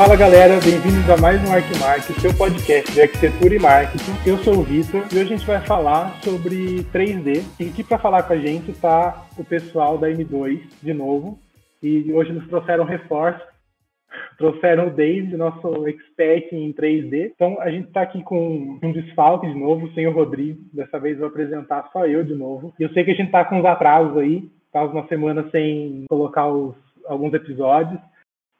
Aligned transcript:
Fala 0.00 0.16
galera, 0.16 0.58
bem-vindos 0.64 1.10
a 1.10 1.20
mais 1.20 1.46
um 1.46 1.52
ArcMark, 1.52 2.10
seu 2.22 2.32
podcast 2.34 2.90
de 2.90 3.02
arquitetura 3.02 3.54
e 3.54 3.58
marketing. 3.58 4.12
Eu 4.26 4.38
sou 4.38 4.60
o 4.60 4.62
Vitor 4.62 5.02
e 5.12 5.18
hoje 5.18 5.34
a 5.34 5.36
gente 5.36 5.46
vai 5.46 5.60
falar 5.60 6.18
sobre 6.22 6.84
3D. 6.84 7.42
E 7.60 7.68
aqui 7.68 7.84
para 7.84 7.98
falar 7.98 8.22
com 8.22 8.32
a 8.32 8.38
gente 8.38 8.70
está 8.70 9.26
o 9.36 9.44
pessoal 9.44 9.98
da 9.98 10.08
M2 10.08 10.62
de 10.82 10.94
novo. 10.94 11.38
E 11.82 12.10
hoje 12.14 12.32
nos 12.32 12.48
trouxeram 12.48 12.84
reforço. 12.84 13.44
Trouxeram 14.38 14.86
o 14.86 14.90
Dave, 14.90 15.36
nosso 15.36 15.86
expert 15.86 16.50
em 16.50 16.72
3D. 16.72 17.32
Então 17.34 17.60
a 17.60 17.70
gente 17.70 17.88
está 17.88 18.00
aqui 18.00 18.22
com 18.22 18.78
um 18.82 18.92
desfalque 18.92 19.48
de 19.48 19.54
novo, 19.54 19.92
sem 19.92 20.06
o 20.06 20.12
Rodrigo. 20.12 20.62
Dessa 20.72 20.98
vez 20.98 21.18
vou 21.18 21.28
apresentar 21.28 21.90
só 21.92 22.06
eu 22.06 22.24
de 22.24 22.34
novo. 22.34 22.72
E 22.80 22.84
eu 22.84 22.88
sei 22.94 23.04
que 23.04 23.10
a 23.10 23.14
gente 23.14 23.26
está 23.26 23.44
com 23.44 23.60
uns 23.60 23.66
atrasos 23.66 24.16
aí, 24.16 24.48
tá 24.72 24.82
uma 24.82 25.06
semana 25.08 25.46
sem 25.50 26.06
colocar 26.08 26.46
os, 26.46 26.74
alguns 27.06 27.34
episódios. 27.34 28.00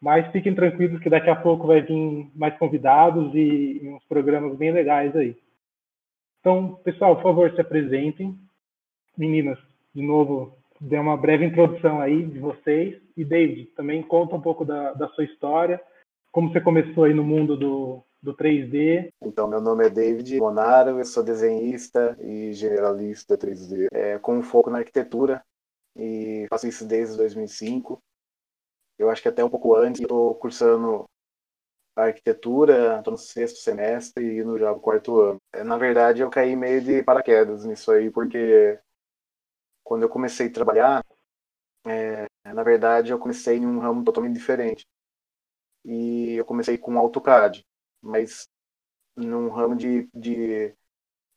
Mas 0.01 0.31
fiquem 0.33 0.55
tranquilos 0.55 1.01
que 1.03 1.11
daqui 1.11 1.29
a 1.29 1.37
pouco 1.37 1.67
vai 1.67 1.83
vir 1.83 2.31
mais 2.35 2.57
convidados 2.59 3.35
e, 3.35 3.81
uns 3.85 4.05
programas 4.05 4.57
bem 4.57 4.73
legais 4.73 5.15
aí. 5.15 5.37
Então, 6.41 6.75
pessoal, 6.83 7.17
por 7.17 7.23
favor, 7.23 7.53
se 7.53 7.61
apresentem. 7.61 8.35
Meninas, 9.17 9.59
de 9.95 10.03
novo, 10.03 10.57
dê 10.81 10.99
uma 10.99 11.19
breve 11.19 11.45
introdução 11.45 12.01
aí 12.01 12.25
de 12.25 12.39
vocês. 12.39 12.99
E 13.15 13.25
David, 13.25 13.67
também 13.77 14.03
conta 14.03 14.37
um 14.37 14.41
pouco 14.41 14.65
da, 14.65 14.95
da 14.95 15.09
sua 15.09 15.25
história, 15.25 15.79
como 16.33 16.51
você 16.51 16.61
começou 16.63 17.05
aí 17.05 17.13
no 17.13 17.23
mundo 17.23 17.55
do, 17.55 18.03
do 18.23 18.35
3D. 18.35 19.11
Então, 19.23 19.47
meu 19.47 19.61
nome 19.61 19.85
é 19.85 19.91
David 19.91 20.39
Monaro, 20.39 20.99
eu 20.99 21.05
sou 21.05 21.23
desenhista 21.23 22.17
e 22.23 22.55
generalista 22.55 23.37
3D, 23.37 23.89
é, 23.93 24.19
com 24.19 24.43
foco 24.43 24.71
na 24.71 24.79
arquitetura 24.79 25.43
e 25.95 26.46
faço 26.49 26.67
isso 26.67 26.87
desde 26.87 27.19
2005 27.19 28.01
eu 29.01 29.10
acho 29.10 29.23
que 29.23 29.29
até 29.29 29.45
um 29.45 29.51
pouco 29.51 29.74
antes, 29.74 30.01
estou 30.01 30.34
cursando 30.37 31.06
arquitetura, 31.96 32.98
estou 32.98 33.12
no 33.12 33.18
sexto 33.18 33.59
semestre 33.59 34.24
e 34.38 34.45
no 34.45 34.59
já 34.59 34.74
quarto 34.74 35.20
ano. 35.20 35.38
É, 35.52 35.65
na 35.65 35.76
verdade, 35.76 36.23
eu 36.23 36.30
caí 36.30 36.56
meio 36.56 36.80
de 36.82 37.02
paraquedas 37.02 37.65
nisso 37.65 37.90
aí, 37.93 38.10
porque 38.10 38.78
quando 39.84 40.02
eu 40.02 40.09
comecei 40.09 40.46
a 40.48 40.52
trabalhar, 40.52 41.04
é, 41.87 42.26
na 42.52 42.62
verdade, 42.62 43.10
eu 43.12 43.18
comecei 43.18 43.59
em 43.59 43.66
um 43.66 43.80
ramo 43.80 44.04
totalmente 44.04 44.34
diferente. 44.34 44.87
E 45.84 46.34
eu 46.34 46.45
comecei 46.45 46.76
com 46.78 46.98
AutoCAD, 46.98 47.65
mas 48.02 48.48
num 49.16 49.51
ramo 49.51 49.76
de, 49.76 50.09
de, 50.15 50.74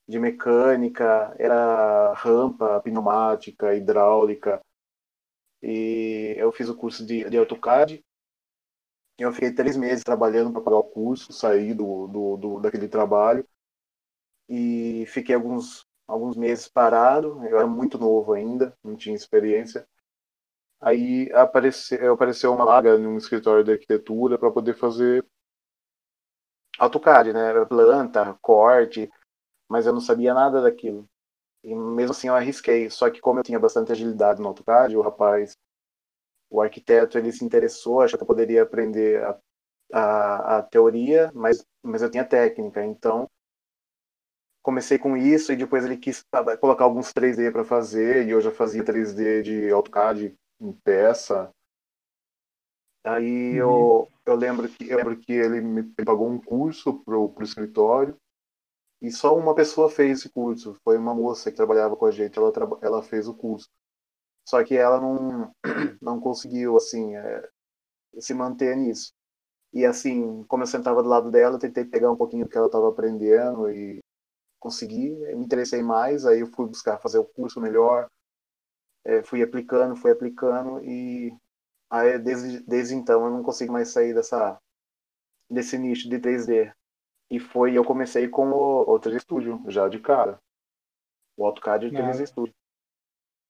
de 0.07 0.19
mecânica, 0.19 1.35
era 1.39 2.13
rampa, 2.15 2.81
pneumática, 2.81 3.75
hidráulica, 3.75 4.61
e 5.63 6.35
eu 6.37 6.51
fiz 6.51 6.67
o 6.69 6.75
curso 6.75 7.05
de, 7.05 7.29
de 7.29 7.37
AutoCAD. 7.37 8.03
Eu 9.17 9.31
fiquei 9.31 9.53
três 9.53 9.77
meses 9.77 10.03
trabalhando 10.03 10.51
para 10.51 10.61
pagar 10.61 10.77
o 10.77 10.83
curso, 10.83 11.31
saí 11.31 11.73
do, 11.73 12.07
do, 12.07 12.37
do, 12.37 12.59
daquele 12.59 12.87
trabalho 12.89 13.47
e 14.49 15.05
fiquei 15.07 15.35
alguns, 15.35 15.85
alguns 16.07 16.35
meses 16.35 16.67
parado. 16.67 17.41
Eu 17.45 17.57
era 17.57 17.67
muito 17.67 17.97
novo 17.97 18.33
ainda, 18.33 18.77
não 18.83 18.97
tinha 18.97 19.15
experiência. 19.15 19.87
Aí 20.81 21.31
apareceu, 21.33 22.13
apareceu 22.13 22.53
uma 22.53 22.65
vaga 22.65 22.97
num 22.97 23.17
escritório 23.17 23.63
de 23.63 23.71
arquitetura 23.71 24.37
para 24.37 24.51
poder 24.51 24.75
fazer 24.75 25.25
AutoCAD, 26.77 27.33
né? 27.33 27.65
Planta, 27.65 28.37
corte, 28.41 29.09
mas 29.69 29.85
eu 29.85 29.93
não 29.93 30.01
sabia 30.01 30.33
nada 30.33 30.61
daquilo. 30.61 31.09
E 31.63 31.73
mesmo 31.73 32.11
assim 32.11 32.27
eu 32.27 32.35
arrisquei. 32.35 32.89
Só 32.89 33.09
que 33.09 33.21
como 33.21 33.39
eu 33.39 33.43
tinha 33.43 33.59
bastante 33.59 33.91
agilidade 33.91 34.41
no 34.41 34.49
AutoCAD, 34.49 34.97
o 34.97 35.01
rapaz, 35.01 35.57
o 36.49 36.61
arquiteto, 36.61 37.17
ele 37.17 37.31
se 37.31 37.43
interessou, 37.43 38.01
achou 38.01 38.17
que 38.17 38.23
eu 38.23 38.27
poderia 38.27 38.63
aprender 38.63 39.23
a, 39.23 39.39
a, 39.93 40.57
a 40.57 40.63
teoria, 40.63 41.31
mas, 41.33 41.65
mas 41.81 42.01
eu 42.01 42.11
tinha 42.11 42.25
técnica. 42.25 42.83
Então 42.83 43.29
comecei 44.61 44.97
com 44.97 45.17
isso 45.17 45.51
e 45.51 45.57
depois 45.57 45.83
ele 45.83 45.97
quis 45.97 46.25
colocar 46.59 46.85
alguns 46.85 47.11
3D 47.11 47.51
para 47.51 47.65
fazer 47.65 48.25
e 48.25 48.31
eu 48.31 48.39
já 48.39 48.51
fazia 48.51 48.83
3D 48.83 49.41
de 49.41 49.69
AutoCAD 49.71 50.35
em 50.61 50.71
peça. 50.71 51.51
Aí 53.05 53.61
uhum. 53.61 54.07
eu, 54.07 54.07
eu 54.25 54.35
lembro 54.35 54.69
que 54.69 54.89
eu 54.89 54.97
lembro 54.97 55.17
que 55.17 55.33
ele 55.33 55.59
me 55.59 55.83
pagou 56.05 56.29
um 56.29 56.39
curso 56.39 57.03
pro, 57.03 57.29
pro 57.29 57.43
escritório 57.43 58.17
e 59.03 59.11
só 59.11 59.37
uma 59.37 59.53
pessoa 59.53 59.89
fez 59.89 60.19
esse 60.19 60.29
curso. 60.29 60.79
Foi 60.83 60.97
uma 60.97 61.13
moça 61.13 61.51
que 61.51 61.57
trabalhava 61.57 61.97
com 61.97 62.05
a 62.05 62.11
gente, 62.11 62.39
ela, 62.39 62.51
ela 62.81 63.03
fez 63.03 63.27
o 63.27 63.35
curso. 63.35 63.69
Só 64.47 64.63
que 64.63 64.75
ela 64.75 64.99
não, 65.01 65.53
não 66.01 66.19
conseguiu, 66.21 66.77
assim, 66.77 67.15
é, 67.15 67.49
se 68.19 68.33
manter 68.33 68.77
nisso. 68.77 69.13
E, 69.73 69.85
assim, 69.85 70.43
como 70.45 70.63
eu 70.63 70.67
sentava 70.67 71.03
do 71.03 71.09
lado 71.09 71.31
dela, 71.31 71.59
tentei 71.59 71.85
pegar 71.85 72.11
um 72.11 72.17
pouquinho 72.17 72.45
do 72.45 72.49
que 72.49 72.57
ela 72.57 72.67
estava 72.67 72.89
aprendendo 72.89 73.69
e 73.71 73.99
consegui. 74.59 75.09
Me 75.35 75.45
interessei 75.45 75.83
mais, 75.83 76.25
aí 76.25 76.41
eu 76.41 76.47
fui 76.47 76.67
buscar 76.67 76.99
fazer 76.99 77.19
o 77.19 77.25
curso 77.25 77.61
melhor. 77.61 78.09
É, 79.05 79.23
fui 79.23 79.43
aplicando, 79.43 79.95
fui 79.97 80.11
aplicando 80.11 80.83
e 80.85 81.31
aí, 81.89 82.17
desde, 82.19 82.61
desde 82.61 82.95
então 82.95 83.25
eu 83.25 83.31
não 83.31 83.43
consigo 83.43 83.73
mais 83.73 83.89
sair 83.89 84.13
dessa, 84.13 84.57
desse 85.49 85.77
nicho 85.77 86.09
de 86.09 86.19
3D. 86.19 86.73
E 87.33 87.39
foi, 87.39 87.75
eu 87.75 87.83
comecei 87.83 88.29
com 88.29 88.51
o, 88.51 88.81
o 88.81 88.99
3D 88.99 89.21
Studio, 89.21 89.59
já 89.67 89.89
de 89.89 89.99
cara. 89.99 90.39
O 91.35 91.43
AutoCAD 91.43 91.89
de 91.89 91.97
3D 91.97 92.27
Studio. 92.27 92.53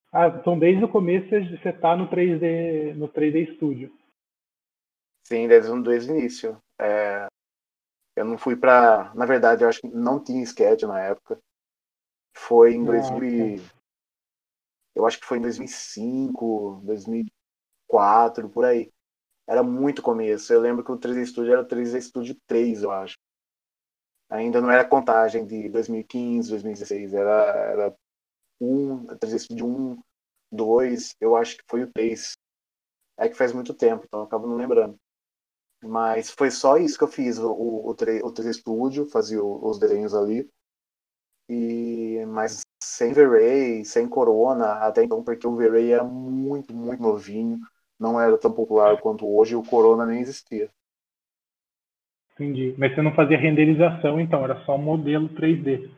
Ah, 0.10 0.28
então 0.28 0.58
desde 0.58 0.86
o 0.86 0.90
começo 0.90 1.28
você 1.28 1.68
está 1.68 1.94
no 1.94 2.08
3D, 2.08 2.94
no 2.96 3.10
3D 3.10 3.58
Studio. 3.58 3.94
Sim, 5.28 5.50
desde, 5.50 5.84
desde 5.84 6.14
o 6.14 6.18
início. 6.18 6.64
É, 6.80 7.28
eu 8.16 8.24
não 8.24 8.38
fui 8.38 8.56
para, 8.56 9.14
na 9.16 9.26
verdade, 9.26 9.66
eu 9.66 9.68
acho 9.68 9.82
que 9.82 9.90
não 9.90 10.24
tinha 10.24 10.42
sketch 10.44 10.84
na 10.84 11.02
época. 11.02 11.38
Foi 12.38 12.76
em 12.76 12.84
ah, 12.84 12.86
2000, 12.86 13.58
tá. 13.58 13.76
eu 14.96 15.06
acho 15.06 15.20
que 15.20 15.26
foi 15.26 15.40
em 15.40 15.42
2005, 15.42 16.80
2004, 16.86 18.50
por 18.50 18.64
aí. 18.64 18.90
Era 19.46 19.62
muito 19.62 20.02
começo. 20.02 20.54
Eu 20.54 20.62
lembro 20.62 20.86
que 20.86 20.92
o 20.94 20.98
3D 20.98 21.26
Studio 21.26 21.52
era 21.52 21.64
o 21.64 21.68
3D 21.68 22.00
Studio 22.00 22.38
3, 22.48 22.84
eu 22.84 22.92
acho 22.92 23.18
ainda 24.34 24.60
não 24.60 24.72
era 24.72 24.84
contagem 24.88 25.46
de 25.46 25.70
2015, 25.70 26.50
2016, 26.50 27.14
era, 27.14 27.32
era 27.72 27.96
um, 28.60 29.06
de 29.52 29.64
um, 29.64 29.98
dois, 30.52 31.16
eu 31.22 31.36
acho 31.36 31.58
que 31.58 31.64
foi 31.70 31.84
o 31.84 31.92
três. 31.92 32.34
É 33.18 33.30
que 33.30 33.36
faz 33.36 33.54
muito 33.54 33.74
tempo, 33.74 34.06
então 34.06 34.22
eu 34.22 34.26
acabo 34.26 34.48
não 34.48 34.56
lembrando. 34.56 34.98
Mas 35.84 36.32
foi 36.32 36.50
só 36.50 36.78
isso 36.78 36.98
que 36.98 37.04
eu 37.04 37.08
fiz, 37.08 37.38
o, 37.38 37.52
o, 37.52 37.90
o 37.90 37.96
3 37.96 38.56
Studio, 38.56 39.08
fazia 39.10 39.44
os 39.44 39.78
desenhos 39.80 40.16
ali. 40.16 40.50
E, 41.50 42.26
mas 42.28 42.62
sem 42.82 43.14
V-Ray, 43.14 43.86
sem 43.86 44.08
Corona, 44.08 44.74
até 44.86 45.04
então, 45.04 45.24
porque 45.24 45.46
o 45.46 45.56
V-Ray 45.56 45.92
era 45.92 46.04
muito, 46.04 46.74
muito 46.74 47.02
novinho, 47.02 47.60
não 48.00 48.20
era 48.20 48.38
tão 48.38 48.52
popular 48.52 49.00
quanto 49.02 49.28
hoje, 49.28 49.54
e 49.54 49.56
o 49.56 49.64
Corona 49.64 50.06
nem 50.06 50.22
existia. 50.22 50.72
Entendi. 52.34 52.74
Mas 52.78 52.94
você 52.94 53.02
não 53.02 53.14
fazia 53.14 53.38
renderização, 53.38 54.20
então, 54.20 54.44
era 54.44 54.64
só 54.66 54.78
modelo 54.78 55.30
3D 55.30 55.90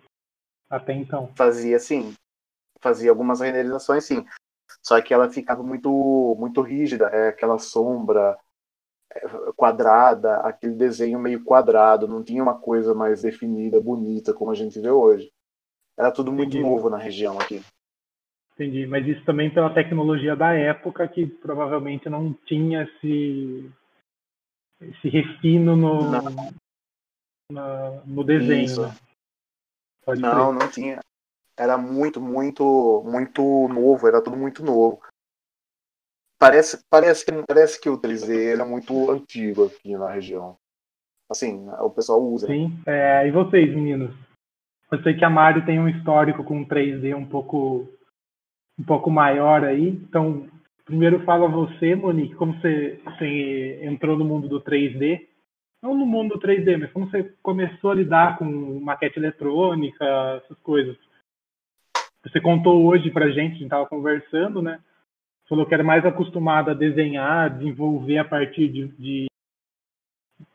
até 0.70 0.94
então. 0.94 1.32
Fazia 1.36 1.80
sim. 1.80 2.14
Fazia 2.82 3.10
algumas 3.10 3.40
renderizações 3.40 4.04
sim. 4.04 4.26
Só 4.82 5.00
que 5.02 5.14
ela 5.14 5.30
ficava 5.30 5.64
muito 5.64 6.36
muito 6.40 6.62
rígida, 6.62 7.08
é 7.08 7.30
aquela 7.30 7.58
sombra 7.58 8.38
é, 9.14 9.20
quadrada, 9.56 10.38
aquele 10.38 10.74
desenho 10.74 11.20
meio 11.20 11.44
quadrado, 11.44 12.08
não 12.08 12.24
tinha 12.24 12.44
uma 12.44 12.60
coisa 12.60 12.94
mais 12.94 13.22
definida, 13.22 13.82
bonita 13.82 14.34
como 14.34 14.52
a 14.52 14.56
gente 14.56 14.80
vê 14.80 14.90
hoje. 14.90 15.32
Era 15.98 16.12
tudo 16.12 16.32
muito 16.32 16.58
Entendi. 16.58 16.64
novo 16.64 16.90
na 16.90 16.98
região 16.98 17.40
aqui. 17.40 17.62
Entendi, 18.54 18.86
mas 18.86 19.06
isso 19.06 19.24
também 19.26 19.50
pela 19.50 19.74
tecnologia 19.74 20.36
da 20.36 20.54
época 20.54 21.08
que 21.08 21.26
provavelmente 21.26 22.10
não 22.10 22.34
tinha 22.46 22.84
esse 22.84 23.70
esse 24.82 25.10
refino 25.10 25.76
no, 25.76 26.12
na, 27.52 27.90
no 28.06 28.24
desenho. 28.24 28.88
Né? 28.88 28.96
não, 30.18 30.54
não 30.54 30.70
tinha. 30.70 31.00
Era 31.58 31.78
muito, 31.78 32.20
muito, 32.20 33.04
muito 33.06 33.42
novo, 33.70 34.08
era 34.08 34.22
tudo 34.22 34.36
muito 34.36 34.64
novo. 34.64 35.02
Parece, 36.38 36.84
parece, 36.90 37.26
que, 37.26 37.32
parece 37.48 37.80
que 37.80 37.90
o 37.90 37.98
3D 37.98 38.54
era 38.54 38.66
muito 38.66 39.10
antigo 39.10 39.66
aqui 39.66 39.96
na 39.98 40.12
região. 40.12 40.58
Assim, 41.30 41.68
o 41.80 41.90
pessoal 41.90 42.22
usa. 42.22 42.48
Sim. 42.48 42.78
É, 42.86 43.26
e 43.26 43.32
vocês, 43.32 43.74
meninos? 43.74 44.14
Eu 44.92 45.02
sei 45.02 45.16
que 45.16 45.26
a 45.26 45.30
Mario 45.30 45.66
tem 45.66 45.80
um 45.80 45.90
histórico 45.90 46.44
com 46.44 46.66
3D 46.66 47.16
um 47.16 47.26
pouco 47.26 47.88
um 48.78 48.84
pouco 48.84 49.10
maior 49.10 49.64
aí. 49.64 49.88
Então, 49.88 50.50
Primeiro 50.86 51.24
fala 51.26 51.48
você, 51.48 51.96
Monique, 51.96 52.36
como 52.36 52.54
você, 52.54 53.02
você 53.04 53.80
entrou 53.84 54.16
no 54.16 54.24
mundo 54.24 54.48
do 54.48 54.62
3D. 54.62 55.28
Não 55.82 55.96
no 55.96 56.06
mundo 56.06 56.36
do 56.36 56.40
3D, 56.40 56.78
mas 56.78 56.92
como 56.92 57.10
você 57.10 57.24
começou 57.42 57.92
a 57.92 57.96
lidar 57.96 58.38
com 58.38 58.46
maquete 58.80 59.18
eletrônica, 59.18 60.06
essas 60.44 60.58
coisas. 60.60 60.96
Você 62.24 62.40
contou 62.40 62.86
hoje 62.86 63.10
pra 63.10 63.30
gente, 63.30 63.40
a 63.40 63.54
gente 63.54 63.64
estava 63.64 63.88
conversando, 63.88 64.62
né? 64.62 64.80
Falou 65.50 65.66
que 65.66 65.74
era 65.74 65.84
mais 65.84 66.06
acostumado 66.06 66.72
a 66.72 66.76
desenhar, 66.76 67.56
desenvolver 67.56 68.20
a 68.20 68.26
partir 68.26 68.68
de, 68.68 68.88
de, 68.98 69.26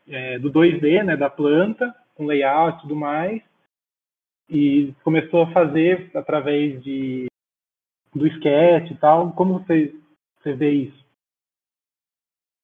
é, 0.07 0.39
do 0.39 0.51
2D, 0.51 1.03
né, 1.03 1.15
da 1.15 1.29
planta, 1.29 1.93
com 2.15 2.25
layout 2.25 2.77
e 2.77 2.81
tudo 2.81 2.95
mais, 2.95 3.41
e 4.49 4.93
começou 5.03 5.43
a 5.43 5.51
fazer 5.51 6.11
através 6.13 6.81
de 6.83 7.27
do 8.13 8.27
sketch 8.27 8.91
e 8.91 8.95
tal. 8.95 9.31
Como 9.31 9.59
você, 9.59 9.95
você 10.41 10.53
vê 10.53 10.71
isso? 10.71 11.05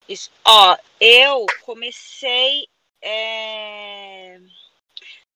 isso 0.08 0.32
ó, 0.46 0.78
eu 1.00 1.46
comecei 1.64 2.68
é... 3.02 4.40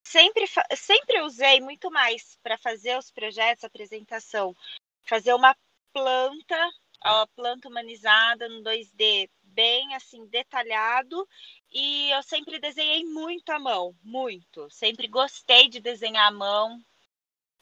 sempre 0.03 0.45
sempre 0.75 1.21
usei 1.21 1.59
muito 1.61 1.91
mais 1.91 2.37
para 2.41 2.57
fazer 2.57 2.97
os 2.97 3.11
projetos, 3.11 3.63
apresentação, 3.63 4.55
fazer 5.03 5.33
uma 5.33 5.55
planta, 5.93 6.71
a 7.01 7.27
planta 7.35 7.67
humanizada 7.67 8.47
no 8.49 8.63
2D 8.63 9.29
bem 9.43 9.93
assim 9.95 10.25
detalhado 10.27 11.27
e 11.71 12.09
eu 12.11 12.23
sempre 12.23 12.59
desenhei 12.59 13.03
muito 13.05 13.49
à 13.49 13.59
mão, 13.59 13.95
muito. 14.03 14.69
Sempre 14.69 15.07
gostei 15.07 15.69
de 15.69 15.79
desenhar 15.79 16.27
à 16.27 16.31
mão. 16.31 16.81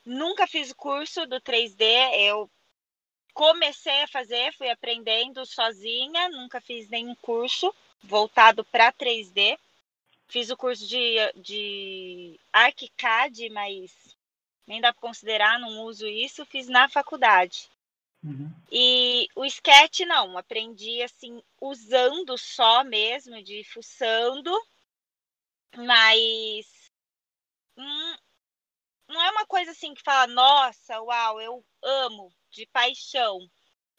Nunca 0.06 0.48
fiz 0.48 0.72
o 0.72 0.76
curso 0.76 1.26
do 1.28 1.40
3D, 1.42 1.84
eu 2.20 2.50
comecei 3.40 4.04
a 4.04 4.08
fazer, 4.10 4.54
fui 4.58 4.70
aprendendo 4.70 5.46
sozinha, 5.46 6.28
nunca 6.28 6.60
fiz 6.60 6.90
nenhum 6.90 7.16
curso 7.16 7.74
voltado 8.04 8.66
para 8.66 8.92
3D. 8.92 9.58
Fiz 10.28 10.50
o 10.50 10.58
curso 10.58 10.86
de, 10.86 11.16
de 11.38 12.38
ArchiCAD, 12.52 13.50
mas 13.52 13.94
nem 14.68 14.82
dá 14.82 14.92
para 14.92 15.00
considerar, 15.00 15.58
não 15.58 15.86
uso 15.86 16.06
isso. 16.06 16.46
Fiz 16.48 16.68
na 16.68 16.90
faculdade. 16.90 17.70
Uhum. 18.22 18.52
E 18.70 19.30
o 19.34 19.46
sketch 19.46 20.02
não, 20.02 20.38
aprendi 20.38 21.02
assim, 21.02 21.42
usando 21.62 22.38
só 22.38 22.84
mesmo, 22.84 23.42
de 23.42 23.64
fuçando, 23.64 24.52
mas 25.78 26.92
hum, 27.78 28.16
não 29.08 29.24
é 29.24 29.32
uma 29.32 29.46
coisa 29.46 29.72
assim 29.72 29.94
que 29.94 30.04
fala, 30.04 30.28
nossa, 30.28 31.02
uau, 31.02 31.40
eu 31.40 31.66
amo 31.82 32.34
de 32.50 32.66
paixão. 32.68 33.40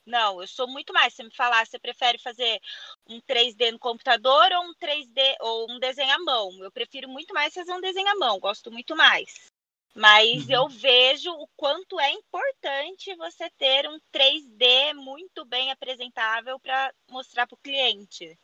Não, 0.06 0.40
eu 0.40 0.48
sou 0.48 0.66
muito 0.66 0.92
mais. 0.92 1.14
Se 1.14 1.22
me 1.22 1.34
falar, 1.34 1.66
você 1.66 1.78
prefere 1.78 2.18
fazer 2.18 2.60
um 3.08 3.20
3D 3.20 3.72
no 3.72 3.78
computador 3.78 4.50
ou 4.52 4.64
um 4.64 4.74
3D 4.74 5.36
ou 5.40 5.70
um 5.70 5.78
desenho 5.78 6.12
à 6.12 6.18
mão? 6.18 6.50
Eu 6.62 6.72
prefiro 6.72 7.08
muito 7.08 7.32
mais 7.34 7.54
fazer 7.54 7.72
um 7.72 7.80
desenho 7.80 8.08
à 8.08 8.16
mão, 8.16 8.40
gosto 8.40 8.70
muito 8.70 8.96
mais. 8.96 9.50
Mas 9.94 10.46
uhum. 10.46 10.52
eu 10.52 10.68
vejo 10.68 11.30
o 11.32 11.48
quanto 11.56 11.98
é 11.98 12.10
importante 12.12 13.14
você 13.16 13.50
ter 13.50 13.88
um 13.88 13.98
3D 14.12 14.94
muito 14.94 15.44
bem 15.44 15.70
apresentável 15.70 16.58
para 16.60 16.92
mostrar 17.08 17.46
para 17.46 17.56
o 17.56 17.60
cliente. 17.62 18.38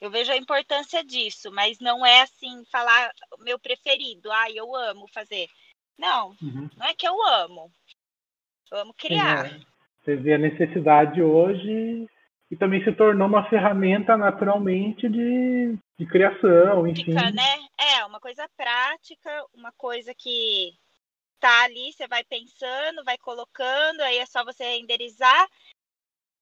Eu 0.00 0.10
vejo 0.10 0.30
a 0.30 0.36
importância 0.36 1.02
disso, 1.02 1.50
mas 1.50 1.78
não 1.78 2.04
é 2.04 2.22
assim 2.22 2.64
falar 2.66 3.12
meu 3.38 3.58
preferido, 3.58 4.30
ah, 4.30 4.50
eu 4.50 4.74
amo 4.74 5.08
fazer. 5.08 5.48
Não, 5.98 6.36
uhum. 6.42 6.68
não 6.76 6.86
é 6.86 6.94
que 6.94 7.08
eu 7.08 7.20
amo. 7.26 7.72
Amo 8.72 8.94
criar. 8.94 9.46
É. 9.46 9.60
Você 10.04 10.16
vê 10.16 10.34
a 10.34 10.38
necessidade 10.38 11.20
hoje 11.22 12.08
e 12.50 12.56
também 12.56 12.82
se 12.84 12.92
tornou 12.92 13.26
uma 13.26 13.48
ferramenta 13.48 14.16
naturalmente 14.16 15.08
de, 15.08 15.76
de 15.98 16.06
criação, 16.06 16.86
enfim. 16.86 17.12
Né? 17.12 17.66
É, 17.78 18.04
uma 18.04 18.20
coisa 18.20 18.48
prática, 18.56 19.44
uma 19.52 19.72
coisa 19.72 20.14
que 20.14 20.72
tá 21.40 21.64
ali, 21.64 21.92
você 21.92 22.06
vai 22.06 22.22
pensando, 22.24 23.04
vai 23.04 23.18
colocando, 23.18 24.00
aí 24.00 24.18
é 24.18 24.26
só 24.26 24.44
você 24.44 24.64
renderizar. 24.64 25.48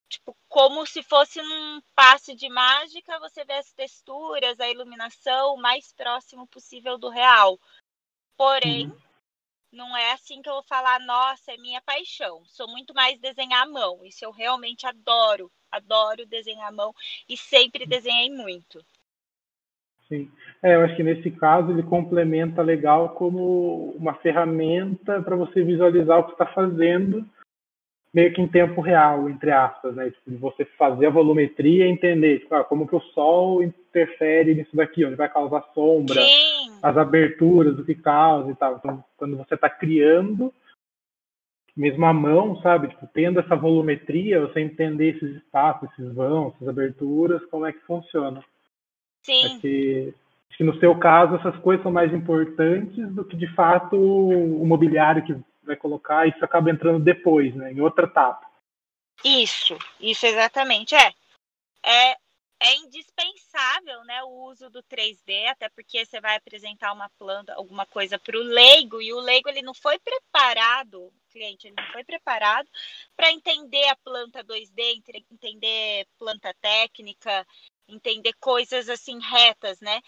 Tipo, 0.08 0.36
como 0.48 0.86
se 0.86 1.02
fosse 1.02 1.40
um 1.40 1.80
passe 1.94 2.34
de 2.34 2.48
mágica, 2.48 3.18
você 3.18 3.44
vê 3.44 3.54
as 3.54 3.72
texturas, 3.72 4.60
a 4.60 4.68
iluminação 4.68 5.54
o 5.54 5.60
mais 5.60 5.92
próximo 5.92 6.46
possível 6.46 6.98
do 6.98 7.08
real. 7.08 7.58
Porém, 8.36 8.88
uhum. 8.88 9.03
Não 9.74 9.96
é 9.96 10.12
assim 10.12 10.40
que 10.40 10.48
eu 10.48 10.54
vou 10.54 10.62
falar, 10.62 11.00
nossa, 11.00 11.52
é 11.52 11.56
minha 11.56 11.80
paixão. 11.82 12.42
Sou 12.46 12.68
muito 12.68 12.94
mais 12.94 13.18
desenhar 13.20 13.62
à 13.62 13.66
mão. 13.66 14.04
Isso 14.04 14.24
eu 14.24 14.30
realmente 14.30 14.86
adoro. 14.86 15.50
Adoro 15.70 16.26
desenhar 16.26 16.68
à 16.68 16.72
mão 16.72 16.92
e 17.28 17.36
sempre 17.36 17.84
desenhei 17.84 18.30
muito. 18.30 18.84
Sim. 20.08 20.30
É, 20.62 20.74
eu 20.74 20.82
acho 20.82 20.96
que 20.96 21.02
nesse 21.02 21.30
caso 21.30 21.70
ele 21.70 21.82
complementa 21.82 22.62
legal 22.62 23.10
como 23.10 23.90
uma 23.96 24.14
ferramenta 24.14 25.20
para 25.22 25.36
você 25.36 25.62
visualizar 25.62 26.20
o 26.20 26.24
que 26.24 26.32
está 26.32 26.46
fazendo 26.46 27.26
meio 28.14 28.32
que 28.32 28.40
em 28.40 28.46
tempo 28.46 28.80
real, 28.80 29.28
entre 29.28 29.50
aspas, 29.50 29.96
né? 29.96 30.08
Tipo, 30.10 30.38
você 30.38 30.64
fazer 30.64 31.06
a 31.06 31.10
volumetria 31.10 31.84
e 31.84 31.90
entender 31.90 32.38
tipo, 32.38 32.54
ah, 32.54 32.62
como 32.62 32.86
que 32.86 32.94
o 32.94 33.00
sol 33.00 33.60
interfere 33.60 34.54
nisso 34.54 34.74
daqui, 34.76 35.04
onde 35.04 35.16
vai 35.16 35.28
causar 35.28 35.64
sombra, 35.74 36.22
Sim. 36.22 36.78
as 36.80 36.96
aberturas, 36.96 37.76
o 37.76 37.84
que 37.84 37.96
causa 37.96 38.52
e 38.52 38.54
tal. 38.54 38.76
Então, 38.76 39.04
quando 39.16 39.36
você 39.36 39.56
está 39.56 39.68
criando, 39.68 40.54
mesmo 41.76 42.06
à 42.06 42.12
mão, 42.12 42.56
sabe? 42.62 42.86
Tipo, 42.86 43.08
tendo 43.12 43.40
essa 43.40 43.56
volumetria, 43.56 44.40
você 44.40 44.60
entender 44.60 45.16
esses 45.16 45.34
espaços, 45.36 45.90
esses 45.90 46.14
vãos, 46.14 46.54
essas 46.54 46.68
aberturas, 46.68 47.44
como 47.46 47.66
é 47.66 47.72
que 47.72 47.80
funciona. 47.80 48.44
Sim. 49.24 49.44
É 49.44 49.58
que, 49.58 50.14
acho 50.50 50.58
que 50.58 50.64
no 50.64 50.78
seu 50.78 50.94
caso 50.96 51.34
essas 51.34 51.56
coisas 51.56 51.82
são 51.82 51.90
mais 51.90 52.14
importantes 52.14 53.08
do 53.12 53.24
que 53.24 53.36
de 53.36 53.52
fato 53.54 53.96
o 53.96 54.64
mobiliário 54.64 55.24
que 55.24 55.34
vai 55.64 55.76
colocar, 55.76 56.26
isso 56.28 56.44
acaba 56.44 56.70
entrando 56.70 57.02
depois, 57.02 57.54
né, 57.54 57.72
em 57.72 57.80
outra 57.80 58.06
etapa. 58.06 58.50
Isso, 59.24 59.78
isso 60.00 60.26
exatamente. 60.26 60.94
É, 60.94 61.12
é, 61.82 62.16
é 62.60 62.76
indispensável 62.76 64.04
né, 64.04 64.22
o 64.24 64.48
uso 64.48 64.70
do 64.70 64.82
3D, 64.82 65.46
até 65.48 65.68
porque 65.68 66.04
você 66.04 66.20
vai 66.20 66.36
apresentar 66.36 66.92
uma 66.92 67.10
planta, 67.18 67.54
alguma 67.54 67.86
coisa 67.86 68.18
para 68.18 68.36
o 68.36 68.42
leigo, 68.42 69.00
e 69.00 69.12
o 69.12 69.20
leigo 69.20 69.48
ele 69.48 69.62
não 69.62 69.74
foi 69.74 69.98
preparado, 69.98 71.12
cliente 71.30 71.66
ele 71.66 71.76
não 71.76 71.92
foi 71.92 72.04
preparado 72.04 72.68
para 73.16 73.30
entender 73.32 73.86
a 73.88 73.96
planta 73.96 74.44
2D, 74.44 75.02
entender 75.30 76.06
planta 76.18 76.54
técnica, 76.60 77.46
entender 77.88 78.32
coisas 78.40 78.88
assim 78.88 79.18
retas, 79.20 79.80
né? 79.80 80.00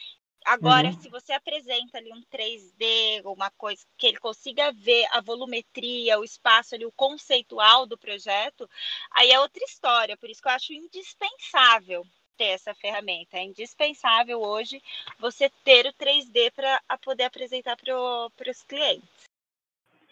Agora, 0.47 0.87
uhum. 0.87 1.01
se 1.01 1.09
você 1.09 1.33
apresenta 1.33 1.99
ali 1.99 2.13
um 2.13 2.23
3D, 2.23 3.21
uma 3.25 3.51
coisa 3.51 3.83
que 3.99 4.07
ele 4.07 4.19
consiga 4.19 4.73
ver 4.73 5.05
a 5.11 5.21
volumetria, 5.21 6.21
o 6.21 6.25
espaço 6.25 6.77
ali, 6.77 6.87
o 6.87 6.93
conceitual 6.93 7.85
do 7.85 7.99
projeto, 7.99 8.71
aí 9.11 9.33
é 9.33 9.41
outra 9.41 9.65
história. 9.65 10.17
Por 10.17 10.31
isso 10.31 10.41
que 10.41 10.47
eu 10.47 10.53
acho 10.53 10.73
indispensável 10.73 12.05
ter 12.37 12.51
essa 12.51 12.73
ferramenta. 12.75 13.39
É 13.39 13.43
indispensável 13.43 14.41
hoje 14.41 14.81
você 15.19 15.51
ter 15.65 15.85
o 15.87 15.93
3D 15.95 16.53
para 16.55 16.81
poder 17.03 17.25
apresentar 17.25 17.77
para 17.77 18.51
os 18.51 18.63
clientes. 18.63 19.25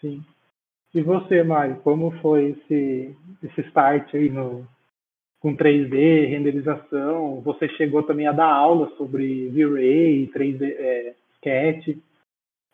Sim. 0.01 0.21
E 0.93 1.01
você, 1.01 1.43
Mari, 1.43 1.79
como 1.79 2.11
foi 2.19 2.51
esse, 2.51 3.15
esse 3.41 3.61
start 3.69 4.13
aí 4.13 4.29
no, 4.29 4.67
com 5.45 5.55
3D, 5.55 6.27
renderização. 6.27 7.39
Você 7.41 7.69
chegou 7.69 8.01
também 8.01 8.25
a 8.25 8.31
dar 8.31 8.51
aula 8.51 8.91
sobre 8.97 9.47
V-Ray, 9.49 10.31
3D, 10.33 10.75
é, 10.75 11.13
Sketch. 11.35 11.99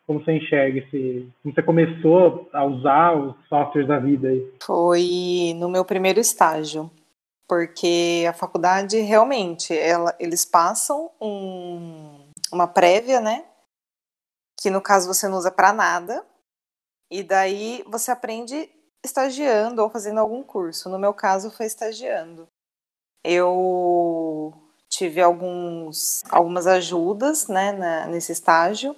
Como 0.06 0.24
você 0.24 0.32
enxerga 0.32 0.78
esse. 0.78 1.30
Como 1.42 1.54
você 1.54 1.62
começou 1.62 2.48
a 2.50 2.64
usar 2.64 3.14
os 3.14 3.36
softwares 3.46 3.86
da 3.86 3.98
vida 3.98 4.28
aí? 4.28 4.50
Foi 4.62 5.52
no 5.58 5.68
meu 5.68 5.84
primeiro 5.84 6.18
estágio. 6.18 6.90
Porque 7.46 8.24
a 8.26 8.32
faculdade 8.32 8.98
realmente, 9.00 9.76
ela, 9.76 10.16
eles 10.18 10.46
passam 10.46 11.10
um, 11.20 12.24
uma 12.50 12.66
prévia, 12.66 13.20
né? 13.20 13.44
Que 14.58 14.70
no 14.70 14.80
caso 14.80 15.12
você 15.12 15.28
não 15.28 15.36
usa 15.36 15.50
para 15.50 15.74
nada. 15.74 16.24
E 17.10 17.22
daí 17.22 17.84
você 17.86 18.10
aprende 18.10 18.70
estagiando 19.04 19.82
ou 19.82 19.90
fazendo 19.90 20.20
algum 20.20 20.42
curso. 20.42 20.88
No 20.88 20.98
meu 20.98 21.12
caso, 21.12 21.50
foi 21.50 21.66
estagiando 21.66 22.48
eu 23.24 24.52
tive 24.88 25.20
alguns, 25.20 26.22
algumas 26.30 26.66
ajudas 26.66 27.48
né, 27.48 27.72
na, 27.72 28.06
nesse 28.06 28.32
estágio, 28.32 28.94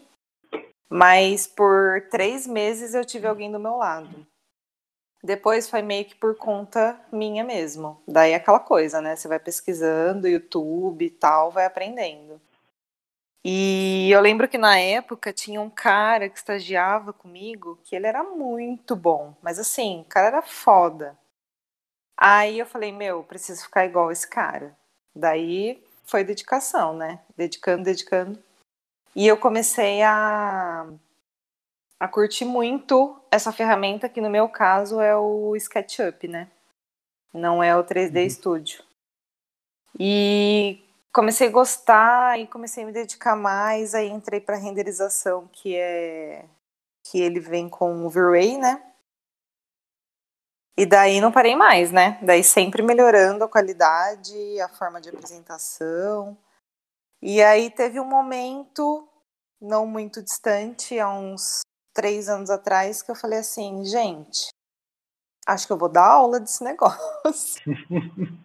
mas 0.88 1.46
por 1.46 2.08
três 2.10 2.46
meses 2.46 2.94
eu 2.94 3.04
tive 3.04 3.26
alguém 3.26 3.50
do 3.50 3.60
meu 3.60 3.76
lado. 3.76 4.26
Depois 5.22 5.70
foi 5.70 5.80
meio 5.80 6.04
que 6.04 6.14
por 6.14 6.36
conta 6.36 7.00
minha 7.10 7.42
mesmo. 7.42 8.02
Daí 8.06 8.32
é 8.32 8.34
aquela 8.34 8.60
coisa, 8.60 9.00
né? 9.00 9.16
Você 9.16 9.26
vai 9.26 9.38
pesquisando, 9.38 10.28
YouTube 10.28 11.02
e 11.02 11.10
tal, 11.10 11.50
vai 11.50 11.64
aprendendo. 11.64 12.38
E 13.42 14.10
eu 14.10 14.20
lembro 14.20 14.48
que 14.48 14.56
na 14.56 14.78
época 14.78 15.32
tinha 15.32 15.60
um 15.60 15.68
cara 15.68 16.28
que 16.28 16.36
estagiava 16.36 17.12
comigo 17.12 17.78
que 17.84 17.94
ele 17.94 18.06
era 18.06 18.22
muito 18.22 18.96
bom, 18.96 19.34
mas 19.42 19.58
assim, 19.58 20.00
o 20.00 20.04
cara 20.04 20.28
era 20.28 20.42
foda. 20.42 21.16
Aí 22.16 22.58
eu 22.58 22.66
falei, 22.66 22.92
meu, 22.92 23.24
preciso 23.24 23.64
ficar 23.64 23.84
igual 23.84 24.10
esse 24.10 24.28
cara. 24.28 24.76
Daí 25.14 25.82
foi 26.04 26.24
dedicação, 26.24 26.96
né? 26.96 27.20
Dedicando, 27.36 27.84
dedicando. 27.84 28.42
E 29.14 29.26
eu 29.26 29.36
comecei 29.36 30.02
a, 30.02 30.86
a 32.00 32.08
curtir 32.08 32.44
muito 32.44 33.20
essa 33.30 33.52
ferramenta, 33.52 34.08
que 34.08 34.20
no 34.20 34.30
meu 34.30 34.48
caso 34.48 35.00
é 35.00 35.16
o 35.16 35.54
SketchUp, 35.56 36.28
né? 36.28 36.50
Não 37.32 37.62
é 37.62 37.76
o 37.76 37.84
3D 37.84 38.22
uhum. 38.22 38.30
Studio. 38.30 38.84
E 39.98 40.84
comecei 41.12 41.48
a 41.48 41.52
gostar 41.52 42.40
e 42.40 42.46
comecei 42.46 42.82
a 42.82 42.86
me 42.86 42.92
dedicar 42.92 43.36
mais, 43.36 43.94
aí 43.94 44.08
entrei 44.08 44.40
para 44.40 44.56
renderização, 44.56 45.48
que 45.52 45.76
é 45.76 46.44
que 47.06 47.20
ele 47.20 47.38
vem 47.38 47.68
com 47.68 48.04
o 48.06 48.08
V-Ray, 48.08 48.56
né? 48.56 48.82
E 50.76 50.84
daí 50.84 51.20
não 51.20 51.30
parei 51.30 51.54
mais, 51.54 51.92
né? 51.92 52.18
Daí 52.20 52.42
sempre 52.42 52.82
melhorando 52.82 53.44
a 53.44 53.48
qualidade, 53.48 54.60
a 54.60 54.68
forma 54.68 55.00
de 55.00 55.08
apresentação. 55.08 56.36
E 57.22 57.40
aí 57.42 57.70
teve 57.70 58.00
um 58.00 58.04
momento, 58.04 59.08
não 59.60 59.86
muito 59.86 60.20
distante, 60.20 60.98
há 60.98 61.08
uns 61.08 61.60
três 61.94 62.28
anos 62.28 62.50
atrás, 62.50 63.02
que 63.02 63.10
eu 63.10 63.14
falei 63.14 63.38
assim, 63.38 63.84
gente, 63.84 64.48
acho 65.46 65.66
que 65.66 65.72
eu 65.72 65.78
vou 65.78 65.88
dar 65.88 66.06
aula 66.06 66.40
desse 66.40 66.62
negócio. 66.64 67.62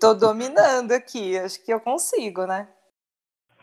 Tô 0.00 0.12
dominando 0.12 0.90
aqui, 0.92 1.38
acho 1.38 1.62
que 1.62 1.72
eu 1.72 1.80
consigo, 1.80 2.46
né? 2.46 2.68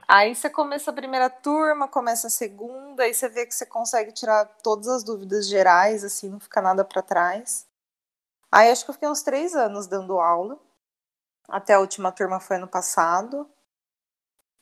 Aí 0.08 0.34
você 0.34 0.50
começa 0.50 0.90
a 0.90 0.94
primeira 0.94 1.30
turma, 1.30 1.88
começa 1.90 2.28
a 2.28 2.30
segunda, 2.30 3.04
aí 3.04 3.14
você 3.14 3.28
vê 3.28 3.46
que 3.46 3.54
você 3.54 3.66
consegue 3.66 4.14
tirar 4.14 4.46
todas 4.64 4.88
as 4.88 5.04
dúvidas 5.04 5.48
gerais, 5.48 6.06
assim, 6.06 6.30
não 6.30 6.40
fica 6.40 6.62
nada 6.62 6.86
para 6.86 7.02
trás. 7.02 7.67
Aí 8.52 8.70
acho 8.70 8.86
que 8.86 8.92
eu 8.92 8.94
fiquei 8.94 9.10
uns 9.10 9.24
três 9.24 9.56
anos 9.56 9.88
dando 9.88 10.20
aula. 10.20 10.58
Até 11.50 11.74
a 11.74 11.80
última 11.80 12.12
turma 12.12 12.40
foi 12.40 12.58
ano 12.58 12.68
passado. 12.68 13.50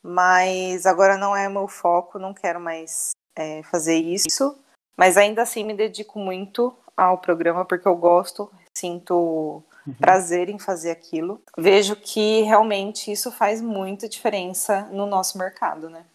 Mas 0.04 0.86
agora 0.86 1.18
não 1.18 1.36
é 1.36 1.50
meu 1.50 1.68
foco, 1.68 2.20
não 2.20 2.34
quero 2.34 2.60
mais 2.60 3.12
é, 3.36 3.63
fazer 3.63 3.96
isso. 3.96 4.58
Mas 4.98 5.18
ainda 5.18 5.42
assim 5.42 5.63
me 5.63 5.74
dedico 5.74 6.20
muito 6.20 6.75
ao 6.96 7.18
programa 7.18 7.65
porque 7.65 7.88
eu 7.88 7.96
gosto, 7.96 8.51
sinto 8.77 9.63
uhum. 9.86 9.94
prazer 10.00 10.50
em 10.50 10.60
fazer 10.60 10.92
aquilo. 10.92 11.42
Vejo 11.58 11.96
que 11.96 12.42
realmente 12.42 13.12
isso 13.12 13.32
faz 13.32 13.62
muita 13.62 14.08
diferença 14.08 14.84
no 14.92 15.06
nosso 15.06 15.38
mercado, 15.38 15.89
né? 15.89 16.06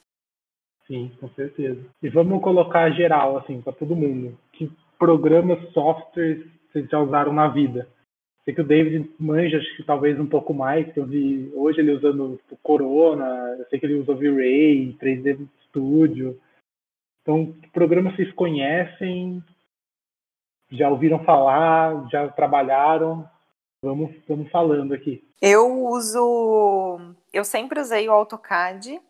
Sim, 0.86 1.16
com 1.20 1.28
certeza. 1.30 1.84
E 2.02 2.08
vamos 2.08 2.42
colocar 2.42 2.90
geral, 2.92 3.38
assim, 3.38 3.60
para 3.60 3.72
todo 3.72 3.94
mundo. 3.94 4.36
Que 4.52 4.72
programas, 4.98 5.72
softwares 5.72 6.44
vocês 6.72 6.88
já 6.88 7.00
usaram 7.00 7.32
na 7.32 7.48
vida? 7.48 7.88
Sei 8.44 8.54
que 8.54 8.60
o 8.60 8.66
David 8.66 9.10
manja, 9.18 9.58
acho 9.58 9.76
que 9.76 9.82
talvez 9.82 10.18
um 10.18 10.26
pouco 10.26 10.54
mais, 10.54 10.90
que 10.92 10.98
eu 10.98 11.04
vi 11.04 11.52
hoje 11.54 11.80
ele 11.80 11.92
usando 11.92 12.40
o 12.50 12.56
Corona, 12.56 13.56
eu 13.58 13.66
sei 13.66 13.78
que 13.78 13.86
ele 13.86 13.94
usa 13.94 14.12
o 14.12 14.16
V-Ray, 14.16 14.96
3D 15.00 15.46
Studio. 15.68 16.40
Então, 17.22 17.52
que 17.52 17.68
programas 17.70 18.16
vocês 18.16 18.32
conhecem? 18.32 19.42
Já 20.70 20.88
ouviram 20.88 21.22
falar? 21.24 22.08
Já 22.10 22.28
trabalharam? 22.28 23.28
Vamos, 23.82 24.14
vamos 24.26 24.50
falando 24.50 24.94
aqui. 24.94 25.24
Eu 25.40 25.84
uso. 25.86 27.14
Eu 27.32 27.44
sempre 27.44 27.80
usei 27.80 28.08
o 28.08 28.12
AutoCAD 28.12 29.00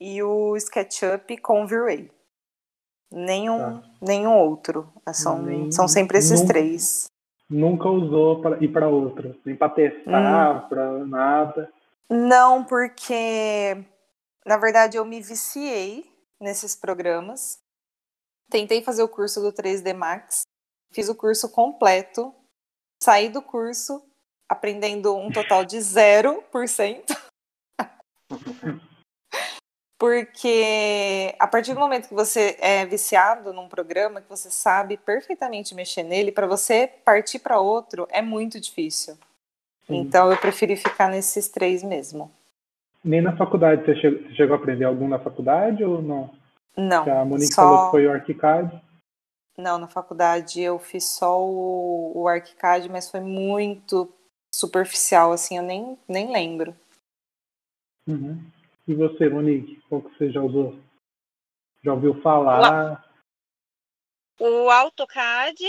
e 0.00 0.22
o 0.22 0.56
SketchUp 0.56 1.36
com 1.38 1.66
V-Ray. 1.66 2.10
Nenhum, 3.12 3.58
tá. 3.58 3.82
nenhum 4.00 4.36
outro. 4.38 4.92
São, 5.12 5.42
Nem, 5.42 5.70
são 5.72 5.88
sempre 5.88 6.18
esses 6.18 6.40
nunca, 6.40 6.52
três. 6.52 7.06
Nunca 7.48 7.88
usou 7.88 8.40
para 8.40 8.62
ir 8.62 8.68
para 8.68 8.88
outro, 8.88 9.36
nem 9.44 9.56
para 9.56 9.68
testar, 9.70 10.64
hum. 10.64 10.68
para 10.68 11.04
nada. 11.04 11.72
Não, 12.08 12.64
porque 12.64 13.84
na 14.46 14.56
verdade 14.56 14.96
eu 14.96 15.04
me 15.04 15.20
viciei 15.20 16.04
nesses 16.40 16.76
programas. 16.76 17.58
Tentei 18.50 18.82
fazer 18.82 19.02
o 19.02 19.08
curso 19.08 19.40
do 19.40 19.52
3D 19.52 19.94
Max, 19.94 20.42
fiz 20.92 21.08
o 21.08 21.14
curso 21.14 21.48
completo, 21.48 22.34
saí 23.02 23.28
do 23.28 23.42
curso 23.42 24.02
aprendendo 24.48 25.16
um 25.16 25.30
total 25.30 25.64
de 25.64 25.78
0%. 25.78 27.16
Porque 30.00 31.34
a 31.38 31.46
partir 31.46 31.74
do 31.74 31.78
momento 31.78 32.08
que 32.08 32.14
você 32.14 32.56
é 32.58 32.86
viciado 32.86 33.52
num 33.52 33.68
programa, 33.68 34.22
que 34.22 34.30
você 34.30 34.50
sabe 34.50 34.96
perfeitamente 34.96 35.74
mexer 35.74 36.02
nele, 36.02 36.32
para 36.32 36.46
você 36.46 36.90
partir 37.04 37.38
para 37.38 37.60
outro 37.60 38.08
é 38.10 38.22
muito 38.22 38.58
difícil. 38.58 39.18
Sim. 39.86 39.98
Então 39.98 40.30
eu 40.30 40.38
preferi 40.38 40.74
ficar 40.74 41.10
nesses 41.10 41.48
três 41.48 41.82
mesmo. 41.82 42.32
Nem 43.04 43.20
na 43.20 43.36
faculdade 43.36 43.84
você 43.84 43.94
chegou, 43.96 44.22
você 44.22 44.34
chegou 44.36 44.56
a 44.56 44.58
aprender 44.58 44.86
algum 44.86 45.06
na 45.06 45.18
faculdade 45.18 45.84
ou 45.84 46.00
não? 46.00 46.30
Não. 46.74 47.02
a 47.02 47.22
Monique 47.22 47.52
só... 47.52 47.60
falou 47.62 47.84
que 47.84 47.90
foi 47.90 48.06
o 48.06 48.12
ArchiCAD. 48.12 48.82
Não, 49.58 49.76
na 49.76 49.86
faculdade 49.86 50.62
eu 50.62 50.78
fiz 50.78 51.04
só 51.04 51.38
o, 51.38 52.12
o 52.14 52.26
ArchiCAD, 52.26 52.88
mas 52.88 53.10
foi 53.10 53.20
muito 53.20 54.10
superficial, 54.54 55.30
assim, 55.30 55.58
eu 55.58 55.62
nem, 55.62 55.98
nem 56.08 56.32
lembro. 56.32 56.74
Uhum. 58.08 58.42
E 58.86 58.94
você, 58.94 59.28
Monique, 59.28 59.80
qual 59.88 60.02
que 60.02 60.16
você 60.16 60.30
já 60.30 60.40
usou? 60.40 60.78
Já 61.82 61.94
ouviu 61.94 62.20
falar? 62.20 63.04
O, 64.38 64.70
AutoCAD, 64.70 65.64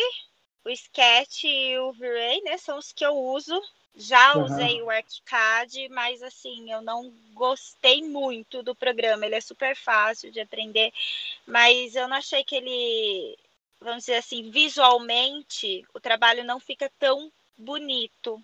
o 0.66 0.70
Sketch 0.70 1.44
e 1.44 1.78
o 1.78 1.92
V-Ray, 1.94 2.42
né? 2.44 2.58
São 2.58 2.78
os 2.78 2.92
que 2.92 3.06
eu 3.06 3.16
uso. 3.16 3.60
Já 3.96 4.38
uhum. 4.38 4.46
usei 4.46 4.82
o 4.82 4.90
ArchiCAD, 4.90 5.90
mas 5.90 6.24
assim, 6.24 6.72
eu 6.72 6.82
não 6.82 7.12
gostei 7.34 8.02
muito 8.02 8.64
do 8.64 8.74
programa. 8.74 9.26
Ele 9.26 9.36
é 9.36 9.42
super 9.42 9.76
fácil 9.76 10.32
de 10.32 10.40
aprender, 10.40 10.94
mas 11.46 11.96
eu 11.96 12.08
não 12.08 12.16
achei 12.16 12.44
que 12.44 12.56
ele, 12.56 13.38
vamos 13.82 14.04
dizer 14.04 14.16
assim, 14.16 14.50
visualmente, 14.50 15.86
o 15.94 16.00
trabalho 16.00 16.44
não 16.44 16.60
fica 16.60 16.90
tão 16.98 17.30
bonito. 17.58 18.42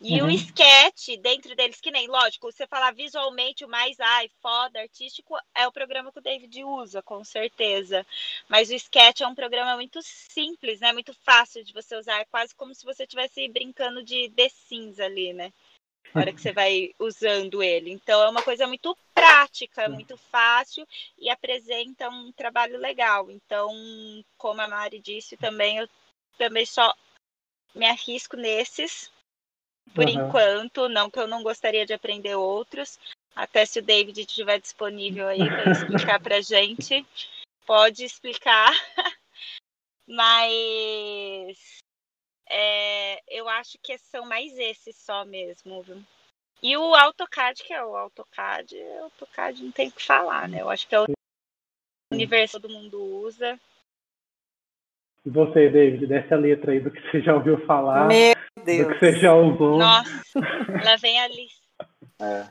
E 0.00 0.22
uhum. 0.22 0.28
o 0.28 0.30
sketch, 0.30 1.18
dentro 1.20 1.56
deles, 1.56 1.80
que 1.80 1.90
nem, 1.90 2.06
lógico, 2.06 2.52
você 2.52 2.68
falar 2.68 2.92
visualmente 2.92 3.64
o 3.64 3.68
mais, 3.68 3.98
ai, 3.98 4.30
foda, 4.40 4.80
artístico, 4.80 5.36
é 5.52 5.66
o 5.66 5.72
programa 5.72 6.12
que 6.12 6.20
o 6.20 6.22
David 6.22 6.62
usa, 6.62 7.02
com 7.02 7.24
certeza. 7.24 8.06
Mas 8.48 8.70
o 8.70 8.74
sketch 8.74 9.22
é 9.22 9.26
um 9.26 9.34
programa 9.34 9.74
muito 9.74 9.98
simples, 10.00 10.78
né? 10.78 10.92
Muito 10.92 11.12
fácil 11.24 11.64
de 11.64 11.72
você 11.72 11.96
usar, 11.96 12.20
é 12.20 12.24
quase 12.26 12.54
como 12.54 12.72
se 12.74 12.84
você 12.84 13.02
estivesse 13.02 13.48
brincando 13.48 14.00
de 14.04 14.30
The 14.30 14.48
Sims 14.48 15.00
ali, 15.00 15.32
né? 15.32 15.52
Na 16.14 16.20
hora 16.20 16.32
que 16.32 16.40
você 16.40 16.52
vai 16.52 16.94
usando 16.96 17.60
ele. 17.60 17.90
Então 17.90 18.22
é 18.22 18.28
uma 18.28 18.42
coisa 18.42 18.68
muito 18.68 18.96
prática, 19.12 19.88
muito 19.88 20.16
fácil 20.16 20.86
e 21.18 21.28
apresenta 21.28 22.08
um 22.08 22.30
trabalho 22.30 22.78
legal. 22.78 23.30
Então, 23.32 23.68
como 24.36 24.60
a 24.60 24.68
Mari 24.68 25.00
disse 25.00 25.36
também, 25.36 25.78
eu 25.78 25.88
também 26.38 26.64
só 26.64 26.94
me 27.74 27.84
arrisco 27.84 28.36
nesses 28.36 29.10
por 29.94 30.04
uhum. 30.04 30.10
enquanto, 30.10 30.88
não 30.88 31.10
que 31.10 31.18
eu 31.18 31.26
não 31.26 31.42
gostaria 31.42 31.86
de 31.86 31.92
aprender 31.92 32.34
outros. 32.34 32.98
Até 33.34 33.64
se 33.64 33.78
o 33.78 33.82
David 33.82 34.20
estiver 34.20 34.60
disponível 34.60 35.28
aí 35.28 35.38
para 35.38 35.70
explicar 35.70 36.20
para 36.20 36.40
gente, 36.42 37.06
pode 37.66 38.04
explicar. 38.04 38.72
Mas 40.06 41.78
é, 42.48 43.22
eu 43.28 43.48
acho 43.48 43.78
que 43.82 43.98
são 43.98 44.24
mais 44.24 44.58
esses 44.58 44.96
só 44.96 45.24
mesmo, 45.24 45.82
viu? 45.82 46.02
E 46.62 46.76
o 46.76 46.94
AutoCAD, 46.94 47.62
que 47.62 47.72
é 47.72 47.84
o 47.84 47.96
AutoCAD, 47.96 48.74
o 48.76 49.04
AutoCAD 49.04 49.62
não 49.62 49.70
tem 49.70 49.88
o 49.88 49.92
que 49.92 50.02
falar, 50.02 50.48
né? 50.48 50.62
Eu 50.62 50.70
acho 50.70 50.88
que 50.88 50.94
é 50.94 51.00
o 51.00 51.06
universo 52.12 52.60
todo 52.60 52.72
mundo 52.72 53.00
usa. 53.00 53.60
E 55.24 55.30
você, 55.30 55.68
David, 55.68 56.06
dessa 56.06 56.36
letra 56.36 56.72
aí 56.72 56.80
do 56.80 56.90
que 56.90 57.00
você 57.10 57.20
já 57.20 57.34
ouviu 57.34 57.64
falar. 57.66 58.06
Meu 58.06 58.34
Deus. 58.64 58.86
Do 58.86 58.92
que 58.94 58.98
você 58.98 59.12
já 59.18 59.34
usou. 59.34 59.78
Nossa, 59.78 60.40
lá 60.84 60.96
vem 60.96 61.20
a 61.20 61.28
lista. 61.28 61.88
É. 62.20 62.48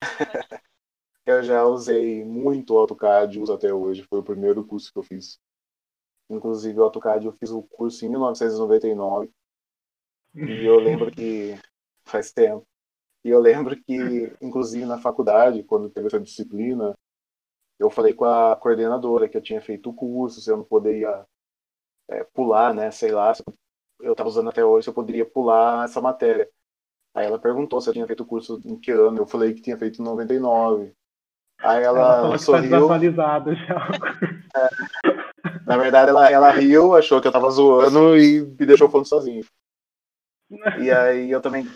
eu 1.26 1.42
já 1.42 1.64
usei 1.64 2.24
muito 2.24 2.74
o 2.74 2.78
AutoCAD, 2.78 3.38
uso 3.40 3.52
até 3.52 3.72
hoje. 3.72 4.02
Foi 4.04 4.20
o 4.20 4.24
primeiro 4.24 4.64
curso 4.64 4.92
que 4.92 4.98
eu 4.98 5.02
fiz. 5.02 5.38
Inclusive, 6.28 6.78
o 6.78 6.84
AutoCAD 6.84 7.26
eu 7.26 7.32
fiz 7.32 7.50
o 7.50 7.62
curso 7.62 8.04
em 8.04 8.08
1999. 8.08 9.30
E 10.34 10.64
eu 10.64 10.78
lembro 10.78 11.10
que 11.10 11.54
faz 12.04 12.32
tempo. 12.32 12.66
E 13.24 13.28
eu 13.28 13.40
lembro 13.40 13.76
que, 13.82 14.32
inclusive 14.40 14.84
na 14.84 14.98
faculdade, 14.98 15.64
quando 15.64 15.90
teve 15.90 16.06
essa 16.06 16.20
disciplina, 16.20 16.94
eu 17.78 17.90
falei 17.90 18.14
com 18.14 18.24
a 18.24 18.54
coordenadora 18.54 19.28
que 19.28 19.36
eu 19.36 19.42
tinha 19.42 19.60
feito 19.60 19.90
o 19.90 19.94
curso, 19.94 20.40
se 20.40 20.50
eu 20.50 20.56
não 20.56 20.64
poderia 20.64 21.26
é, 22.08 22.24
pular, 22.24 22.74
né? 22.74 22.90
Sei 22.90 23.10
lá, 23.10 23.32
eu 24.00 24.12
estava 24.12 24.28
usando 24.28 24.48
até 24.48 24.64
hoje, 24.64 24.84
se 24.84 24.90
eu 24.90 24.94
poderia 24.94 25.24
pular 25.24 25.84
essa 25.84 26.00
matéria. 26.00 26.48
Aí 27.14 27.26
ela 27.26 27.38
perguntou 27.38 27.80
se 27.80 27.88
eu 27.88 27.94
tinha 27.94 28.06
feito 28.06 28.22
o 28.22 28.26
curso 28.26 28.60
em 28.64 28.78
que 28.78 28.90
ano. 28.90 29.18
Eu 29.18 29.26
falei 29.26 29.54
que 29.54 29.62
tinha 29.62 29.78
feito 29.78 30.00
em 30.00 30.04
99. 30.04 30.92
Aí 31.58 31.82
ela, 31.82 32.18
ela 32.18 32.38
sorriu. 32.38 32.88
Tá 32.88 32.98
já. 33.54 33.88
É, 34.56 34.68
na 35.66 35.76
verdade, 35.76 36.08
ela, 36.08 36.30
ela 36.30 36.50
riu, 36.50 36.94
achou 36.96 37.20
que 37.20 37.28
eu 37.28 37.32
tava 37.32 37.50
zoando 37.50 38.16
e 38.16 38.40
me 38.40 38.64
deixou 38.64 38.88
falando 38.88 39.06
sozinho. 39.06 39.44
E 40.80 40.90
aí 40.90 41.30
eu 41.30 41.42
também 41.42 41.68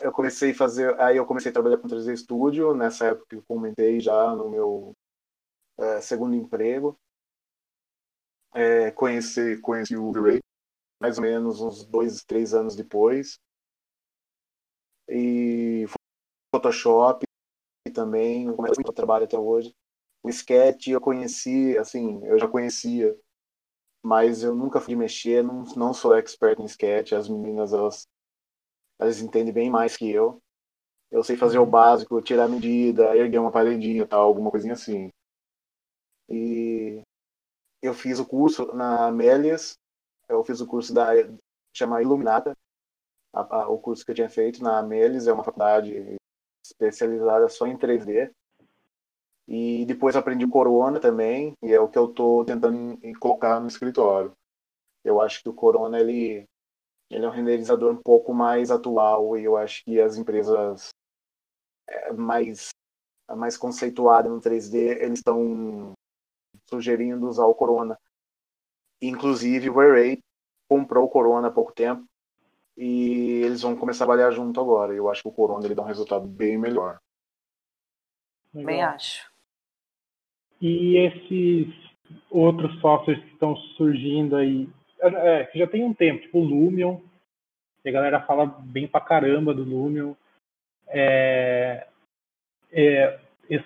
eu 0.00 0.10
comecei 0.12 0.52
a 0.52 0.54
fazer. 0.54 0.98
Aí 0.98 1.18
eu 1.18 1.26
comecei 1.26 1.50
a 1.50 1.52
trabalhar 1.52 1.76
com 1.76 1.88
3D 1.88 2.16
Studio, 2.16 2.74
nessa 2.74 3.08
época 3.08 3.26
que 3.28 3.36
eu 3.36 3.44
comentei 3.46 4.00
já 4.00 4.34
no 4.34 4.48
meu 4.48 4.96
é, 5.78 6.00
segundo 6.00 6.34
emprego 6.34 6.96
é, 8.54 8.90
conheci, 8.92 9.58
conheci 9.60 9.96
o 9.96 10.10
Ray 10.12 10.40
mais 11.00 11.18
ou 11.18 11.24
menos 11.24 11.60
uns 11.60 11.84
dois, 11.86 12.24
três 12.24 12.54
anos 12.54 12.76
depois. 12.76 13.38
E 15.08 15.86
Photoshop 16.54 17.24
também, 17.94 18.46
eu 18.48 18.94
trabalho 18.94 19.24
até 19.24 19.38
hoje. 19.38 19.74
O 20.22 20.30
Sketch 20.30 20.88
eu 20.88 21.00
conheci, 21.00 21.76
assim, 21.78 22.20
eu 22.26 22.38
já 22.38 22.48
conhecia, 22.48 23.16
mas 24.02 24.42
eu 24.42 24.54
nunca 24.54 24.80
fui 24.80 24.96
mexer, 24.96 25.42
não, 25.44 25.64
não 25.76 25.94
sou 25.94 26.16
expert 26.16 26.60
em 26.60 26.66
Sketch, 26.66 27.12
as 27.12 27.28
meninas, 27.28 27.72
elas, 27.72 28.06
elas 29.00 29.20
entendem 29.20 29.52
bem 29.52 29.70
mais 29.70 29.96
que 29.96 30.10
eu. 30.10 30.42
Eu 31.10 31.24
sei 31.24 31.36
fazer 31.36 31.58
o 31.58 31.66
básico, 31.66 32.22
tirar 32.22 32.44
a 32.46 32.48
medida, 32.48 33.16
erguer 33.16 33.40
uma 33.40 33.52
paredinha, 33.52 34.06
tal, 34.06 34.22
alguma 34.22 34.50
coisinha 34.50 34.74
assim. 34.74 35.10
E 36.28 36.71
eu 37.82 37.92
fiz 37.92 38.20
o 38.20 38.24
curso 38.24 38.72
na 38.72 39.08
Amélias, 39.08 39.76
eu 40.28 40.44
fiz 40.44 40.60
o 40.60 40.66
curso 40.66 40.94
da 40.94 41.08
chama 41.74 42.00
Iluminata, 42.00 42.56
a, 43.32 43.62
a, 43.62 43.68
o 43.68 43.78
curso 43.78 44.04
que 44.04 44.12
eu 44.12 44.14
tinha 44.14 44.28
feito 44.30 44.62
na 44.62 44.78
Amélias, 44.78 45.26
é 45.26 45.32
uma 45.32 45.42
faculdade 45.42 46.16
especializada 46.64 47.48
só 47.48 47.66
em 47.66 47.76
3D. 47.76 48.32
E 49.48 49.84
depois 49.86 50.14
aprendi 50.14 50.46
Corona 50.46 51.00
também, 51.00 51.54
e 51.60 51.72
é 51.72 51.80
o 51.80 51.88
que 51.88 51.98
eu 51.98 52.06
estou 52.06 52.44
tentando 52.44 52.96
colocar 53.18 53.58
no 53.58 53.66
escritório. 53.66 54.32
Eu 55.04 55.20
acho 55.20 55.42
que 55.42 55.48
o 55.48 55.54
Corona 55.54 55.98
ele, 55.98 56.46
ele 57.10 57.24
é 57.24 57.28
um 57.28 57.32
renderizador 57.32 57.92
um 57.92 58.00
pouco 58.00 58.32
mais 58.32 58.70
atual 58.70 59.36
e 59.36 59.42
eu 59.44 59.56
acho 59.56 59.84
que 59.84 60.00
as 60.00 60.16
empresas 60.16 60.90
é, 61.88 62.12
mais 62.12 62.68
mais 63.34 63.56
conceituadas 63.56 64.30
no 64.30 64.40
3D 64.40 64.74
eles 65.00 65.18
estão 65.18 65.94
sugerindo 66.72 67.28
usar 67.28 67.44
o 67.44 67.54
Corona. 67.54 67.98
Inclusive 69.00 69.68
o 69.68 69.80
Array 69.80 70.22
comprou 70.68 71.04
o 71.04 71.08
Corona 71.08 71.48
há 71.48 71.50
pouco 71.50 71.72
tempo 71.72 72.04
e 72.76 73.42
eles 73.44 73.60
vão 73.60 73.76
começar 73.76 74.04
a 74.04 74.06
trabalhar 74.06 74.30
junto 74.30 74.58
agora. 74.58 74.94
Eu 74.94 75.10
acho 75.10 75.22
que 75.22 75.28
o 75.28 75.32
Corona 75.32 75.66
ele 75.66 75.74
dá 75.74 75.82
um 75.82 75.86
resultado 75.86 76.26
bem 76.26 76.56
melhor. 76.56 76.98
Bem 78.54 78.82
acho. 78.82 79.30
E 80.60 80.96
esses 80.96 81.74
outros 82.30 82.80
softwares 82.80 83.22
que 83.22 83.32
estão 83.32 83.56
surgindo 83.76 84.36
aí, 84.36 84.68
é, 85.00 85.50
já 85.54 85.66
tem 85.66 85.84
um 85.84 85.92
tempo, 85.92 86.22
tipo 86.22 86.38
o 86.38 86.44
Lumion, 86.44 87.00
a 87.84 87.90
galera 87.90 88.22
fala 88.22 88.46
bem 88.46 88.86
pra 88.86 89.00
caramba 89.00 89.52
do 89.52 89.64
Lumion. 89.64 90.14
É, 90.86 91.86
é, 92.70 93.18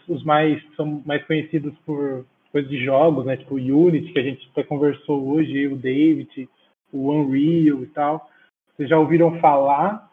os 0.09 0.25
mais 0.25 0.63
são 0.75 1.03
mais 1.05 1.25
conhecidos 1.27 1.77
por 1.85 2.25
coisas 2.51 2.71
de 2.71 2.85
jogos, 2.85 3.25
né? 3.25 3.37
Tipo 3.37 3.57
Unity, 3.57 4.13
que 4.13 4.19
a 4.19 4.23
gente 4.23 4.49
até 4.53 4.63
conversou 4.63 5.29
hoje, 5.29 5.67
o 5.69 5.77
David, 5.77 6.49
o 6.93 7.11
Unreal 7.11 7.83
e 7.83 7.87
tal. 7.89 8.31
Vocês 8.75 8.89
já 8.89 8.99
ouviram 8.99 9.39
falar? 9.41 10.11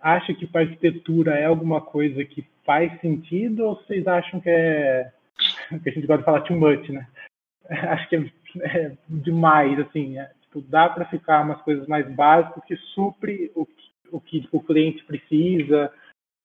Acha 0.00 0.34
que 0.34 0.46
para 0.46 0.62
arquitetura 0.62 1.34
é 1.34 1.46
alguma 1.46 1.80
coisa 1.80 2.24
que 2.24 2.44
faz 2.64 3.00
sentido 3.00 3.64
ou 3.64 3.76
vocês 3.76 4.06
acham 4.06 4.40
que 4.40 4.50
é 4.50 5.12
que 5.82 5.88
a 5.88 5.92
gente 5.92 6.06
gosta 6.06 6.18
de 6.18 6.24
falar 6.24 6.40
too 6.42 6.58
much, 6.58 6.88
né? 6.88 7.06
Acho 7.68 8.08
que 8.08 8.16
é, 8.16 8.22
é 8.62 8.96
demais, 9.08 9.78
assim, 9.80 10.18
é, 10.18 10.30
tipo, 10.42 10.60
dá 10.62 10.88
para 10.88 11.04
ficar 11.06 11.42
umas 11.42 11.60
coisas 11.62 11.86
mais 11.86 12.08
básicas 12.14 12.64
que 12.64 12.76
supre 12.76 13.50
o 13.54 13.64
que 13.64 13.92
o, 14.12 14.20
que, 14.20 14.42
tipo, 14.42 14.58
o 14.58 14.62
cliente 14.62 15.02
precisa 15.04 15.90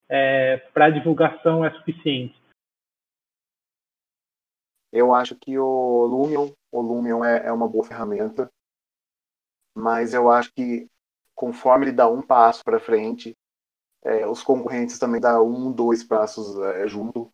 é, 0.10 0.58
para 0.74 0.90
divulgação 0.90 1.64
é 1.64 1.70
suficiente. 1.72 2.37
Eu 4.92 5.14
acho 5.14 5.36
que 5.36 5.58
o 5.58 6.06
Lumion, 6.06 6.52
o 6.72 6.82
Lumion 6.82 7.24
é, 7.24 7.48
é 7.48 7.52
uma 7.52 7.68
boa 7.68 7.84
ferramenta, 7.84 8.50
mas 9.76 10.14
eu 10.14 10.30
acho 10.30 10.52
que 10.54 10.90
conforme 11.36 11.86
ele 11.86 11.92
dá 11.92 12.10
um 12.10 12.22
passo 12.22 12.64
para 12.64 12.80
frente, 12.80 13.36
é, 14.04 14.26
os 14.26 14.42
concorrentes 14.42 14.98
também 14.98 15.22
dão 15.22 15.48
um, 15.48 15.72
dois 15.72 16.04
passos 16.04 16.58
é, 16.60 16.88
junto. 16.88 17.32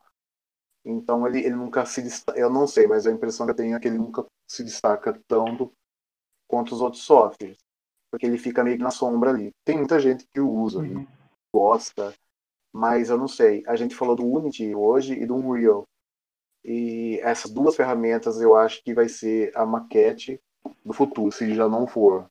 Então 0.84 1.26
ele, 1.26 1.40
ele 1.40 1.56
nunca 1.56 1.86
se 1.86 2.02
destaca, 2.02 2.38
eu 2.38 2.50
não 2.50 2.68
sei, 2.68 2.88
mas 2.88 3.08
a 3.08 3.12
impressão 3.12 3.46
que 3.46 3.52
eu 3.52 3.56
tenho 3.56 3.76
é 3.76 3.80
que 3.80 3.88
ele 3.88 3.98
nunca 3.98 4.26
se 4.46 4.64
destaca 4.64 5.18
tanto 5.28 5.72
quanto 6.48 6.76
os 6.76 6.82
outros 6.82 7.04
softwares, 7.04 7.58
porque 8.12 8.26
ele 8.26 8.38
fica 8.38 8.64
meio 8.64 8.78
que 8.78 8.84
na 8.84 8.92
sombra 8.92 9.30
ali. 9.30 9.52
Tem 9.64 9.78
muita 9.78 10.00
gente 10.00 10.26
que 10.28 10.42
o 10.42 10.50
usa, 10.50 10.80
uhum. 10.80 11.08
gosta, 11.54 12.14
mas 12.74 13.10
eu 13.10 13.18
não 13.18 13.28
sei. 13.28 13.64
A 13.66 13.76
gente 13.76 13.96
falou 13.96 14.16
do 14.16 14.26
Unity 14.26 14.76
hoje 14.76 15.14
e 15.14 15.26
do 15.26 15.36
Unreal. 15.36 15.86
E 16.64 17.20
essas 17.22 17.52
duas 17.52 17.76
ferramentas 17.76 18.40
eu 18.42 18.56
acho 18.56 18.84
que 18.84 18.94
vai 18.94 19.10
ser 19.10 19.52
a 19.56 19.66
maquete 19.66 20.42
do 20.84 20.94
futuro, 20.94 21.32
se 21.32 21.54
já 21.54 21.68
não 21.68 21.88
for 21.88 22.30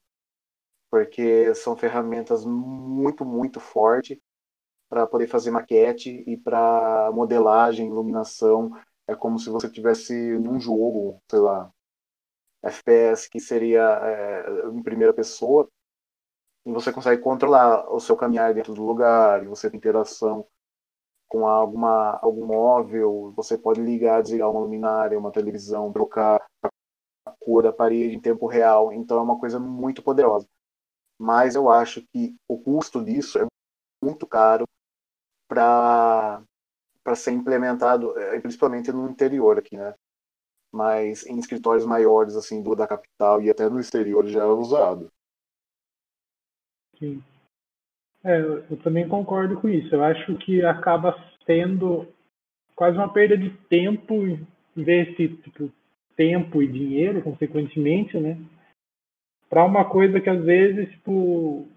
porque 0.93 1.55
são 1.55 1.75
ferramentas 1.75 2.45
muito, 2.45 3.25
muito 3.25 3.59
fortes 3.59 4.19
para 4.91 5.07
poder 5.07 5.27
fazer 5.27 5.51
maquete 5.51 6.11
e 6.27 6.37
para 6.37 7.11
modelagem, 7.15 7.89
iluminação. 7.89 8.71
É 9.07 9.15
como 9.17 9.39
se 9.39 9.49
você 9.49 9.71
tivesse 9.71 10.13
num 10.39 10.61
jogo, 10.61 11.19
sei 11.31 11.41
lá, 11.41 11.73
FPS, 12.63 13.27
que 13.31 13.41
seria 13.41 13.83
é, 13.83 14.69
em 14.69 14.83
primeira 14.83 15.15
pessoa, 15.15 15.67
e 16.67 16.73
você 16.73 16.93
consegue 16.93 17.23
controlar 17.23 17.91
o 17.91 17.99
seu 17.99 18.15
caminhar 18.15 18.53
dentro 18.53 18.75
do 18.75 18.85
lugar, 18.85 19.43
e 19.43 19.47
você 19.49 19.71
tem 19.71 19.79
interação 19.79 20.47
com 21.33 21.47
alguma, 21.47 22.19
algum 22.23 22.47
móvel, 22.47 23.33
você 23.35 23.57
pode 23.57 23.81
ligar, 23.81 24.23
desligar 24.23 24.51
uma 24.51 24.61
luminária, 24.61 25.19
uma 25.19 25.33
televisão, 25.33 25.93
trocar 25.93 26.45
a 27.27 27.31
cor 27.41 27.63
da 27.63 27.73
parede 27.73 28.15
em 28.15 28.21
tempo 28.21 28.47
real. 28.47 28.93
Então 28.93 29.19
é 29.19 29.23
uma 29.23 29.39
coisa 29.39 29.59
muito 29.59 30.03
poderosa 30.03 30.47
mas 31.23 31.55
eu 31.55 31.71
acho 31.71 32.03
que 32.13 32.35
o 32.49 32.59
custo 32.59 33.03
disso 33.05 33.39
é 33.39 33.47
muito 34.03 34.27
caro 34.27 34.65
para 35.49 36.43
para 37.05 37.17
ser 37.17 37.33
implementado, 37.33 38.17
é, 38.17 38.39
principalmente 38.41 38.93
no 38.93 39.11
interior 39.11 39.59
aqui, 39.59 39.77
né? 39.77 39.93
Mas 40.73 41.27
em 41.27 41.37
escritórios 41.37 41.85
maiores, 41.85 42.37
assim, 42.37 42.63
do 42.63 42.77
da 42.77 42.87
capital 42.87 43.43
e 43.43 43.51
até 43.51 43.69
no 43.69 43.81
exterior 43.81 44.25
já 44.27 44.43
é 44.43 44.47
usado. 44.47 45.11
Sim. 46.97 47.23
É, 48.25 48.41
eu 48.41 48.77
também 48.83 49.09
concordo 49.09 49.61
com 49.61 49.69
isso. 49.69 49.95
Eu 49.95 50.05
acho 50.05 50.35
que 50.37 50.65
acaba 50.65 51.17
sendo 51.45 52.07
quase 52.77 52.97
uma 52.97 53.13
perda 53.13 53.37
de 53.37 53.51
tempo, 53.69 54.15
em 54.25 54.47
vez 54.77 55.17
de 55.17 55.29
tipo, 55.29 55.71
tempo 56.17 56.63
e 56.63 56.69
dinheiro, 56.69 57.23
consequentemente, 57.23 58.19
né? 58.19 58.39
para 59.53 59.67
uma 59.67 59.85
coisa 59.85 60.19
que 60.19 60.31
às 60.31 60.43
vezes 60.43 60.89
tipo 60.93 61.69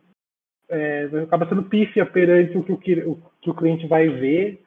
é, 0.69 1.09
acaba 1.23 1.45
sendo 1.49 1.63
pífia 1.63 2.05
perante 2.05 2.57
o 2.57 2.63
que 2.63 2.93
o, 2.93 3.11
o, 3.11 3.21
que 3.41 3.49
o 3.49 3.53
cliente 3.53 3.85
vai 3.85 4.07
ver 4.07 4.63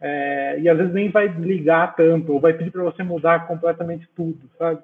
é, 0.00 0.58
e 0.58 0.66
às 0.66 0.78
vezes 0.78 0.94
nem 0.94 1.10
vai 1.10 1.28
ligar 1.28 1.94
tanto 1.94 2.32
ou 2.32 2.40
vai 2.40 2.54
pedir 2.54 2.70
para 2.70 2.82
você 2.82 3.02
mudar 3.02 3.46
completamente 3.46 4.08
tudo, 4.16 4.48
sabe? 4.56 4.82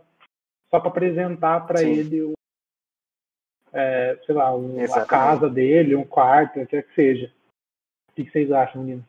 Só 0.71 0.79
para 0.79 0.91
apresentar 0.91 1.67
para 1.67 1.83
ele 1.83 2.21
o, 2.21 2.35
é, 3.73 4.17
sei 4.25 4.35
lá, 4.35 4.55
o, 4.55 4.77
a 4.93 5.05
casa 5.07 5.49
dele, 5.49 5.95
um 5.95 6.05
quarto, 6.05 6.61
o 6.61 6.67
que 6.67 6.83
que 6.83 6.95
seja. 6.95 7.33
O 8.09 8.13
que 8.15 8.31
vocês 8.31 8.51
acham, 8.51 8.83
meninas? 8.83 9.05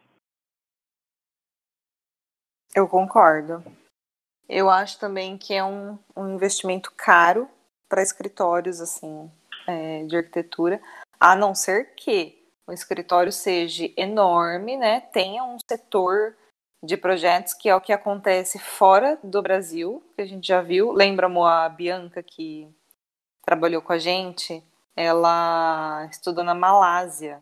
Eu 2.75 2.87
concordo. 2.87 3.63
Eu 4.47 4.69
acho 4.69 4.99
também 4.99 5.37
que 5.37 5.53
é 5.53 5.63
um, 5.63 5.97
um 6.15 6.35
investimento 6.35 6.91
caro 6.95 7.49
para 7.89 8.01
escritórios 8.01 8.79
assim 8.81 9.31
é, 9.67 10.03
de 10.03 10.15
arquitetura, 10.15 10.81
a 11.19 11.35
não 11.35 11.55
ser 11.55 11.95
que 11.95 12.37
o 12.67 12.73
escritório 12.73 13.31
seja 13.31 13.89
enorme, 13.95 14.77
né? 14.77 15.01
Tenha 15.01 15.43
um 15.43 15.57
setor 15.69 16.35
de 16.83 16.95
projetos 16.95 17.53
que 17.53 17.69
é 17.69 17.75
o 17.75 17.81
que 17.81 17.91
acontece 17.91 18.59
fora 18.59 19.17
do 19.23 19.41
Brasil, 19.41 20.03
que 20.15 20.21
a 20.21 20.25
gente 20.25 20.47
já 20.47 20.61
viu. 20.61 20.91
Lembra 20.91 21.27
a 21.27 21.69
Bianca 21.69 22.21
que 22.21 22.69
trabalhou 23.47 23.81
com 23.81 23.93
a 23.93 23.97
gente? 23.97 24.61
Ela 24.93 26.05
estudou 26.11 26.43
na 26.43 26.53
Malásia 26.53 27.41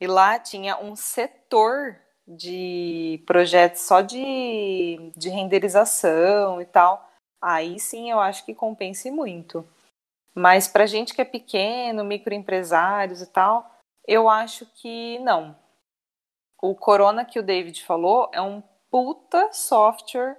e 0.00 0.06
lá 0.06 0.38
tinha 0.38 0.78
um 0.78 0.94
setor 0.94 1.98
de 2.24 3.20
projetos 3.26 3.80
só 3.80 4.00
de, 4.00 5.12
de 5.16 5.28
renderização 5.28 6.62
e 6.62 6.64
tal. 6.64 7.10
Aí 7.42 7.80
sim 7.80 8.08
eu 8.08 8.20
acho 8.20 8.44
que 8.44 8.54
compense 8.54 9.10
muito. 9.10 9.66
Mas 10.36 10.68
para 10.68 10.86
gente 10.86 11.12
que 11.12 11.20
é 11.20 11.24
pequeno, 11.24 12.04
microempresários 12.04 13.20
e 13.20 13.26
tal, 13.26 13.68
eu 14.06 14.28
acho 14.28 14.66
que 14.66 15.18
não. 15.18 15.58
O 16.62 16.76
Corona 16.76 17.24
que 17.24 17.40
o 17.40 17.42
David 17.42 17.84
falou 17.84 18.30
é 18.32 18.40
um 18.40 18.62
puta 18.88 19.52
software 19.52 20.38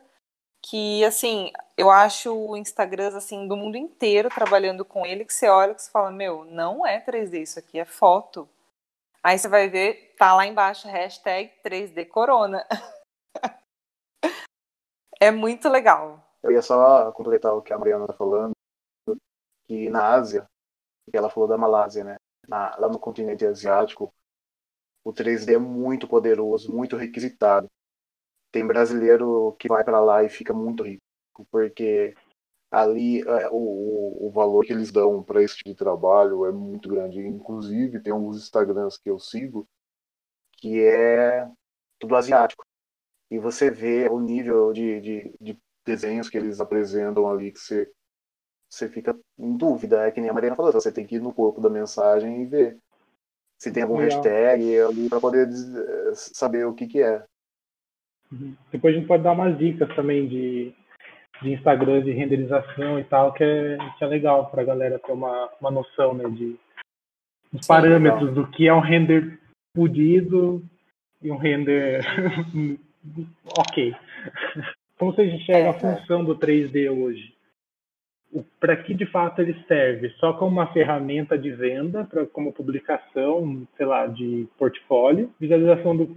que, 0.62 1.04
assim, 1.04 1.52
eu 1.80 1.89
acho 1.89 2.36
o 2.36 2.58
Instagram, 2.58 3.15
assim, 3.15 3.48
do 3.48 3.56
mundo 3.56 3.78
inteiro 3.78 4.28
trabalhando 4.28 4.84
com 4.84 5.06
ele, 5.06 5.24
que 5.24 5.34
você 5.34 5.48
olha 5.48 5.72
e 5.72 5.80
você 5.80 5.89
fala, 5.89 6.12
meu, 6.12 6.44
não 6.44 6.86
é 6.86 7.00
3D, 7.00 7.42
isso 7.42 7.58
aqui 7.58 7.80
é 7.80 7.86
foto. 7.86 8.50
Aí 9.24 9.39
você 9.39 9.48
vai 9.48 9.70
ver, 9.70 10.13
tá 10.18 10.36
lá 10.36 10.46
embaixo, 10.46 10.89
hashtag 10.89 11.54
3D 11.63 12.06
Corona. 12.06 12.68
é 15.22 15.32
muito 15.32 15.70
legal. 15.70 16.22
Eu 16.44 16.52
ia 16.52 16.62
só 16.62 17.13
completar 17.13 17.54
o 17.54 17.62
que 17.62 17.72
a 17.72 17.78
Mariana 17.78 18.04
está 18.04 18.13
falando, 18.13 18.52
que 19.65 19.89
na 19.89 20.15
Ásia, 20.15 20.46
que 21.10 21.18
ela 21.18 21.30
falou 21.30 21.48
da 21.48 21.58
Malásia, 21.58 22.04
né? 22.04 22.18
Na, 22.46 22.76
lá 22.76 22.89
no 22.89 23.00
continente 23.00 23.46
asiático, 23.46 24.13
o 25.02 25.13
3D 25.13 25.54
é 25.54 25.58
muito 25.58 26.10
poderoso, 26.10 26.76
muito 26.76 26.98
requisitado. 26.98 27.70
Tem 28.52 28.68
brasileiro 28.68 29.56
que 29.58 29.70
vai 29.70 29.82
para 29.86 30.02
lá 30.02 30.26
e 30.26 30.30
fica 30.30 30.54
muito 30.54 30.84
rico, 30.84 31.04
porque 31.52 32.13
ali 32.71 33.21
é, 33.21 33.49
o, 33.52 34.28
o 34.28 34.32
valor 34.32 34.65
que 34.65 34.73
eles 34.73 34.91
dão 34.91 35.23
para 35.23 35.41
esse 35.41 35.58
tipo 35.58 35.69
de 35.69 35.75
trabalho 35.75 36.45
é 36.45 36.52
muito 36.52 36.88
grande. 36.88 37.19
Inclusive, 37.19 37.99
tem 38.02 38.13
alguns 38.13 38.38
Instagrams 38.38 38.97
que 38.97 39.10
eu 39.10 39.19
sigo 39.19 39.67
que 40.58 40.82
é 40.82 41.49
tudo 41.99 42.15
asiático. 42.15 42.65
E 43.32 43.39
você 43.39 43.69
vê 43.69 44.08
o 44.10 44.19
nível 44.19 44.73
de, 44.73 44.99
de, 45.02 45.36
de 45.39 45.58
desenhos 45.86 46.30
que 46.30 46.38
eles 46.38 46.60
apresentam 46.60 47.30
ali 47.30 47.52
que 47.52 47.60
você, 47.60 47.91
você 48.69 48.89
fica 48.89 49.17
em 49.38 49.56
dúvida. 49.56 50.06
É 50.06 50.12
que 50.12 50.19
nem 50.19 50.30
a 50.30 50.34
Mariana 50.34 50.56
falou, 50.56 50.71
você 50.71 50.91
tem 50.91 51.06
que 51.06 51.15
ir 51.15 51.21
no 51.21 51.34
corpo 51.34 51.62
da 51.62 51.69
mensagem 51.69 52.41
e 52.41 52.45
ver 52.45 52.78
se 53.58 53.71
tem 53.71 53.84
algum 53.84 53.97
Legal. 53.97 54.21
hashtag 54.21 54.80
ali 54.80 55.10
para 55.10 55.19
poder 55.19 55.49
saber 56.13 56.65
o 56.65 56.73
que, 56.73 56.88
que 56.88 57.02
é. 57.02 57.23
Uhum. 58.32 58.56
Depois 58.71 58.95
a 58.95 58.97
gente 58.97 59.08
pode 59.08 59.23
dar 59.23 59.34
umas 59.34 59.58
dicas 59.58 59.93
também 59.95 60.28
de, 60.28 60.73
de 61.41 61.54
Instagram 61.54 62.02
de 62.02 62.12
renderização 62.12 62.99
e 62.99 63.04
tal, 63.04 63.34
que 63.34 63.43
é, 63.43 63.78
que 63.97 64.04
é 64.04 64.08
legal 64.08 64.47
para 64.47 64.62
a 64.62 64.65
galera 64.65 64.99
ter 64.99 65.12
uma, 65.12 65.49
uma 65.60 65.71
noção 65.71 66.13
né, 66.13 66.30
de 66.30 66.58
os 67.52 67.65
parâmetros 67.65 68.34
do 68.34 68.45
que 68.47 68.67
é 68.67 68.73
um 68.73 68.80
render 68.80 69.39
podido 69.73 70.63
e 71.21 71.32
um 71.32 71.38
render 71.38 72.02
ok. 73.58 73.95
Como 74.97 75.13
você 75.13 75.25
enxerga 75.25 75.67
é, 75.67 75.69
a 75.69 75.73
função 75.73 76.23
do 76.23 76.38
3D 76.38 76.91
hoje? 76.91 77.34
Para 78.60 78.78
que 78.78 78.94
de 78.94 79.06
fato 79.08 79.42
ele 79.42 79.56
serve? 79.68 80.10
Só 80.20 80.34
como 80.34 80.52
uma 80.52 80.72
ferramenta 80.72 81.38
de 81.38 81.52
venda, 81.52 82.04
pra, 82.06 82.26
como 82.28 82.54
publicação, 82.54 83.68
sei 83.76 83.86
lá, 83.86 84.06
de 84.06 84.48
portfólio, 84.58 85.34
visualização 85.39 85.98
do, 85.98 86.15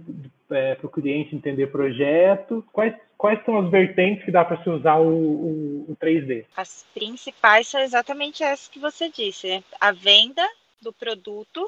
é, 0.51 0.75
para 0.75 0.85
o 0.85 0.91
cliente 0.91 1.35
entender 1.35 1.67
projeto. 1.67 2.63
Quais, 2.71 2.93
quais 3.17 3.43
são 3.45 3.57
as 3.57 3.71
vertentes 3.71 4.23
que 4.23 4.31
dá 4.31 4.45
para 4.45 4.61
se 4.61 4.69
usar 4.69 4.97
o, 4.97 5.07
o, 5.07 5.85
o 5.89 5.97
3D? 5.99 6.45
As 6.55 6.85
principais 6.93 7.67
são 7.67 7.81
exatamente 7.81 8.43
essas 8.43 8.67
que 8.67 8.79
você 8.79 9.09
disse: 9.09 9.47
né? 9.47 9.63
a 9.81 9.91
venda 9.91 10.47
do 10.81 10.93
produto 10.93 11.67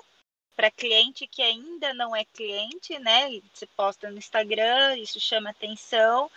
para 0.56 0.72
cliente 0.72 1.28
que 1.28 1.42
ainda 1.42 1.94
não 1.94 2.16
é 2.16 2.24
cliente, 2.24 2.98
né? 3.00 3.30
Você 3.54 3.68
posta 3.76 4.10
no 4.10 4.18
Instagram, 4.18 4.96
isso 4.98 5.20
chama 5.20 5.50
atenção, 5.50 6.30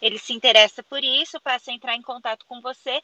ele 0.00 0.18
se 0.18 0.32
interessa 0.32 0.82
por 0.82 1.04
isso, 1.04 1.40
passa 1.40 1.70
a 1.70 1.74
entrar 1.74 1.94
em 1.94 2.02
contato 2.02 2.44
com 2.46 2.60
você 2.60 3.00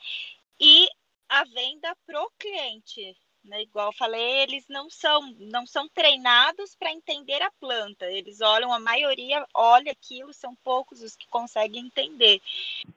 e 0.60 0.88
a 1.28 1.44
venda 1.44 1.96
pro 2.06 2.30
cliente. 2.38 3.16
Né? 3.44 3.62
Igual 3.62 3.92
falei, 3.92 4.40
eles 4.40 4.64
não 4.68 4.90
são 4.90 5.22
não 5.38 5.66
são 5.66 5.88
treinados 5.88 6.74
para 6.74 6.90
entender 6.90 7.40
a 7.42 7.50
planta. 7.60 8.06
Eles 8.06 8.40
olham, 8.40 8.72
a 8.72 8.78
maioria 8.78 9.46
olha 9.54 9.92
aquilo, 9.92 10.32
são 10.32 10.54
poucos 10.56 11.00
os 11.00 11.14
que 11.14 11.28
conseguem 11.28 11.86
entender. 11.86 12.40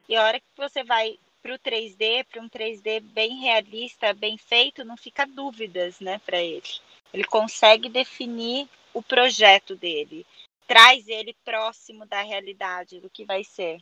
E 0.08 0.16
a 0.16 0.24
hora 0.24 0.40
que 0.40 0.48
você 0.58 0.84
vai 0.84 1.20
para 1.42 1.54
o 1.54 1.60
3D, 1.60 2.26
para 2.26 2.42
um 2.42 2.50
3D 2.50 3.00
bem 3.00 3.40
realista, 3.40 4.14
bem 4.14 4.38
feito, 4.38 4.84
não 4.84 4.98
fica 4.98 5.26
dúvidas, 5.26 6.00
né, 6.00 6.20
para 6.26 6.42
ele. 6.42 6.68
Ele 7.14 7.24
consegue 7.24 7.88
definir 7.88 8.68
o 8.94 9.02
projeto 9.02 9.76
dele, 9.76 10.26
traz 10.68 11.08
ele 11.08 11.36
próximo 11.46 12.06
da 12.06 12.22
realidade 12.22 13.00
do 13.00 13.10
que 13.10 13.24
vai 13.24 13.44
ser. 13.44 13.82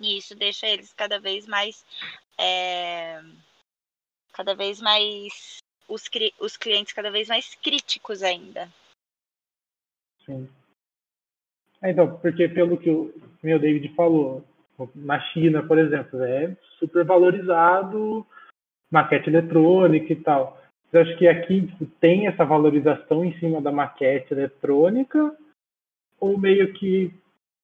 E 0.00 0.16
isso 0.16 0.34
deixa 0.34 0.66
eles 0.66 0.92
cada 0.94 1.20
vez 1.20 1.46
mais. 1.46 1.84
É, 2.38 3.20
cada 4.32 4.54
vez 4.54 4.80
mais. 4.80 5.58
Os, 5.88 6.08
os 6.40 6.56
clientes 6.56 6.92
cada 6.92 7.10
vez 7.10 7.28
mais 7.28 7.54
críticos 7.56 8.22
ainda. 8.22 8.68
Sim. 10.24 10.48
É, 11.82 11.90
então, 11.90 12.18
porque 12.18 12.48
pelo 12.48 12.78
que 12.78 12.90
o 12.90 13.12
meu 13.42 13.58
David 13.58 13.94
falou, 13.94 14.44
na 14.94 15.20
China, 15.32 15.62
por 15.62 15.78
exemplo, 15.78 16.22
é 16.22 16.56
super 16.78 17.04
valorizado 17.04 18.26
maquete 18.90 19.28
eletrônica 19.28 20.12
e 20.12 20.16
tal. 20.16 20.60
Eu 20.92 21.02
acho 21.02 21.16
que 21.16 21.28
aqui 21.28 21.68
tem 22.00 22.26
essa 22.26 22.44
valorização 22.44 23.24
em 23.24 23.38
cima 23.38 23.60
da 23.60 23.70
maquete 23.70 24.32
eletrônica, 24.32 25.36
ou 26.18 26.36
meio 26.36 26.72
que 26.74 27.14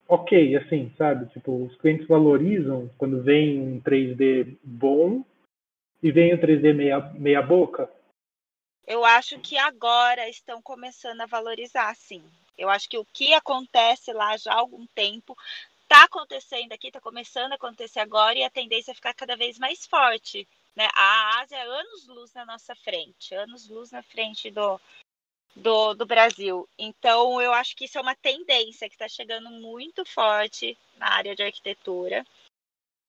ok, 0.09 0.57
assim, 0.57 0.93
sabe? 0.97 1.27
Tipo, 1.33 1.65
os 1.65 1.77
clientes 1.77 2.07
valorizam 2.07 2.91
quando 2.99 3.23
vem 3.23 3.61
um 3.61 3.81
3D 3.81 4.57
bom 4.63 5.25
e 6.03 6.11
vem 6.11 6.35
um 6.35 6.39
3D 6.39 6.75
meia, 6.75 7.01
meia 7.15 7.43
boca? 7.43 7.91
Eu 8.87 9.05
acho 9.05 9.39
que 9.41 9.59
agora 9.59 10.29
estão 10.29 10.63
começando 10.63 11.21
a 11.21 11.27
valorizar, 11.27 11.95
sim. 11.97 12.23
Eu 12.57 12.71
acho 12.71 12.89
que 12.89 12.97
o 12.97 13.05
que 13.05 13.35
acontece 13.35 14.13
lá 14.13 14.37
já 14.37 14.53
há 14.53 14.57
algum 14.57 14.87
tempo 14.95 15.37
está 15.83 16.05
acontecendo 16.05 16.73
aqui, 16.73 16.89
está 16.89 17.01
começando 17.01 17.53
a 17.53 17.57
acontecer 17.57 18.01
agora 18.01 18.39
e 18.39 18.45
a 18.45 18.51
tendência 18.51 18.93
é 18.93 18.95
ficar 18.95 19.15
cada 19.15 19.37
vez 19.37 19.59
mais 19.59 19.87
forte. 19.87 20.47
Né? 20.75 20.89
A 20.95 21.41
Ásia 21.41 21.57
é 21.57 21.63
anos-luz 21.63 22.33
na 22.35 22.45
nossa 22.45 22.75
frente, 22.75 23.35
anos-luz 23.35 23.91
na 23.91 24.03
frente 24.03 24.51
do, 24.51 24.81
do, 25.57 25.95
do 25.95 26.05
Brasil. 26.05 26.69
Então, 26.79 27.41
eu 27.41 27.53
acho 27.53 27.75
que 27.75 27.87
isso 27.87 27.99
é 27.99 28.01
uma 28.01 28.15
tendência 28.15 28.89
que 28.89 28.95
está 28.95 29.09
chegando 29.09 29.51
muito 29.51 30.05
forte 30.05 30.77
na 30.99 31.15
área 31.15 31.35
de 31.35 31.43
arquitetura, 31.43 32.25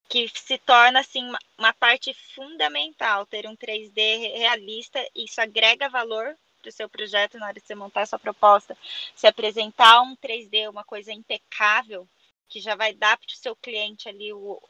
que 0.09 0.29
se 0.29 0.57
torna 0.57 1.01
assim 1.01 1.29
uma, 1.59 1.73
parte 1.73 2.13
fundamental 2.33 3.25
ter 3.25 3.45
um 3.45 3.55
3D 3.55 4.37
realista. 4.37 5.05
Isso 5.13 5.41
agrega 5.41 5.89
valor 5.89 6.37
para 6.61 6.69
o 6.69 6.71
seu 6.71 6.89
projeto 6.89 7.37
na 7.37 7.47
hora 7.47 7.59
de 7.59 7.67
você 7.67 7.75
montar 7.75 8.01
a 8.01 8.05
sua 8.05 8.19
proposta, 8.19 8.77
se 9.13 9.27
apresentar 9.27 10.01
um 10.01 10.15
3D, 10.15 10.69
uma 10.69 10.83
coisa 10.85 11.11
impecável, 11.11 12.07
que 12.47 12.61
já 12.61 12.75
vai 12.75 12.93
dar 12.93 13.17
para 13.17 13.27
o 13.27 13.37
seu 13.37 13.55
cliente 13.57 14.07
ali 14.07 14.31
o, 14.31 14.61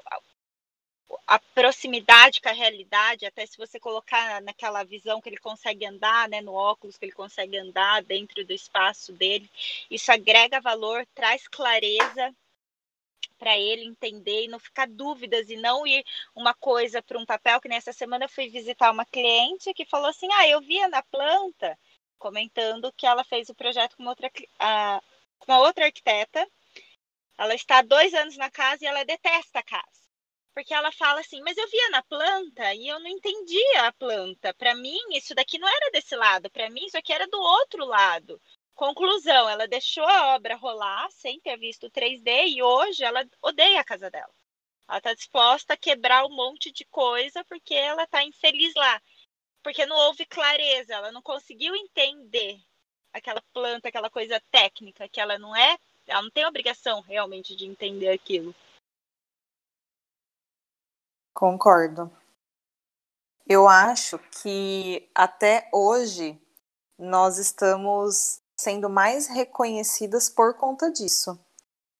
a 1.25 1.39
proximidade 1.39 2.41
com 2.41 2.49
a 2.49 2.53
realidade, 2.53 3.25
até 3.25 3.45
se 3.45 3.57
você 3.57 3.79
colocar 3.79 4.41
naquela 4.41 4.83
visão 4.83 5.21
que 5.21 5.29
ele 5.29 5.37
consegue 5.37 5.85
andar, 5.85 6.29
né, 6.29 6.41
no 6.41 6.53
óculos 6.53 6.97
que 6.97 7.05
ele 7.05 7.11
consegue 7.11 7.57
andar 7.57 8.03
dentro 8.03 8.45
do 8.45 8.53
espaço 8.53 9.13
dele, 9.13 9.49
isso 9.89 10.11
agrega 10.11 10.61
valor, 10.61 11.05
traz 11.13 11.47
clareza 11.47 12.33
para 13.37 13.57
ele 13.57 13.83
entender 13.83 14.45
e 14.45 14.47
não 14.47 14.59
ficar 14.59 14.87
dúvidas 14.87 15.49
e 15.49 15.57
não 15.57 15.85
ir 15.85 16.03
uma 16.35 16.53
coisa 16.53 17.01
para 17.01 17.19
um 17.19 17.25
papel 17.25 17.61
que 17.61 17.69
nessa 17.69 17.93
semana 17.93 18.25
eu 18.25 18.29
fui 18.29 18.49
visitar 18.49 18.91
uma 18.91 19.05
cliente 19.05 19.73
que 19.73 19.85
falou 19.85 20.07
assim: 20.07 20.27
"Ah, 20.33 20.47
eu 20.47 20.61
via 20.61 20.87
na 20.87 21.03
planta", 21.03 21.77
comentando 22.17 22.91
que 22.93 23.05
ela 23.05 23.23
fez 23.23 23.49
o 23.49 23.55
projeto 23.55 23.95
com 23.95 24.05
outra 24.05 24.27
uh, 24.27 25.53
outra 25.61 25.85
arquiteta. 25.85 26.47
Ela 27.37 27.53
está 27.55 27.79
há 27.79 27.81
dois 27.83 28.13
anos 28.13 28.37
na 28.37 28.49
casa 28.49 28.83
e 28.83 28.87
ela 28.87 29.05
detesta 29.05 29.59
a 29.59 29.63
casa 29.63 30.06
porque 30.57 30.73
ela 30.73 30.91
fala 30.91 31.19
assim, 31.19 31.39
mas 31.41 31.55
eu 31.55 31.69
via 31.69 31.89
na 31.91 32.01
planta 32.01 32.73
e 32.73 32.87
eu 32.87 32.99
não 32.99 33.07
entendia 33.07 33.83
a 33.83 33.91
planta. 33.93 34.51
Para 34.55 34.73
mim, 34.73 34.97
isso 35.11 35.35
daqui 35.35 35.59
não 35.59 35.67
era 35.67 35.91
desse 35.91 36.15
lado, 36.15 36.49
para 36.49 36.67
mim, 36.71 36.83
isso 36.83 36.97
aqui 36.97 37.13
era 37.13 37.27
do 37.27 37.39
outro 37.39 37.85
lado. 37.85 38.41
Conclusão, 38.73 39.47
ela 39.47 39.67
deixou 39.67 40.03
a 40.03 40.33
obra 40.33 40.55
rolar 40.55 41.11
sem 41.11 41.39
ter 41.41 41.57
visto 41.57 41.91
3D 41.91 42.47
e 42.47 42.63
hoje 42.63 43.03
ela 43.03 43.23
odeia 43.39 43.79
a 43.79 43.83
casa 43.83 44.09
dela. 44.09 44.33
Ela 44.89 44.97
está 44.97 45.13
disposta 45.13 45.75
a 45.75 45.77
quebrar 45.77 46.25
um 46.25 46.35
monte 46.35 46.71
de 46.71 46.85
coisa 46.85 47.45
porque 47.45 47.75
ela 47.75 48.05
está 48.05 48.23
infeliz 48.23 48.73
lá. 48.73 48.99
Porque 49.61 49.85
não 49.85 49.95
houve 50.07 50.25
clareza, 50.25 50.95
ela 50.95 51.11
não 51.11 51.21
conseguiu 51.21 51.75
entender 51.75 52.59
aquela 53.13 53.43
planta, 53.53 53.89
aquela 53.89 54.09
coisa 54.09 54.41
técnica, 54.49 55.07
que 55.07 55.21
ela 55.21 55.37
não 55.37 55.55
é, 55.55 55.77
ela 56.07 56.23
não 56.23 56.31
tem 56.31 56.47
obrigação 56.47 57.01
realmente 57.01 57.55
de 57.55 57.67
entender 57.67 58.09
aquilo. 58.09 58.55
Concordo. 61.37 62.11
Eu 63.47 63.67
acho 63.67 64.17
que 64.41 65.07
até 65.13 65.69
hoje 65.71 66.35
nós 66.97 67.37
estamos 67.37 68.41
sendo 68.59 68.89
mais 68.89 69.27
reconhecidas 69.27 70.31
por 70.31 70.57
conta 70.57 70.91
disso. 70.91 71.39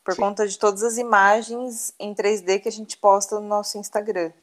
Por 0.04 0.16
Sim. 0.16 0.22
conta 0.22 0.48
de 0.48 0.58
todas 0.58 0.82
as 0.82 0.98
imagens 0.98 1.94
em 2.00 2.16
3D 2.16 2.64
que 2.64 2.68
a 2.68 2.72
gente 2.72 2.98
posta 2.98 3.40
no 3.40 3.48
nosso 3.48 3.78
Instagram. 3.78 4.34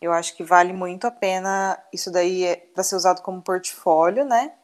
Eu 0.00 0.12
acho 0.12 0.36
que 0.36 0.42
vale 0.42 0.72
muito 0.72 1.06
a 1.06 1.10
pena 1.12 1.80
isso 1.92 2.10
daí 2.10 2.42
é 2.42 2.56
para 2.56 2.82
ser 2.82 2.96
usado 2.96 3.22
como 3.22 3.40
portfólio, 3.40 4.24
né? 4.24 4.58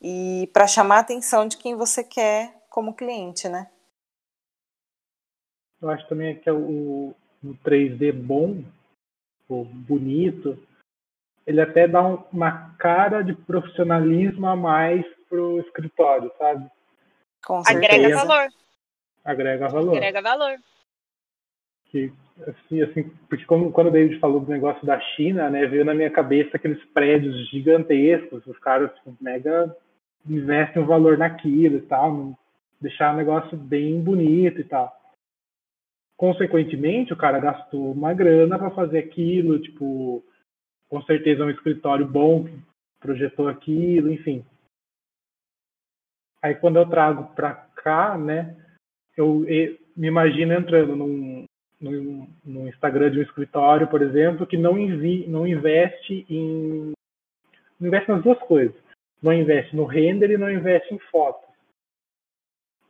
E 0.00 0.48
para 0.52 0.68
chamar 0.68 0.98
a 0.98 1.00
atenção 1.00 1.48
de 1.48 1.56
quem 1.56 1.74
você 1.74 2.04
quer 2.04 2.64
como 2.70 2.94
cliente, 2.94 3.48
né? 3.48 3.68
Eu 5.82 5.90
acho 5.90 6.08
também 6.08 6.38
que 6.38 6.48
é 6.48 6.52
o, 6.52 7.12
o 7.42 7.54
3D 7.64 8.12
bom 8.12 8.62
tipo, 9.46 9.64
bonito, 9.64 10.58
ele 11.46 11.60
até 11.60 11.86
dá 11.86 12.02
uma 12.02 12.74
cara 12.76 13.22
de 13.22 13.32
profissionalismo 13.32 14.46
a 14.46 14.56
mais 14.56 15.06
pro 15.28 15.60
escritório, 15.60 16.30
sabe? 16.36 16.68
Com 17.44 17.62
Agrega 17.64 18.16
valor. 18.16 18.48
Agrega 19.24 19.68
valor. 19.68 19.96
Agrega 19.96 20.20
valor. 20.20 20.56
Que, 21.86 22.12
assim, 22.46 22.82
assim, 22.82 23.08
porque 23.28 23.44
como, 23.44 23.70
quando 23.70 23.88
o 23.88 23.90
David 23.92 24.18
falou 24.18 24.40
do 24.40 24.50
negócio 24.50 24.84
da 24.84 25.00
China, 25.00 25.48
né, 25.48 25.66
veio 25.66 25.84
na 25.84 25.94
minha 25.94 26.10
cabeça 26.10 26.56
aqueles 26.56 26.84
prédios 26.86 27.48
gigantescos, 27.48 28.44
os 28.46 28.58
caras 28.58 28.92
tipo, 28.96 29.16
mega 29.20 29.74
investe 30.28 30.76
um 30.76 30.84
valor 30.84 31.16
naquilo 31.16 31.76
e 31.76 31.82
tal, 31.82 32.36
deixar 32.80 33.14
o 33.14 33.16
negócio 33.16 33.56
bem 33.56 34.00
bonito 34.00 34.60
e 34.60 34.64
tal. 34.64 34.92
Consequentemente, 36.16 37.12
o 37.12 37.16
cara 37.16 37.38
gastou 37.38 37.92
uma 37.92 38.14
grana 38.14 38.58
para 38.58 38.70
fazer 38.70 38.98
aquilo, 38.98 39.60
tipo, 39.60 40.24
com 40.88 41.02
certeza 41.02 41.44
um 41.44 41.50
escritório 41.50 42.06
bom 42.06 42.44
que 42.44 42.58
projetou 43.00 43.48
aquilo, 43.48 44.10
enfim. 44.10 44.44
Aí 46.42 46.54
quando 46.54 46.76
eu 46.76 46.88
trago 46.88 47.34
para 47.34 47.54
cá, 47.76 48.16
né, 48.16 48.56
eu, 49.16 49.44
eu, 49.46 49.76
me 49.96 50.06
imagino 50.06 50.54
entrando 50.54 50.96
num, 50.96 51.44
num, 51.80 52.28
num, 52.44 52.68
Instagram 52.68 53.10
de 53.10 53.18
um 53.18 53.22
escritório, 53.22 53.88
por 53.88 54.00
exemplo, 54.00 54.46
que 54.46 54.56
não, 54.56 54.78
invi, 54.78 55.26
não 55.26 55.46
investe 55.46 56.24
em 56.30 56.92
não 57.78 57.88
investe 57.88 58.08
nas 58.08 58.22
duas 58.22 58.38
coisas. 58.40 58.74
Não 59.22 59.32
investe 59.32 59.74
no 59.76 59.84
render 59.84 60.30
e 60.30 60.38
não 60.38 60.50
investe 60.50 60.94
em 60.94 60.98
foto. 61.10 61.46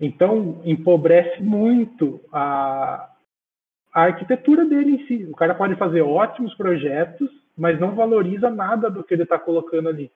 Então, 0.01 0.61
empobrece 0.65 1.43
muito 1.43 2.21
a, 2.33 3.16
a 3.97 4.03
arquitetura 4.03 4.67
dele 4.67 4.97
em 4.97 5.07
si. 5.07 5.25
O 5.25 5.35
cara 5.35 5.55
pode 5.55 5.75
fazer 5.77 6.03
ótimos 6.03 6.55
projetos, 6.55 7.31
mas 7.57 7.81
não 7.81 7.95
valoriza 7.95 8.51
nada 8.51 8.91
do 8.91 9.03
que 9.03 9.15
ele 9.15 9.23
está 9.23 9.39
colocando 9.39 9.89
ali, 9.89 10.13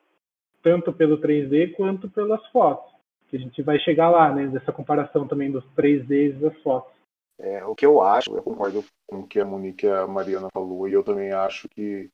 tanto 0.61 0.93
pelo 0.93 1.19
3D 1.19 1.73
quanto 1.73 2.07
pelas 2.07 2.45
fotos. 2.49 2.93
Que 3.27 3.37
a 3.37 3.39
gente 3.39 3.59
vai 3.63 3.79
chegar 3.79 4.11
lá, 4.11 4.31
né, 4.31 4.45
dessa 4.45 4.71
comparação 4.71 5.27
também 5.27 5.51
dos 5.51 5.65
3D 5.75 6.29
e 6.29 6.33
das 6.33 6.55
fotos. 6.61 6.93
É, 7.39 7.65
o 7.65 7.73
que 7.73 7.83
eu 7.83 8.03
acho, 8.03 8.29
eu 8.31 8.43
concordo 8.43 8.85
com 9.07 9.21
o 9.21 9.27
que 9.27 9.39
a 9.39 9.45
Monique 9.45 9.87
e 9.87 9.89
a 9.89 10.05
Mariana 10.05 10.49
falou, 10.53 10.87
e 10.87 10.93
eu 10.93 11.03
também 11.03 11.31
acho 11.31 11.67
que 11.67 12.07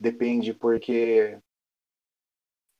depende, 0.00 0.52
porque 0.52 1.38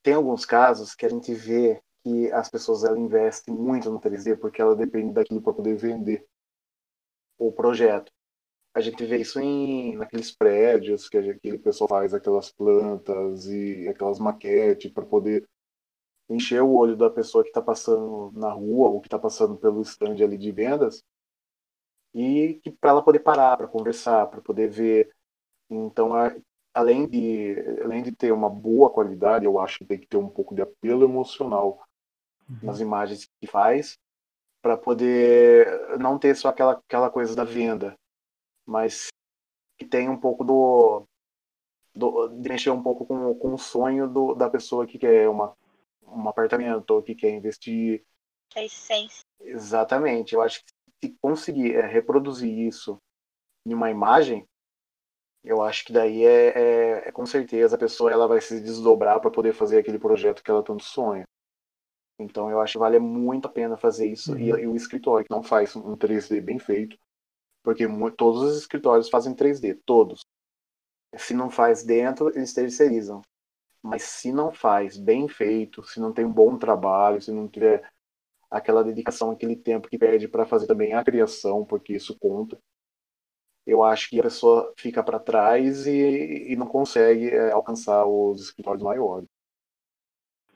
tem 0.03 0.15
alguns 0.15 0.45
casos 0.45 0.97
que 0.97 1.07
a 1.07 1.09
gente 1.09 1.33
vê 1.33 1.81
que 2.03 2.33
as 2.33 2.51
pessoas 2.51 2.83
ela 2.83 2.99
investem 2.99 3.55
muito 3.55 3.89
no 3.89 4.01
3D 4.01 4.37
porque 4.37 4.61
ela 4.61 4.75
depende 4.75 5.13
daquilo 5.13 5.41
para 5.41 5.53
poder 5.53 5.77
vender 5.77 6.27
o 7.39 7.53
projeto. 7.53 8.13
A 8.75 8.81
gente 8.81 9.05
vê 9.05 9.19
isso 9.19 9.41
em 9.41 9.97
naqueles 9.97 10.33
prédios 10.33 11.09
que 11.09 11.17
aquele 11.17 11.59
pessoal 11.59 11.89
faz 11.89 12.13
aquelas 12.13 12.51
plantas 12.51 13.47
e 13.47 13.87
aquelas 13.89 14.19
maquetes 14.19 14.91
para 14.91 15.07
poder 15.07 15.49
encher 16.29 16.63
o 16.63 16.75
olho 16.75 16.97
da 16.97 17.11
pessoa 17.11 17.45
que 17.45 17.51
está 17.51 17.63
passando 17.63 18.33
na 18.33 18.53
rua 18.53 18.89
ou 18.89 19.01
que 19.01 19.07
está 19.07 19.19
passando 19.19 19.57
pelo 19.57 19.83
stand 19.83 20.17
ali 20.25 20.37
de 20.37 20.51
vendas 20.51 21.05
e 22.15 22.61
que 22.63 22.71
para 22.71 22.91
ela 22.91 23.03
poder 23.03 23.21
parar 23.21 23.57
para 23.57 23.69
conversar, 23.69 24.27
para 24.27 24.41
poder 24.41 24.69
ver. 24.69 25.15
Então, 25.69 26.15
a, 26.15 26.35
além 26.73 27.09
de 27.09 27.57
além 27.83 28.03
de 28.03 28.13
ter 28.13 28.33
uma 28.33 28.49
boa 28.49 28.91
qualidade, 28.91 29.45
eu 29.45 29.59
acho 29.59 29.79
que 29.79 29.85
tem 29.85 29.99
que 29.99 30.07
ter 30.07 30.17
um 30.17 30.29
pouco 30.29 30.55
de 30.55 30.63
apelo 30.63 31.05
emocional 31.05 31.85
uhum. 32.49 32.59
nas 32.63 32.81
imagens 32.81 33.29
que 33.41 33.47
faz 33.47 33.99
para 34.65 34.79
poder 34.79 35.99
não 35.99 36.19
ter 36.19 36.35
só 36.35 36.49
aquela, 36.49 36.73
aquela 36.73 37.11
coisa 37.11 37.37
da 37.37 37.45
venda, 37.45 37.95
mas 38.65 39.09
que 39.77 39.85
tem 39.85 40.09
um 40.09 40.19
pouco 40.19 40.43
do, 40.43 41.07
do 41.95 42.29
de 42.29 42.49
mexer 42.49 42.71
um 42.71 42.83
pouco 42.83 43.05
com, 43.05 43.35
com 43.35 43.53
o 43.53 43.59
sonho 43.59 44.09
do, 44.09 44.35
da 44.35 44.49
pessoa 44.49 44.87
que 44.87 44.99
quer 44.99 45.29
uma, 45.29 45.55
um 46.09 46.27
apartamento 46.27 46.93
ou 46.93 47.03
que 47.03 47.15
quer 47.15 47.29
investir. 47.29 48.07
A 48.57 48.65
essência. 48.65 49.21
Exatamente. 49.39 50.35
Eu 50.35 50.41
acho 50.41 50.65
que 50.65 50.73
se 51.05 51.15
conseguir 51.21 51.75
é, 51.75 51.87
reproduzir 51.87 52.59
isso 52.59 52.97
em 53.67 53.75
uma 53.75 53.91
imagem, 53.91 54.49
eu 55.45 55.61
acho 55.61 55.85
que 55.85 55.93
daí 55.93 56.25
é, 56.25 56.59
é, 56.59 57.09
é, 57.09 57.13
com 57.13 57.27
certeza 57.27 57.77
a 57.77 57.79
pessoa 57.79 58.11
ela 58.11 58.27
vai 58.27 58.41
se 58.41 58.59
desdobrar 58.63 59.21
para 59.21 59.31
poder 59.31 59.53
fazer 59.53 59.77
aquele 59.77 59.99
projeto 59.99 60.43
que 60.43 60.51
ela 60.51 60.63
tanto 60.63 60.85
sonha. 60.85 61.27
Então 62.19 62.51
eu 62.51 62.61
acho 62.61 62.75
que 62.75 62.79
vale 62.79 62.99
muito 62.99 63.47
a 63.47 63.51
pena 63.51 63.77
fazer 63.77 64.07
isso. 64.07 64.33
Uhum. 64.33 64.39
E, 64.39 64.49
e, 64.49 64.67
o 64.67 64.77
escritório 64.77 65.25
que 65.25 65.35
não 65.35 65.43
faz 65.43 65.75
um 65.75 65.97
3D 65.97 66.41
bem 66.41 66.59
feito, 66.59 66.97
porque 67.63 67.87
todos 68.17 68.43
os 68.43 68.59
escritórios 68.59 69.09
fazem 69.09 69.35
3D, 69.35 69.81
todos. 69.85 70.25
Se 71.17 71.35
não 71.35 71.51
faz 71.51 71.85
dentro, 71.85 72.29
eles 72.31 72.53
terceirizam. 72.53 73.23
Mas 73.83 74.03
se 74.03 74.33
não 74.33 74.53
faz 74.53 74.97
bem 74.97 75.29
feito, 75.29 75.85
se 75.85 76.01
não 76.01 76.13
tem 76.13 76.25
um 76.25 76.33
bom 76.33 76.57
trabalho, 76.57 77.21
se 77.21 77.31
não 77.31 77.49
tiver 77.49 77.89
aquela 78.51 78.85
dedicação, 78.85 79.31
aquele 79.31 79.57
tempo 79.57 79.89
que 79.89 79.99
perde 79.99 80.29
para 80.29 80.47
fazer 80.47 80.67
também 80.67 80.95
a 80.95 81.05
criação, 81.05 81.65
porque 81.65 81.95
isso 81.95 82.17
conta, 82.19 82.59
eu 83.67 83.83
acho 83.83 84.11
que 84.11 84.21
a 84.21 84.23
pessoa 84.23 84.73
fica 84.77 85.03
para 85.03 85.19
trás 85.19 85.87
e, 85.87 86.53
e, 86.53 86.57
não 86.57 86.67
consegue 86.67 87.31
é, 87.31 87.51
alcançar 87.51 88.05
os 88.07 88.43
escritórios 88.43 88.83
maiores. 88.83 89.29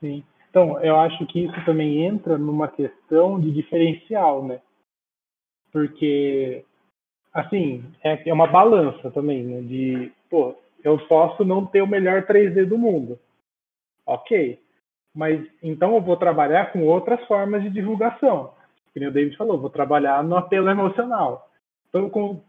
Sim. 0.01 0.25
Então, 0.51 0.81
eu 0.81 0.97
acho 0.97 1.27
que 1.27 1.45
isso 1.45 1.65
também 1.65 2.05
entra 2.05 2.39
numa 2.39 2.69
questão 2.69 3.39
de 3.39 3.51
diferencial, 3.51 4.45
né? 4.45 4.61
Porque, 5.71 6.65
assim, 7.33 7.85
é, 8.03 8.29
é 8.29 8.33
uma 8.33 8.47
balança 8.47 9.11
também, 9.11 9.45
né? 9.45 9.61
De, 9.61 10.13
pô, 10.31 10.55
eu 10.83 10.99
posso 11.07 11.45
não 11.45 11.67
ter 11.67 11.83
o 11.83 11.87
melhor 11.87 12.23
3D 12.23 12.65
do 12.65 12.79
mundo. 12.79 13.19
Ok. 14.07 14.59
Mas 15.15 15.45
então 15.63 15.95
eu 15.97 16.01
vou 16.01 16.17
trabalhar 16.17 16.73
com 16.73 16.85
outras 16.85 17.23
formas 17.27 17.63
de 17.63 17.71
divulgação. 17.71 18.53
Como 18.95 19.07
o 19.07 19.13
David 19.13 19.37
falou, 19.37 19.59
vou 19.59 19.71
trabalhar 19.71 20.23
no 20.25 20.37
apelo 20.37 20.71
emocional. 20.71 21.51
Então, 21.89 22.09
com, 22.09 22.41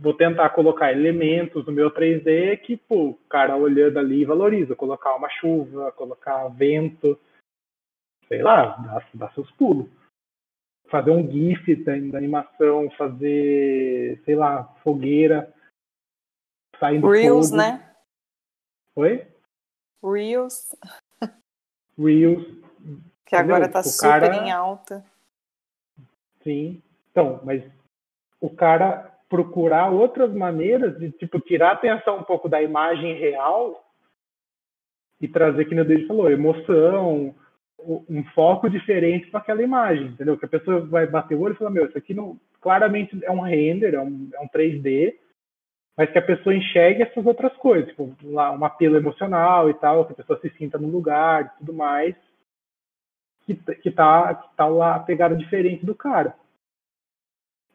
vou 0.00 0.14
tentar 0.14 0.48
colocar 0.50 0.92
elementos 0.92 1.66
no 1.66 1.72
meu 1.72 1.90
3D 1.90 2.58
que, 2.58 2.76
pô, 2.76 3.08
o 3.08 3.18
cara 3.28 3.56
olhando 3.56 3.98
ali 3.98 4.24
valoriza. 4.24 4.76
Colocar 4.76 5.14
uma 5.16 5.28
chuva, 5.28 5.92
colocar 5.92 6.48
vento 6.48 7.18
sei 8.28 8.42
lá, 8.42 8.76
dá, 8.76 9.06
dá 9.14 9.30
seus 9.32 9.50
pulos. 9.52 9.88
Fazer 10.88 11.10
um 11.10 11.30
GIF 11.30 11.76
da, 11.84 11.92
da, 11.92 12.18
animação, 12.18 12.90
fazer, 12.92 14.22
sei 14.24 14.34
lá, 14.34 14.64
fogueira, 14.82 15.52
saindo 16.78 17.08
Reels, 17.08 17.50
fogo. 17.50 17.58
né? 17.58 17.94
Oi? 18.96 19.26
Reels. 20.02 20.76
Reels. 21.98 22.44
Que 23.26 23.36
Entendeu? 23.36 23.56
agora 23.56 23.68
tá 23.68 23.80
o 23.80 23.84
super 23.84 24.20
cara... 24.20 24.36
em 24.36 24.50
alta. 24.50 25.04
Sim. 26.42 26.82
Então, 27.10 27.40
mas 27.44 27.62
o 28.40 28.48
cara 28.48 29.18
procurar 29.28 29.90
outras 29.90 30.32
maneiras 30.32 30.98
de, 30.98 31.10
tipo, 31.10 31.38
tirar 31.40 31.70
a 31.70 31.72
atenção 31.72 32.18
um 32.18 32.22
pouco 32.22 32.48
da 32.48 32.62
imagem 32.62 33.14
real 33.18 33.84
e 35.20 35.28
trazer, 35.28 35.66
que 35.66 35.78
o 35.78 35.84
Deus 35.84 36.06
falou, 36.06 36.30
emoção, 36.30 37.34
um 38.08 38.22
foco 38.34 38.68
diferente 38.68 39.30
para 39.30 39.40
aquela 39.40 39.62
imagem, 39.62 40.08
entendeu? 40.08 40.36
Que 40.36 40.44
a 40.44 40.48
pessoa 40.48 40.80
vai 40.80 41.06
bater 41.06 41.34
o 41.34 41.40
olho 41.40 41.54
e 41.54 41.56
falar, 41.56 41.70
meu, 41.70 41.86
isso 41.86 41.96
aqui 41.96 42.12
não, 42.12 42.38
claramente 42.60 43.18
é 43.24 43.30
um 43.30 43.40
render, 43.40 43.94
é 43.94 44.00
um, 44.00 44.28
é 44.34 44.40
um 44.40 44.48
3D, 44.48 45.14
mas 45.96 46.10
que 46.10 46.18
a 46.18 46.22
pessoa 46.22 46.54
enxergue 46.54 47.02
essas 47.02 47.24
outras 47.24 47.52
coisas, 47.56 47.88
tipo, 47.88 48.14
lá, 48.24 48.52
um 48.52 48.64
apelo 48.64 48.96
emocional 48.96 49.70
e 49.70 49.74
tal, 49.74 50.04
que 50.04 50.12
a 50.12 50.16
pessoa 50.16 50.38
se 50.40 50.50
sinta 50.50 50.78
no 50.78 50.88
lugar 50.88 51.46
e 51.46 51.58
tudo 51.58 51.72
mais, 51.72 52.14
que, 53.44 53.54
que, 53.54 53.90
tá, 53.90 54.34
que 54.34 54.56
tá 54.56 54.66
lá 54.66 54.96
a 54.96 55.00
pegada 55.00 55.34
diferente 55.34 55.84
do 55.84 55.94
cara. 55.94 56.34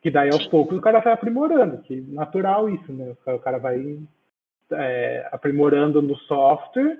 Que 0.01 0.11
daí 0.11 0.29
aos 0.29 0.47
poucos 0.47 0.77
o 0.77 0.81
cara 0.81 0.99
vai 0.99 1.13
aprimorando, 1.13 1.81
que 1.81 1.99
natural 2.01 2.69
isso, 2.69 2.93
né? 2.93 3.15
O 3.25 3.39
cara 3.39 3.57
vai 3.57 3.99
é, 4.71 5.27
aprimorando 5.31 6.01
no 6.01 6.15
software 6.19 6.99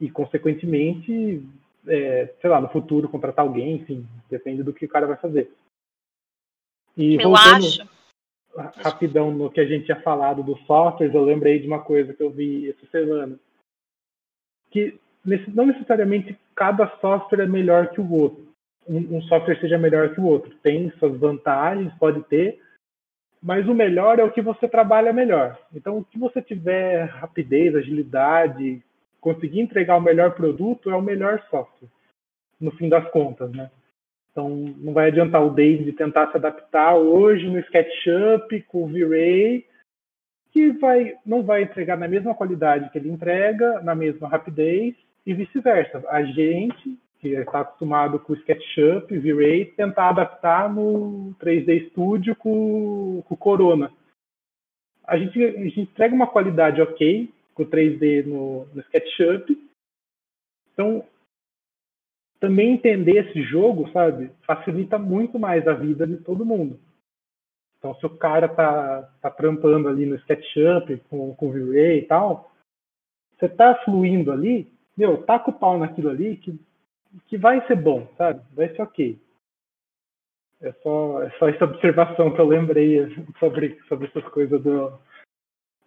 e, 0.00 0.10
consequentemente, 0.10 1.42
é, 1.86 2.34
sei 2.40 2.50
lá, 2.50 2.60
no 2.60 2.68
futuro 2.68 3.08
contratar 3.08 3.44
alguém, 3.44 3.76
enfim, 3.76 4.06
depende 4.30 4.62
do 4.62 4.72
que 4.72 4.86
o 4.86 4.88
cara 4.88 5.06
vai 5.06 5.16
fazer. 5.16 5.50
E 6.96 7.14
eu 7.14 7.30
voltando 7.30 7.66
acho. 7.66 7.88
rapidão 8.82 9.30
no 9.30 9.50
que 9.50 9.60
a 9.60 9.66
gente 9.66 9.84
tinha 9.84 10.00
falado 10.00 10.42
dos 10.42 10.60
softwares, 10.66 11.14
eu 11.14 11.24
lembrei 11.24 11.58
de 11.58 11.66
uma 11.66 11.82
coisa 11.82 12.14
que 12.14 12.22
eu 12.22 12.30
vi 12.30 12.70
essa 12.70 12.86
semana. 12.86 13.38
Que 14.70 14.98
não 15.48 15.66
necessariamente 15.66 16.38
cada 16.54 16.88
software 17.00 17.44
é 17.44 17.46
melhor 17.46 17.88
que 17.90 18.00
o 18.00 18.12
outro. 18.12 18.44
Um, 18.86 19.16
um 19.16 19.22
software 19.22 19.58
seja 19.60 19.78
melhor 19.78 20.14
que 20.14 20.20
o 20.20 20.24
outro. 20.24 20.54
Tem 20.62 20.90
suas 20.98 21.18
vantagens, 21.18 21.92
pode 21.94 22.22
ter, 22.24 22.60
mas 23.42 23.68
o 23.68 23.74
melhor 23.74 24.18
é 24.18 24.24
o 24.24 24.32
que 24.32 24.40
você 24.40 24.68
trabalha 24.68 25.12
melhor. 25.12 25.58
Então, 25.74 25.98
o 25.98 26.04
que 26.04 26.18
você 26.18 26.40
tiver 26.40 27.04
rapidez, 27.04 27.74
agilidade, 27.74 28.82
conseguir 29.24 29.60
entregar 29.60 29.96
o 29.96 30.02
melhor 30.02 30.32
produto 30.34 30.90
é 30.90 30.94
o 30.94 31.00
melhor 31.00 31.42
software, 31.48 31.88
no 32.60 32.70
fim 32.72 32.90
das 32.90 33.10
contas, 33.10 33.50
né? 33.50 33.70
Então, 34.30 34.50
não 34.76 34.92
vai 34.92 35.06
adiantar 35.08 35.42
o 35.42 35.48
David 35.50 35.92
tentar 35.92 36.30
se 36.30 36.36
adaptar 36.36 36.94
hoje 36.96 37.48
no 37.48 37.58
SketchUp 37.60 38.60
com 38.68 38.84
o 38.84 38.88
V-Ray, 38.88 39.64
que 40.52 40.72
vai, 40.72 41.14
não 41.24 41.42
vai 41.42 41.62
entregar 41.62 41.96
na 41.96 42.06
mesma 42.06 42.34
qualidade 42.34 42.90
que 42.90 42.98
ele 42.98 43.08
entrega, 43.08 43.80
na 43.80 43.94
mesma 43.94 44.28
rapidez, 44.28 44.94
e 45.24 45.32
vice-versa. 45.32 46.04
A 46.10 46.22
gente, 46.22 46.98
que 47.18 47.28
está 47.28 47.60
acostumado 47.60 48.18
com 48.18 48.34
o 48.34 48.36
SketchUp, 48.36 49.16
V-Ray, 49.16 49.64
tentar 49.64 50.10
adaptar 50.10 50.70
no 50.70 51.34
3D 51.40 51.88
Studio 51.90 52.36
com, 52.36 53.24
o 53.26 53.36
Corona. 53.38 53.90
A 55.06 55.16
gente, 55.16 55.42
a 55.42 55.62
gente 55.62 55.80
entrega 55.80 56.14
uma 56.14 56.26
qualidade 56.26 56.82
ok, 56.82 57.32
com 57.54 57.64
3D 57.64 58.26
no, 58.26 58.66
no 58.66 58.80
SketchUp. 58.82 59.56
Então, 60.72 61.06
também 62.40 62.72
entender 62.72 63.26
esse 63.26 63.42
jogo, 63.42 63.90
sabe, 63.90 64.30
facilita 64.46 64.98
muito 64.98 65.38
mais 65.38 65.66
a 65.66 65.72
vida 65.72 66.06
de 66.06 66.18
todo 66.18 66.44
mundo. 66.44 66.78
Então, 67.78 67.94
se 67.96 68.06
o 68.06 68.16
cara 68.16 68.48
tá, 68.48 69.02
tá 69.20 69.30
trampando 69.30 69.88
ali 69.88 70.06
no 70.06 70.16
SketchUp 70.16 70.96
com, 71.08 71.34
com 71.34 71.48
o 71.48 71.52
V-Ray 71.52 71.98
e 71.98 72.06
tal, 72.06 72.50
você 73.38 73.48
tá 73.48 73.74
fluindo 73.84 74.32
ali, 74.32 74.70
meu, 74.96 75.22
taca 75.24 75.50
o 75.50 75.58
pau 75.58 75.78
naquilo 75.78 76.10
ali 76.10 76.36
que, 76.36 76.58
que 77.26 77.36
vai 77.36 77.66
ser 77.66 77.76
bom, 77.76 78.08
sabe? 78.16 78.42
Vai 78.54 78.74
ser 78.74 78.82
ok. 78.82 79.18
É 80.62 80.72
só, 80.82 81.22
é 81.22 81.30
só 81.38 81.48
essa 81.48 81.64
observação 81.64 82.32
que 82.32 82.40
eu 82.40 82.46
lembrei 82.46 83.00
sobre, 83.38 83.78
sobre 83.88 84.06
essas 84.06 84.24
coisas 84.28 84.62
do, 84.62 84.98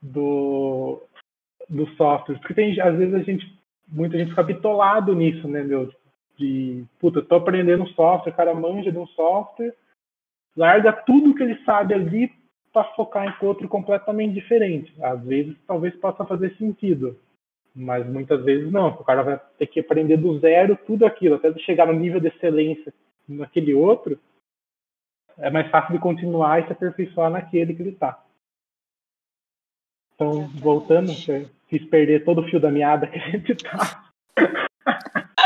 do, 0.02 1.02
do 1.70 1.88
software. 1.96 2.38
Porque 2.40 2.54
tem, 2.54 2.80
às 2.80 2.96
vezes 2.98 3.14
a 3.14 3.20
gente, 3.20 3.60
muita 3.88 4.18
gente 4.18 4.30
fica 4.30 4.44
bitolado 4.44 5.14
nisso, 5.14 5.48
né, 5.48 5.64
meu? 5.64 5.92
De, 6.38 6.86
puta, 7.00 7.20
eu 7.20 7.26
tô 7.26 7.36
aprendendo 7.36 7.88
software, 7.90 8.32
o 8.32 8.36
cara 8.36 8.54
manja 8.54 8.92
de 8.92 8.98
um 8.98 9.08
software, 9.08 9.74
larga 10.56 10.94
tudo 10.94 11.34
que 11.34 11.44
ele 11.44 11.64
sabe 11.64 11.94
ali 11.94 12.32
para 12.72 12.84
focar 12.94 13.26
em 13.26 13.46
outro 13.46 13.68
completamente 13.68 14.34
diferente. 14.34 14.94
Às 15.02 15.24
vezes, 15.24 15.56
talvez 15.66 15.96
possa 15.96 16.26
fazer 16.26 16.56
sentido, 16.58 17.18
mas 17.76 18.06
muitas 18.08 18.44
vezes 18.44 18.72
não. 18.72 18.90
O 18.90 19.04
cara 19.04 19.24
vai 19.24 19.42
ter 19.58 19.68
que 19.68 19.80
aprender 19.80 20.18
do 20.18 20.40
zero 20.40 20.78
tudo 20.86 21.06
aquilo, 21.06 21.36
até 21.36 21.52
chegar 21.60 21.88
no 21.88 21.94
nível 21.94 22.20
de 22.20 22.28
excelência 22.28 22.94
naquele 23.28 23.74
outro. 23.74 24.20
É 25.40 25.50
mais 25.50 25.70
fácil 25.70 25.94
de 25.94 26.00
continuar 26.00 26.62
e 26.62 26.66
se 26.66 26.72
aperfeiçoar 26.72 27.30
naquele 27.30 27.74
que 27.74 27.82
ele 27.82 27.92
está. 27.92 28.24
Então, 30.16 30.48
voltando, 30.60 31.12
fiz 31.68 31.88
perder 31.90 32.24
todo 32.24 32.42
o 32.42 32.50
fio 32.50 32.60
da 32.60 32.72
meada 32.72 33.08
que 33.08 33.18
a 33.18 33.30
gente 33.30 33.56
tá. 33.56 34.12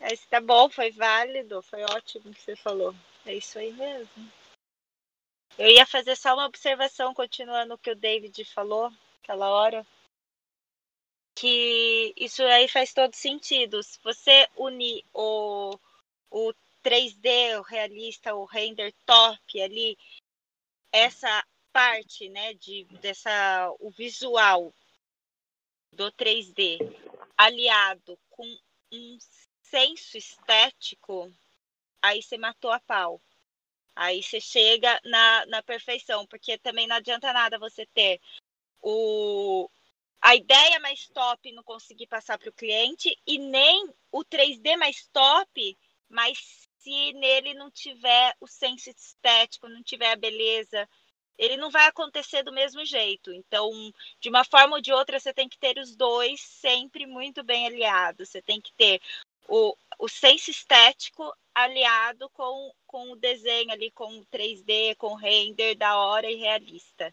Esse 0.00 0.28
tá 0.28 0.40
bom, 0.40 0.68
foi 0.68 0.90
válido, 0.90 1.62
foi 1.62 1.82
ótimo 1.84 2.30
o 2.30 2.34
que 2.34 2.42
você 2.42 2.56
falou. 2.56 2.94
É 3.24 3.34
isso 3.34 3.58
aí 3.58 3.72
mesmo. 3.72 4.30
Eu 5.58 5.68
ia 5.68 5.86
fazer 5.86 6.16
só 6.16 6.34
uma 6.34 6.46
observação, 6.46 7.14
continuando 7.14 7.74
o 7.74 7.78
que 7.78 7.90
o 7.90 7.96
David 7.96 8.44
falou 8.46 8.92
aquela 9.22 9.48
hora. 9.50 9.86
Que 11.34 12.12
isso 12.16 12.42
aí 12.42 12.68
faz 12.68 12.92
todo 12.92 13.14
sentido. 13.14 13.82
Se 13.82 13.98
você 14.02 14.46
unir 14.56 15.04
o, 15.14 15.78
o 16.30 16.52
3D, 16.84 17.58
o 17.58 17.62
realista, 17.62 18.34
o 18.34 18.44
render 18.44 18.92
top 19.06 19.62
ali, 19.62 19.96
essa 20.92 21.42
parte, 21.72 22.28
né, 22.28 22.52
de 22.54 22.84
dessa 23.00 23.74
o 23.80 23.90
visual 23.90 24.74
do 25.92 26.10
3D 26.12 26.78
aliado 27.36 28.18
com 28.30 28.46
um 28.92 29.18
senso 29.62 30.16
estético, 30.16 31.32
aí 32.00 32.22
você 32.22 32.36
matou 32.38 32.70
a 32.70 32.80
pau. 32.80 33.20
Aí 33.94 34.22
você 34.22 34.40
chega 34.40 35.00
na, 35.04 35.46
na 35.46 35.62
perfeição, 35.62 36.26
porque 36.26 36.56
também 36.58 36.86
não 36.86 36.96
adianta 36.96 37.32
nada 37.32 37.58
você 37.58 37.84
ter 37.86 38.20
o, 38.80 39.68
a 40.20 40.34
ideia 40.34 40.80
mais 40.80 41.08
top 41.08 41.52
não 41.52 41.62
conseguir 41.62 42.06
passar 42.06 42.38
para 42.38 42.48
o 42.48 42.54
cliente 42.54 43.14
e 43.26 43.38
nem 43.38 43.92
o 44.10 44.24
3D 44.24 44.76
mais 44.76 45.06
top, 45.12 45.78
mas 46.08 46.68
se 46.78 47.12
nele 47.12 47.54
não 47.54 47.70
tiver 47.70 48.34
o 48.40 48.46
senso 48.46 48.90
estético, 48.90 49.68
não 49.68 49.82
tiver 49.82 50.10
a 50.12 50.16
beleza, 50.16 50.88
ele 51.38 51.56
não 51.56 51.70
vai 51.70 51.86
acontecer 51.86 52.42
do 52.42 52.52
mesmo 52.52 52.84
jeito. 52.84 53.32
Então, 53.32 53.70
de 54.20 54.28
uma 54.28 54.44
forma 54.44 54.76
ou 54.76 54.82
de 54.82 54.92
outra, 54.92 55.18
você 55.18 55.32
tem 55.32 55.48
que 55.48 55.58
ter 55.58 55.78
os 55.78 55.96
dois 55.96 56.40
sempre 56.40 57.06
muito 57.06 57.42
bem 57.42 57.66
aliados. 57.66 58.28
Você 58.28 58.42
tem 58.42 58.60
que 58.60 58.72
ter 58.74 59.00
o, 59.48 59.74
o 59.98 60.08
senso 60.08 60.50
estético 60.50 61.32
aliado 61.54 62.30
com, 62.30 62.72
com 62.86 63.12
o 63.12 63.16
desenho 63.16 63.70
ali, 63.70 63.90
com 63.90 64.06
o 64.18 64.24
3D, 64.26 64.96
com 64.96 65.08
o 65.08 65.16
render 65.16 65.74
da 65.74 65.96
hora 65.98 66.30
e 66.30 66.36
realista. 66.36 67.12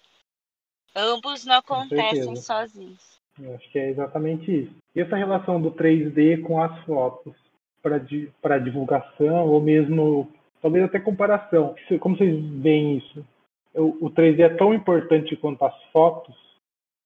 Ambos 0.96 1.46
não 1.46 1.56
acontecem 1.56 2.36
sozinhos. 2.36 3.20
Eu 3.42 3.56
acho 3.56 3.70
que 3.72 3.80
é 3.80 3.90
exatamente 3.90 4.64
isso. 4.64 4.76
E 4.96 5.02
essa 5.02 5.16
relação 5.16 5.62
do 5.62 5.72
3D 5.72 6.42
com 6.42 6.62
as 6.62 6.78
fotos 6.84 7.34
para 7.82 8.60
divulgação 8.60 9.48
ou 9.48 9.62
mesmo 9.62 10.30
talvez 10.62 10.84
até 10.84 11.00
comparação. 11.00 11.76
Como 12.00 12.18
vocês 12.18 12.44
veem 12.62 12.98
isso? 12.98 13.26
O, 13.74 14.08
o 14.08 14.10
3D 14.10 14.40
é 14.42 14.56
tão 14.56 14.74
importante 14.74 15.36
quanto 15.38 15.64
as 15.64 15.84
fotos 15.92 16.36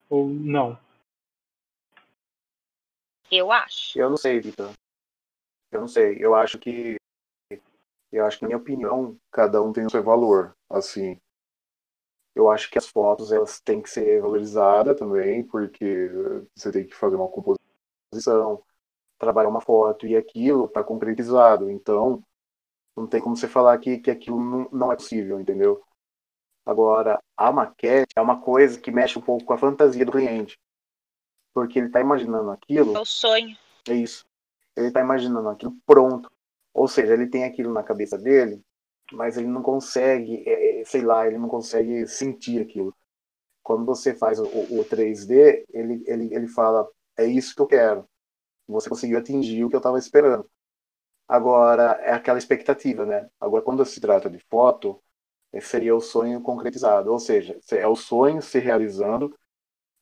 ou 0.10 0.28
não? 0.28 0.78
Eu 3.32 3.52
acho. 3.52 4.00
Eu 4.00 4.10
não 4.10 4.18
sei, 4.18 4.40
Vitor. 4.40 4.72
Eu 5.72 5.82
não 5.82 5.88
sei. 5.88 6.18
Eu 6.20 6.36
acho 6.36 6.60
que. 6.60 6.96
Eu 8.12 8.26
acho 8.26 8.38
que, 8.38 8.44
na 8.44 8.50
minha 8.50 8.58
opinião, 8.58 9.18
cada 9.32 9.62
um 9.62 9.74
tem 9.74 9.86
o 9.86 9.90
seu 9.90 10.04
valor. 10.04 10.56
Assim. 10.70 11.20
Eu 12.36 12.50
acho 12.50 12.70
que 12.70 12.78
as 12.78 12.88
fotos 12.88 13.32
elas 13.32 13.60
têm 13.60 13.82
que 13.82 13.90
ser 13.90 14.22
valorizadas 14.22 14.98
também, 14.98 15.44
porque 15.44 16.10
você 16.56 16.72
tem 16.72 16.86
que 16.86 16.96
fazer 16.96 17.16
uma 17.16 17.28
composição, 17.28 18.64
trabalhar 19.20 19.50
uma 19.50 19.62
foto 19.62 20.08
e 20.08 20.16
aquilo 20.16 20.66
está 20.66 20.84
concretizado. 20.84 21.70
Então, 21.70 22.24
não 22.96 23.08
tem 23.08 23.22
como 23.22 23.36
você 23.36 23.48
falar 23.48 23.78
que, 23.80 24.00
que 24.00 24.12
aquilo 24.12 24.40
não, 24.40 24.70
não 24.72 24.92
é 24.92 24.96
possível, 24.96 25.40
entendeu? 25.40 25.84
Agora, 26.66 27.22
a 27.36 27.52
maquete 27.52 28.14
é 28.16 28.22
uma 28.22 28.40
coisa 28.40 28.80
que 28.80 28.92
mexe 28.92 29.20
um 29.20 29.22
pouco 29.22 29.46
com 29.46 29.54
a 29.54 29.58
fantasia 29.58 30.06
do 30.06 30.12
cliente. 30.12 30.58
Porque 31.54 31.80
ele 31.80 31.88
está 31.88 32.00
imaginando 32.00 32.52
aquilo. 32.52 32.96
É 32.96 33.00
o 33.00 33.06
sonho. 33.06 33.56
É 33.88 33.94
isso 33.94 34.26
ele 34.76 34.88
está 34.88 35.02
imaginando 35.02 35.50
aquilo 35.50 35.76
pronto. 35.86 36.32
Ou 36.74 36.88
seja, 36.88 37.14
ele 37.14 37.28
tem 37.28 37.44
aquilo 37.44 37.72
na 37.74 37.84
cabeça 37.84 38.18
dele, 38.18 38.62
mas 39.12 39.38
ele 39.38 39.48
não 39.48 39.62
consegue, 39.62 40.44
é, 40.48 40.82
é 40.82 40.86
sei 40.86 41.02
lá, 41.02 41.28
ele 41.28 41.38
não 41.38 41.48
consegue 41.48 42.08
sentir 42.08 42.62
aquilo. 42.62 42.96
Quando 43.64 43.86
você 43.86 44.14
faz 44.16 44.40
o, 44.40 44.46
o 44.46 44.86
3D, 44.86 45.66
ele, 45.70 46.04
ele, 46.08 46.34
ele 46.34 46.48
fala: 46.48 46.88
é 47.18 47.26
isso 47.26 47.56
que 47.56 47.62
eu 47.62 47.68
quero. 47.68 48.08
Você 48.68 48.90
conseguiu 48.90 49.18
atingir 49.20 49.64
o 49.64 49.70
que 49.70 49.76
eu 49.76 49.80
estava 49.80 50.00
esperando. 50.00 50.50
Agora, 51.28 52.00
é 52.02 52.12
aquela 52.14 52.38
expectativa, 52.38 53.06
né? 53.06 53.30
Agora, 53.40 53.64
quando 53.64 53.86
se 53.86 54.02
trata 54.02 54.30
de 54.30 54.40
foto, 54.50 55.02
é, 55.54 55.62
seria 55.62 55.96
o 55.96 56.02
sonho 56.02 56.42
concretizado. 56.42 57.12
Ou 57.12 57.20
seja, 57.20 57.58
é 57.72 57.88
o 57.88 57.96
sonho 57.96 58.42
se 58.42 58.60
realizando 58.60 59.34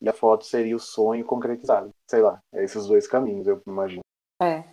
e 0.01 0.09
a 0.09 0.13
foto 0.13 0.45
seria 0.45 0.75
o 0.75 0.79
sonho 0.79 1.23
concretizado. 1.25 1.93
Sei 2.09 2.21
lá, 2.21 2.41
é 2.53 2.63
esses 2.63 2.87
dois 2.87 3.07
caminhos, 3.07 3.47
eu 3.47 3.61
imagino. 3.67 4.01
É. 4.41 4.63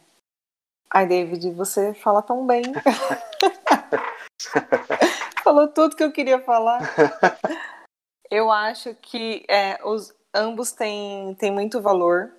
Ai, 0.90 1.06
David, 1.06 1.50
você 1.50 1.92
fala 1.92 2.22
tão 2.22 2.46
bem. 2.46 2.62
Falou 5.44 5.68
tudo 5.68 5.96
que 5.96 6.02
eu 6.02 6.12
queria 6.12 6.40
falar. 6.40 6.80
Eu 8.30 8.50
acho 8.50 8.94
que 8.94 9.42
é, 9.48 9.82
os, 9.82 10.14
ambos 10.34 10.72
têm, 10.72 11.34
têm 11.36 11.50
muito 11.50 11.80
valor, 11.80 12.30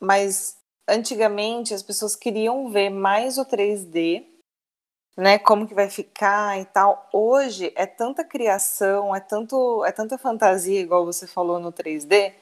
mas 0.00 0.58
antigamente 0.88 1.74
as 1.74 1.82
pessoas 1.82 2.16
queriam 2.16 2.70
ver 2.70 2.88
mais 2.88 3.36
o 3.36 3.44
3D, 3.44 4.26
né? 5.16 5.38
Como 5.38 5.66
que 5.66 5.74
vai 5.74 5.90
ficar 5.90 6.58
e 6.60 6.64
tal. 6.64 7.08
Hoje 7.12 7.72
é 7.76 7.86
tanta 7.86 8.24
criação, 8.24 9.14
é 9.14 9.20
tanto, 9.20 9.84
é 9.84 9.92
tanta 9.92 10.18
fantasia, 10.18 10.80
igual 10.80 11.04
você 11.04 11.26
falou 11.26 11.58
no 11.58 11.72
3D, 11.72 12.34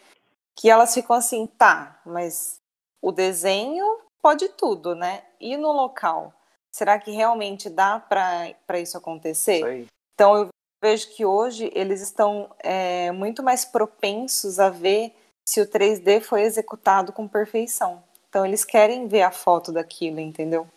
que 0.57 0.71
elas 0.71 0.95
ficam 0.95 1.17
assim, 1.17 1.47
tá, 1.47 2.01
mas 2.05 2.61
o 3.03 3.11
desenho 3.13 3.85
pode 4.23 4.49
tudo, 4.51 4.95
né? 4.95 5.23
E 5.41 5.57
no 5.57 5.73
local, 5.73 6.33
será 6.71 6.99
que 6.99 7.11
realmente 7.11 7.71
dá 7.71 7.99
para 7.99 8.79
isso 8.79 8.97
acontecer? 8.97 9.89
Então 10.15 10.37
eu 10.37 10.49
vejo 10.83 11.09
que 11.11 11.25
hoje 11.25 11.71
eles 11.75 12.01
estão 12.01 12.51
é, 12.59 13.11
muito 13.11 13.43
mais 13.43 13.65
propensos 13.65 14.61
a 14.61 14.69
ver 14.69 15.15
se 15.49 15.61
o 15.61 15.67
3D 15.67 16.21
foi 16.21 16.43
executado 16.43 17.13
com 17.13 17.27
perfeição. 17.27 18.03
Então 18.29 18.47
eles 18.47 18.65
querem 18.65 19.09
ver 19.09 19.23
a 19.23 19.33
foto 19.33 19.73
daquilo, 19.73 20.21
entendeu? 20.21 20.69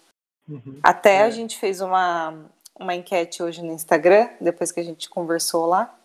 Uhum. 0.48 0.80
Até 0.84 1.18
é. 1.18 1.22
a 1.24 1.30
gente 1.30 1.58
fez 1.58 1.82
uma, 1.82 2.50
uma 2.80 2.96
enquete 2.96 3.42
hoje 3.42 3.62
no 3.62 3.72
Instagram, 3.72 4.30
depois 4.40 4.72
que 4.72 4.80
a 4.80 4.84
gente 4.84 5.10
conversou 5.10 5.66
lá, 5.66 5.98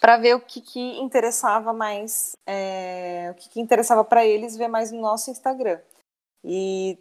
para 0.00 0.16
ver 0.16 0.34
o 0.34 0.40
que, 0.40 0.60
que 0.60 0.98
interessava 0.98 1.72
mais, 1.72 2.36
é, 2.46 3.28
o 3.30 3.34
que, 3.34 3.48
que 3.50 3.60
interessava 3.60 4.02
para 4.02 4.24
eles 4.24 4.56
ver 4.56 4.68
mais 4.68 4.90
no 4.90 5.00
nosso 5.00 5.30
Instagram. 5.30 5.78
E 6.42 6.98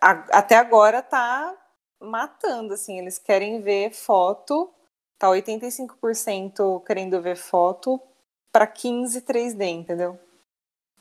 a, 0.00 0.38
até 0.38 0.56
agora 0.56 1.02
tá 1.02 1.56
matando, 2.00 2.74
assim, 2.74 2.98
eles 2.98 3.18
querem 3.18 3.62
ver 3.62 3.92
foto, 3.92 4.72
tá 5.18 5.28
85% 5.28 6.84
querendo 6.84 7.22
ver 7.22 7.36
foto 7.36 8.00
para 8.52 8.66
15 8.66 9.22
3D, 9.22 9.62
entendeu? 9.68 10.18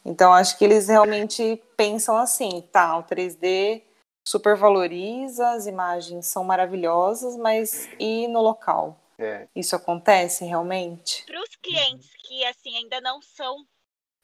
Então 0.06 0.34
acho 0.34 0.58
que 0.58 0.64
eles 0.64 0.88
realmente 0.88 1.62
pensam 1.76 2.16
assim, 2.18 2.62
tá, 2.72 2.98
o 2.98 3.04
3D 3.04 3.84
super 4.28 4.56
valoriza, 4.56 5.52
as 5.52 5.66
imagens 5.66 6.28
são 6.28 6.44
maravilhosas, 6.44 7.36
mas 7.38 7.90
e 8.00 8.28
no 8.28 8.42
local? 8.42 9.00
É. 9.18 9.48
Isso 9.56 9.76
acontece 9.76 10.46
realmente? 10.46 11.24
Para 11.26 11.42
os 11.42 11.56
clientes 11.58 12.10
que 12.24 12.44
assim 12.46 12.76
ainda 12.76 13.00
não 13.02 13.22
são 13.22 13.66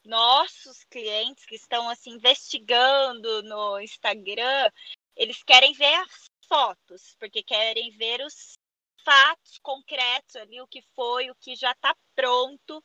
nossos 0.04 0.82
clientes 0.84 1.44
que 1.44 1.54
estão 1.54 1.88
assim 1.88 2.12
investigando 2.12 3.42
no 3.42 3.78
Instagram, 3.78 4.70
eles 5.16 5.42
querem 5.42 5.72
ver 5.74 5.94
as 5.94 6.30
fotos, 6.48 7.14
porque 7.20 7.42
querem 7.42 7.90
ver 7.92 8.20
os 8.22 8.58
fatos 9.04 9.58
concretos 9.62 10.36
ali, 10.36 10.60
o 10.60 10.66
que 10.66 10.82
foi, 10.94 11.30
o 11.30 11.34
que 11.36 11.54
já 11.54 11.72
está 11.72 11.94
pronto, 12.16 12.82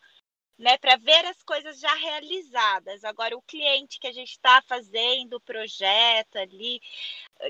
né, 0.58 0.78
para 0.78 0.96
ver 0.98 1.26
as 1.26 1.42
coisas 1.44 1.80
já 1.80 1.94
realizadas. 1.96 3.04
Agora, 3.04 3.36
o 3.36 3.42
cliente 3.42 4.00
que 4.00 4.08
a 4.08 4.12
gente 4.12 4.32
está 4.32 4.62
fazendo 4.62 5.36
o 5.36 5.42
projeto 5.42 6.38
ali, 6.38 6.80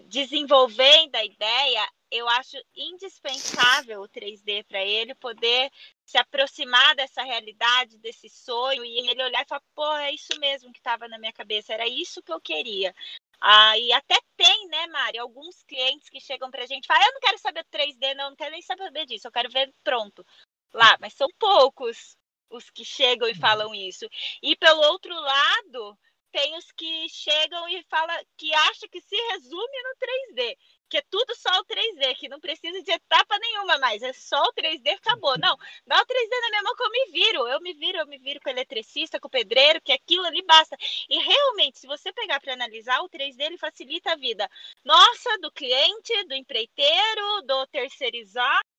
desenvolvendo 0.05 1.15
a 1.15 1.25
ideia, 1.25 1.87
eu 2.09 2.27
acho 2.29 2.57
indispensável 2.75 4.01
o 4.01 4.07
3D 4.07 4.63
para 4.65 4.83
ele 4.83 5.13
poder 5.15 5.69
se 6.05 6.17
aproximar 6.17 6.95
dessa 6.95 7.23
realidade, 7.23 7.97
desse 7.97 8.29
sonho, 8.29 8.85
e 8.85 9.09
ele 9.09 9.23
olhar 9.23 9.43
e 9.43 9.47
falar, 9.47 9.63
pô, 9.75 9.91
é 9.97 10.11
isso 10.11 10.39
mesmo 10.39 10.71
que 10.71 10.79
estava 10.79 11.07
na 11.07 11.17
minha 11.17 11.33
cabeça, 11.33 11.73
era 11.73 11.87
isso 11.87 12.21
que 12.21 12.31
eu 12.31 12.39
queria. 12.39 12.93
Ah, 13.41 13.77
e 13.77 13.91
até 13.91 14.17
tem, 14.37 14.67
né, 14.69 14.87
Mari, 14.87 15.17
alguns 15.17 15.63
clientes 15.63 16.09
que 16.09 16.21
chegam 16.21 16.49
para 16.49 16.63
a 16.63 16.65
gente 16.65 16.85
e 16.85 16.87
falam, 16.87 17.03
eu 17.03 17.13
não 17.13 17.19
quero 17.19 17.37
saber 17.39 17.65
3D, 17.65 18.15
não, 18.15 18.29
não 18.29 18.35
quero 18.35 18.51
nem 18.51 18.61
saber 18.61 19.05
disso, 19.05 19.27
eu 19.27 19.31
quero 19.31 19.49
ver 19.49 19.73
pronto 19.83 20.25
lá, 20.73 20.97
mas 20.99 21.13
são 21.13 21.27
poucos 21.37 22.17
os 22.53 22.69
que 22.69 22.85
chegam 22.85 23.27
e 23.27 23.35
falam 23.35 23.73
isso. 23.73 24.07
E 24.41 24.55
pelo 24.55 24.81
outro 24.83 25.13
lado, 25.13 25.97
tem 26.31 26.55
os 26.57 26.71
que 26.71 27.09
chegam 27.09 27.67
e 27.69 27.83
falam 27.83 28.15
que 28.37 28.53
acha 28.53 28.87
que 28.87 29.01
se 29.01 29.15
resume 29.31 29.83
no 29.83 29.95
3D 29.99 30.57
que 30.93 30.97
é 30.97 31.03
tudo 31.09 31.33
só 31.33 31.49
o 31.59 31.65
3D, 31.65 32.15
que 32.17 32.29
não 32.29 32.39
precisa 32.39 32.79
de 32.83 32.91
etapa 32.91 33.35
nenhuma 33.39 33.79
mais, 33.79 34.03
é 34.03 34.13
só 34.13 34.39
o 34.43 34.53
3D, 34.53 34.89
acabou. 34.89 35.35
Não, 35.39 35.57
dá 35.87 35.99
o 35.99 36.05
3D 36.05 36.41
na 36.41 36.49
minha 36.51 36.61
mão 36.61 36.75
que 36.75 36.83
eu 36.83 36.91
me 36.91 37.05
viro, 37.11 37.47
eu 37.47 37.61
me 37.61 37.73
viro, 37.73 37.97
eu 37.97 38.05
me 38.05 38.19
viro 38.19 38.39
com 38.39 38.49
o 38.49 38.53
eletricista, 38.53 39.19
com 39.19 39.27
o 39.27 39.31
pedreiro, 39.31 39.81
que 39.81 39.91
aquilo 39.91 40.23
ali 40.27 40.43
basta. 40.43 40.77
E 41.09 41.17
realmente, 41.17 41.79
se 41.79 41.87
você 41.87 42.13
pegar 42.13 42.39
para 42.39 42.53
analisar, 42.53 43.01
o 43.01 43.09
3D 43.09 43.41
ele 43.41 43.57
facilita 43.57 44.11
a 44.11 44.15
vida 44.15 44.47
nossa, 44.85 45.35
do 45.41 45.51
cliente, 45.51 46.27
do 46.27 46.35
empreiteiro, 46.35 47.41
do 47.47 47.65
terceirizado, 47.67 48.72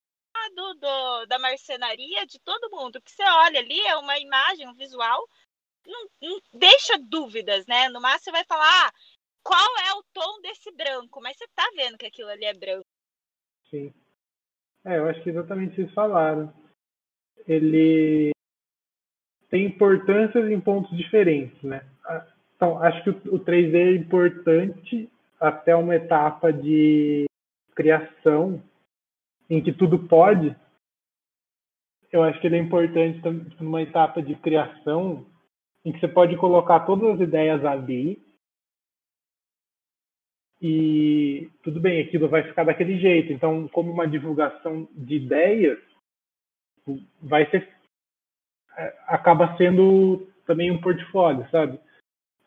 do, 0.50 1.26
da 1.26 1.38
marcenaria, 1.38 2.26
de 2.26 2.38
todo 2.40 2.70
mundo. 2.70 2.96
O 2.96 3.02
que 3.02 3.10
você 3.10 3.22
olha 3.22 3.60
ali 3.60 3.80
é 3.80 3.96
uma 3.96 4.18
imagem, 4.18 4.68
um 4.68 4.74
visual, 4.74 5.26
não, 5.86 6.08
não 6.22 6.40
deixa 6.52 6.98
dúvidas, 6.98 7.66
né? 7.66 7.88
No 7.88 8.00
máximo 8.00 8.24
você 8.24 8.32
vai 8.32 8.44
falar, 8.44 8.88
ah, 8.88 8.92
qual 9.42 9.78
é 9.88 9.92
o 9.94 10.04
tom 10.12 10.40
desse 10.40 10.72
branco, 10.72 11.20
mas 11.20 11.36
você 11.36 11.46
tá 11.54 11.64
vendo 11.76 11.98
que 11.98 12.06
aquilo 12.06 12.30
ali 12.30 12.44
é 12.44 12.54
branco. 12.54 12.86
Sim. 13.70 13.92
É, 14.84 14.98
eu 14.98 15.08
acho 15.08 15.22
que 15.22 15.30
exatamente 15.30 15.76
vocês 15.76 15.92
falaram. 15.92 16.52
Ele 17.46 18.32
tem 19.50 19.66
importâncias 19.66 20.50
em 20.50 20.60
pontos 20.60 20.96
diferentes, 20.96 21.62
né? 21.62 21.86
Então, 22.56 22.82
acho 22.82 23.02
que 23.04 23.10
o 23.10 23.38
3D 23.38 23.74
é 23.74 23.96
importante 23.96 25.10
até 25.40 25.76
uma 25.76 25.94
etapa 25.94 26.52
de 26.52 27.26
criação 27.74 28.62
em 29.48 29.62
que 29.62 29.72
tudo 29.72 30.08
pode. 30.08 30.54
Eu 32.10 32.22
acho 32.22 32.40
que 32.40 32.46
ele 32.46 32.56
é 32.56 32.60
importante 32.60 33.20
numa 33.60 33.82
etapa 33.82 34.22
de 34.22 34.34
criação 34.36 35.26
em 35.84 35.92
que 35.92 36.00
você 36.00 36.08
pode 36.08 36.36
colocar 36.36 36.80
todas 36.80 37.14
as 37.14 37.20
ideias 37.20 37.64
ali 37.64 38.22
e 40.66 41.50
tudo 41.62 41.78
bem, 41.78 42.00
aquilo 42.00 42.26
vai 42.26 42.42
ficar 42.42 42.64
daquele 42.64 42.98
jeito. 42.98 43.32
Então, 43.32 43.68
como 43.68 43.92
uma 43.92 44.08
divulgação 44.08 44.88
de 44.94 45.16
ideias, 45.16 45.78
vai 47.20 47.48
ser 47.50 47.68
é, 48.76 48.94
acaba 49.06 49.56
sendo 49.56 50.26
também 50.46 50.70
um 50.70 50.80
portfólio, 50.80 51.46
sabe? 51.50 51.78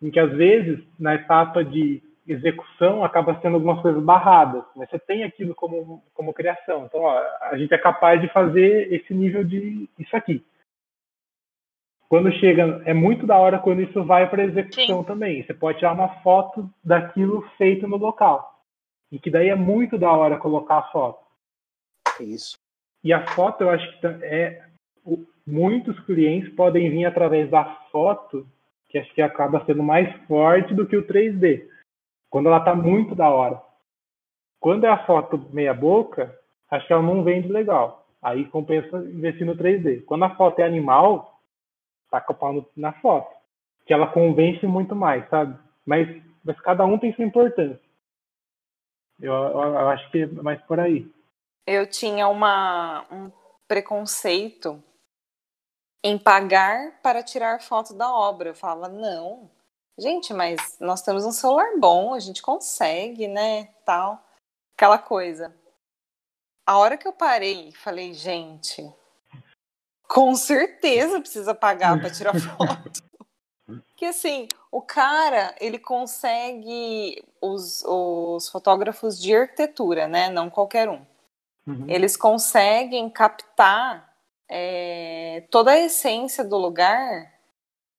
Em 0.02 0.10
que 0.10 0.20
às 0.20 0.32
vezes 0.32 0.84
na 1.00 1.16
etapa 1.16 1.64
de 1.64 2.02
execução 2.28 3.04
acaba 3.04 3.40
sendo 3.42 3.56
algumas 3.56 3.82
coisas 3.82 4.04
barradas, 4.04 4.64
mas 4.76 4.90
você 4.90 5.00
tem 5.00 5.24
aquilo 5.24 5.56
como 5.56 6.04
como 6.14 6.34
criação. 6.34 6.86
Então, 6.86 7.02
ó, 7.02 7.22
a 7.42 7.58
gente 7.58 7.74
é 7.74 7.78
capaz 7.78 8.22
de 8.22 8.28
fazer 8.30 8.92
esse 8.94 9.14
nível 9.14 9.44
de 9.44 9.90
isso 9.98 10.16
aqui 10.16 10.44
quando 12.10 12.32
chega, 12.34 12.82
é 12.86 12.94
muito 12.94 13.28
da 13.28 13.38
hora 13.38 13.60
quando 13.60 13.82
isso 13.82 14.04
vai 14.04 14.30
para 14.30 14.46
execução 14.46 15.02
Sim. 15.02 15.08
também. 15.08 15.44
Você 15.44 15.54
pode 15.54 15.80
tirar 15.80 15.94
uma 15.94 16.22
foto 16.22 16.70
daquilo 16.84 17.42
feito 17.58 17.88
no 17.88 17.98
local. 17.98 18.62
E 19.12 19.20
que 19.20 19.30
daí 19.30 19.50
é 19.50 19.56
muito 19.56 19.98
da 19.98 20.12
hora 20.12 20.38
colocar 20.38 20.78
a 20.78 20.92
foto. 20.92 21.20
Isso. 22.20 22.58
E 23.04 23.14
a 23.14 23.26
foto, 23.28 23.62
eu 23.62 23.70
acho 23.70 24.00
que 24.00 24.08
é. 24.08 24.66
Muitos 25.46 25.98
clientes 26.02 26.54
podem 26.56 26.90
vir 26.90 27.06
através 27.06 27.50
da 27.50 27.64
foto, 27.90 28.46
que 28.90 28.98
acho 28.98 29.14
que 29.14 29.22
acaba 29.22 29.64
sendo 29.66 29.82
mais 29.82 30.14
forte 30.28 30.74
do 30.74 30.86
que 30.86 30.98
o 30.98 31.08
3D. 31.08 31.66
Quando 32.30 32.48
ela 32.48 32.60
está 32.60 32.76
muito 32.76 33.16
da 33.16 33.30
hora. 33.30 33.62
Quando 34.60 34.86
é 34.86 34.90
a 34.90 35.06
foto 35.06 35.38
meia-boca, 35.52 36.38
acho 36.70 36.88
que 36.88 36.94
ela 36.94 37.02
não 37.02 37.24
vende 37.24 37.48
legal. 37.48 38.06
Aí 38.22 38.46
compensa 38.46 38.98
investir 38.98 39.46
no 39.46 39.56
3D. 39.56 40.04
Quando 40.06 40.26
a 40.26 40.36
foto 40.36 40.60
é 40.60 40.66
animal, 40.66 41.40
taca 42.10 42.32
o 42.32 42.36
pau 42.36 42.70
na 42.76 42.94
foto. 42.94 43.36
Que 43.86 43.94
ela 43.94 44.08
convence 44.08 44.66
muito 44.66 44.96
mais, 44.96 45.28
sabe? 45.30 45.58
Mas, 45.86 46.22
mas 46.44 46.60
cada 46.62 46.86
um 46.86 46.98
tem 46.98 47.14
sua 47.14 47.26
importância. 47.26 47.80
Eu, 49.20 49.34
eu, 49.34 49.60
eu 49.60 49.90
acho 49.90 50.10
que 50.12 50.24
é 50.24 50.26
mais 50.28 50.62
por 50.64 50.80
aí. 50.80 51.10
Eu 51.66 51.90
tinha 51.90 52.28
uma, 52.28 53.06
um 53.12 53.32
preconceito 53.68 54.82
em 56.04 56.18
pagar 56.18 57.00
para 57.02 57.24
tirar 57.24 57.62
foto 57.62 57.94
da 57.94 58.12
obra. 58.14 58.50
Eu 58.50 58.56
falava, 58.56 58.88
não, 58.88 59.50
gente, 59.98 60.34
mas 60.34 60.78
nós 60.80 61.02
temos 61.02 61.26
um 61.26 61.32
celular 61.32 61.78
bom, 61.78 62.14
a 62.14 62.20
gente 62.20 62.42
consegue, 62.42 63.28
né? 63.28 63.70
Tal. 63.86 64.24
Aquela 64.76 64.98
coisa. 64.98 65.56
A 66.66 66.78
hora 66.78 66.98
que 66.98 67.08
eu 67.08 67.14
parei, 67.14 67.72
falei, 67.72 68.14
gente, 68.14 68.94
com 70.08 70.36
certeza 70.36 71.20
precisa 71.20 71.56
pagar 71.56 72.00
para 72.00 72.10
tirar 72.10 72.34
foto. 72.40 73.02
que 73.96 74.06
assim, 74.06 74.48
o 74.72 74.82
cara, 74.82 75.56
ele 75.60 75.80
consegue 75.80 77.24
os, 77.42 77.84
os 77.86 78.50
fotógrafos 78.50 79.20
de 79.20 79.36
arquitetura, 79.36 80.08
né? 80.08 80.30
Não 80.30 80.50
qualquer 80.50 80.90
um. 80.90 81.06
Uhum. 81.66 81.86
Eles 81.88 82.16
conseguem 82.16 83.10
captar 83.10 84.14
é, 84.50 85.46
toda 85.52 85.72
a 85.72 85.80
essência 85.80 86.44
do 86.44 86.58
lugar 86.58 87.37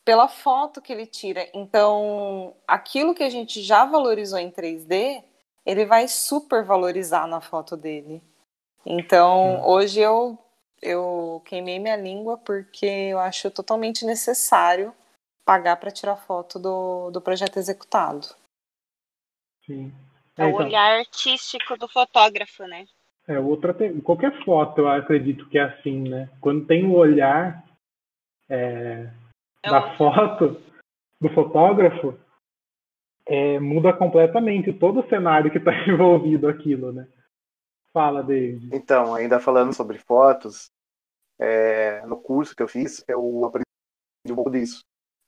pela 0.08 0.26
foto 0.26 0.80
que 0.80 0.90
ele 0.90 1.04
tira. 1.04 1.46
Então, 1.52 2.56
aquilo 2.66 3.14
que 3.14 3.22
a 3.22 3.28
gente 3.28 3.60
já 3.60 3.84
valorizou 3.84 4.38
em 4.38 4.50
3D, 4.50 5.22
ele 5.66 5.84
vai 5.84 6.08
super 6.08 6.64
valorizar 6.64 7.26
na 7.26 7.42
foto 7.42 7.76
dele. 7.76 8.22
Então, 8.86 9.56
uhum. 9.56 9.68
hoje 9.68 10.00
eu 10.00 10.38
eu 10.80 11.42
queimei 11.44 11.78
minha 11.78 11.96
língua 11.96 12.38
porque 12.38 12.86
eu 12.86 13.18
acho 13.18 13.50
totalmente 13.50 14.06
necessário 14.06 14.94
pagar 15.44 15.76
para 15.76 15.90
tirar 15.90 16.16
foto 16.16 16.58
do, 16.58 17.10
do 17.10 17.20
projeto 17.20 17.58
executado. 17.58 18.28
Sim. 19.66 19.92
É, 20.38 20.46
o 20.46 20.48
então, 20.48 20.66
olhar 20.66 21.00
artístico 21.00 21.76
do 21.76 21.86
fotógrafo, 21.86 22.64
né? 22.64 22.86
É, 23.26 23.38
outra 23.38 23.74
tem, 23.74 24.00
qualquer 24.00 24.42
foto 24.42 24.80
eu 24.80 24.88
acredito 24.88 25.46
que 25.50 25.58
é 25.58 25.64
assim, 25.64 26.08
né? 26.08 26.30
Quando 26.40 26.64
tem 26.64 26.86
o 26.86 26.94
olhar 26.94 27.62
é 28.48 29.10
da 29.62 29.96
foto 29.96 30.62
do 31.20 31.28
fotógrafo, 31.34 32.18
é, 33.26 33.58
muda 33.58 33.92
completamente 33.92 34.72
todo 34.72 35.00
o 35.00 35.08
cenário 35.08 35.50
que 35.50 35.58
está 35.58 35.72
envolvido 35.86 36.48
aquilo, 36.48 36.92
né? 36.92 37.08
Fala, 37.92 38.22
David. 38.22 38.70
Então, 38.74 39.14
ainda 39.14 39.40
falando 39.40 39.74
sobre 39.74 39.98
fotos, 39.98 40.70
é, 41.38 42.04
no 42.06 42.20
curso 42.20 42.54
que 42.54 42.62
eu 42.62 42.68
fiz, 42.68 43.04
eu 43.08 43.44
aprendi 43.44 43.64
um 44.30 44.34
pouco 44.34 44.50
disso. 44.50 44.84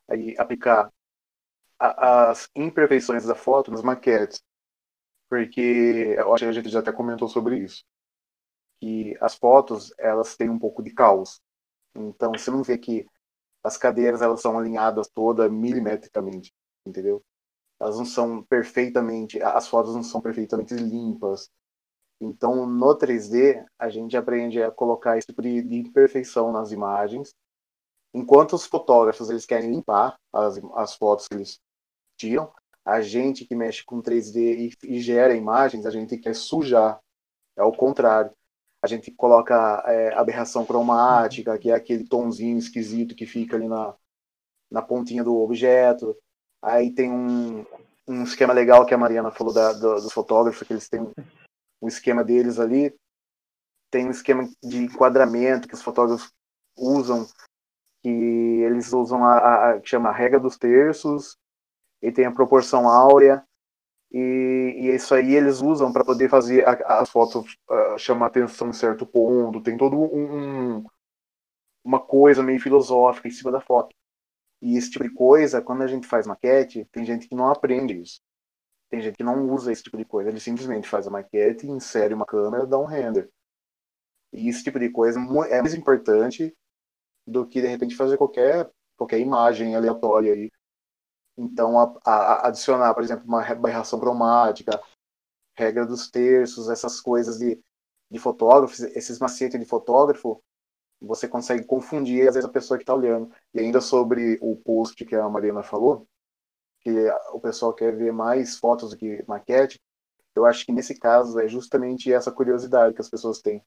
Aí, 0.09 0.35
aplicar 0.39 0.91
a, 1.79 2.31
as 2.31 2.49
imperfeições 2.55 3.25
da 3.25 3.35
foto 3.35 3.71
nas 3.71 3.83
maquetes. 3.83 4.41
Porque 5.29 6.15
eu 6.19 6.35
acho 6.35 6.45
que 6.45 6.49
a 6.49 6.53
gente 6.53 6.69
já 6.69 6.81
até 6.81 6.93
comentou 6.93 7.29
sobre 7.29 7.59
isso. 7.59 7.85
Que 8.81 9.17
as 9.21 9.37
fotos, 9.37 9.93
elas 9.99 10.37
têm 10.37 10.51
um 10.51 10.59
pouco 10.59 10.83
de 10.83 10.93
caos. 10.93 11.41
Então, 11.95 12.33
você 12.33 12.51
não 12.51 12.63
vê 12.63 12.77
que 12.79 13.07
as 13.63 13.77
cadeiras 13.77 14.23
elas 14.23 14.41
são 14.41 14.59
alinhadas 14.59 15.09
toda 15.09 15.49
milimetricamente, 15.49 16.53
entendeu? 16.87 17.23
Elas 17.81 17.99
não 17.99 18.05
são 18.05 18.43
perfeitamente, 18.43 19.43
as 19.43 19.69
fotos 19.69 19.95
não 19.95 20.03
são 20.03 20.21
perfeitamente 20.21 20.75
limpas. 20.75 21.51
Então, 22.21 22.67
no 22.67 22.97
3D, 22.99 23.65
a 23.79 23.89
gente 23.89 24.17
aprende 24.17 24.63
a 24.63 24.71
colocar 24.71 25.17
esse 25.17 25.29
tipo 25.29 25.41
de 25.41 25.59
imperfeição 25.77 26.53
nas 26.53 26.71
imagens, 26.71 27.35
enquanto 28.13 28.55
os 28.55 28.67
fotógrafos 28.67 29.31
eles 29.31 29.47
querem 29.47 29.71
limpar 29.71 30.19
as, 30.33 30.61
as 30.75 30.95
fotos 30.95 31.27
que 31.27 31.35
eles 31.35 31.59
tiram, 32.19 32.53
a 32.85 33.01
gente 33.01 33.47
que 33.47 33.55
mexe 33.55 33.85
com 33.85 34.03
3D 34.03 34.37
e, 34.83 34.97
e 34.97 35.01
gera 35.01 35.35
imagens, 35.35 35.87
a 35.87 35.91
gente 35.91 36.19
quer 36.19 36.35
sujar. 36.35 37.01
É 37.57 37.63
o 37.63 37.73
contrário. 37.73 38.33
A 38.83 38.87
gente 38.87 39.11
coloca 39.11 39.83
é, 39.87 40.15
aberração 40.15 40.65
cromática, 40.65 41.59
que 41.59 41.71
é 41.71 41.75
aquele 41.75 42.07
tonzinho 42.09 42.59
esquisito 42.59 43.15
que 43.15 43.27
fica 43.27 43.57
ali 43.57 43.69
na, 43.69 43.95
na 44.71 44.81
pontinha 44.81 45.23
do 45.23 45.37
objeto. 45.37 46.17
Aí 46.63 46.91
tem 46.91 47.11
um, 47.11 47.65
um 48.09 48.23
esquema 48.23 48.53
legal 48.53 48.87
que 48.87 48.95
a 48.95 48.99
Mariana 48.99 49.31
falou 49.31 49.53
da, 49.53 49.73
do, 49.73 49.97
dos 49.97 50.13
fotógrafos, 50.13 50.67
que 50.67 50.73
eles 50.73 50.89
têm 50.89 51.11
um 51.81 51.89
esquema 51.89 52.25
deles 52.25 52.59
ali. 52.59 52.95
Tem 53.91 54.07
um 54.07 54.11
esquema 54.11 54.49
de 54.63 54.79
enquadramento 54.79 55.69
que 55.69 55.75
os 55.75 55.83
fotógrafos 55.83 56.33
usam, 56.77 57.27
que 58.03 58.09
eles 58.09 58.93
usam 58.93 59.25
a, 59.25 59.73
a 59.73 59.81
que 59.81 59.89
chama 59.89 60.09
a 60.09 60.13
regra 60.13 60.41
dos 60.41 60.57
terços, 60.57 61.37
e 62.03 62.11
tem 62.11 62.25
a 62.25 62.33
proporção 62.33 62.89
áurea, 62.89 63.45
e, 64.13 64.75
e 64.77 64.95
isso 64.95 65.15
aí 65.15 65.35
eles 65.35 65.61
usam 65.61 65.93
para 65.93 66.05
poder 66.05 66.29
fazer 66.29 66.65
as 66.67 67.09
fotos 67.11 67.57
uh, 67.71 67.99
chamar 67.99 68.27
atenção 68.27 68.69
em 68.69 68.73
certo 68.73 69.07
ponto. 69.07 69.63
Tem 69.63 69.77
todo 69.77 69.97
um, 69.97 70.79
um, 70.79 70.85
uma 71.85 72.01
coisa 72.01 72.43
meio 72.43 72.61
filosófica 72.61 73.29
em 73.29 73.31
cima 73.31 73.53
da 73.53 73.61
foto. 73.61 73.95
E 74.63 74.77
esse 74.77 74.91
tipo 74.91 75.05
de 75.05 75.15
coisa, 75.15 75.63
quando 75.63 75.83
a 75.83 75.87
gente 75.87 76.07
faz 76.07 76.27
maquete, 76.27 76.87
tem 76.93 77.05
gente 77.05 77.29
que 77.29 77.35
não 77.35 77.49
aprende 77.51 78.01
isso. 78.01 78.21
Tem 78.91 79.01
gente 79.01 79.17
que 79.17 79.25
não 79.25 79.49
usa 79.51 79.73
esse 79.73 79.83
tipo 79.83 79.97
de 79.97 80.05
coisa. 80.05 80.31
Ele 80.31 80.41
simplesmente 80.41 80.89
faz 80.89 81.07
a 81.07 81.11
maquete, 81.11 81.67
insere 81.67 82.13
uma 82.13 82.27
câmera, 82.27 82.67
dá 82.67 82.79
um 82.79 82.85
render. 82.85 83.31
E 84.33 84.49
esse 84.49 84.65
tipo 84.65 84.79
de 84.79 84.91
coisa 84.91 85.21
é 85.51 85.61
mais 85.61 85.75
importante 85.75 86.55
do 87.27 87.47
que 87.47 87.61
de 87.61 87.69
repente 87.69 87.97
fazer 87.97 88.17
qualquer 88.17 88.71
qualquer 88.97 89.19
imagem 89.19 89.75
aleatória 89.75 90.33
aí 90.35 90.51
então, 91.41 91.79
a, 91.79 92.01
a, 92.05 92.49
adicionar, 92.49 92.93
por 92.95 93.03
exemplo, 93.03 93.25
uma 93.27 93.43
aberração 93.43 93.99
cromática, 93.99 94.81
regra 95.57 95.87
dos 95.87 96.11
terços, 96.11 96.69
essas 96.69 97.01
coisas 97.01 97.39
de, 97.39 97.59
de 98.11 98.19
fotógrafos, 98.19 98.81
esses 98.81 99.19
macetes 99.19 99.59
de 99.59 99.65
fotógrafo, 99.65 100.43
você 101.01 101.27
consegue 101.27 101.65
confundir, 101.65 102.29
às 102.29 102.35
vezes, 102.35 102.49
a 102.49 102.53
pessoa 102.53 102.77
que 102.77 102.83
está 102.83 102.95
olhando. 102.95 103.33
E 103.55 103.61
ainda 103.61 103.81
sobre 103.81 104.39
o 104.43 104.55
post 104.57 105.03
que 105.05 105.17
a 105.17 105.29
Mariana 105.29 105.63
falou, 105.63 106.07
que 106.81 106.91
o 107.33 107.41
pessoal 107.41 107.73
quer 107.73 107.97
ver 107.97 108.13
mais 108.13 108.59
fotos 108.59 108.91
do 108.91 108.97
que 108.97 109.25
maquete, 109.27 109.81
eu 110.35 110.45
acho 110.45 110.65
que 110.65 110.73
nesse 110.73 110.99
caso 110.99 111.39
é 111.41 111.49
justamente 111.49 112.13
essa 112.13 112.31
curiosidade 112.31 112.95
que 112.95 113.01
as 113.01 113.09
pessoas 113.09 113.41
têm. 113.41 113.65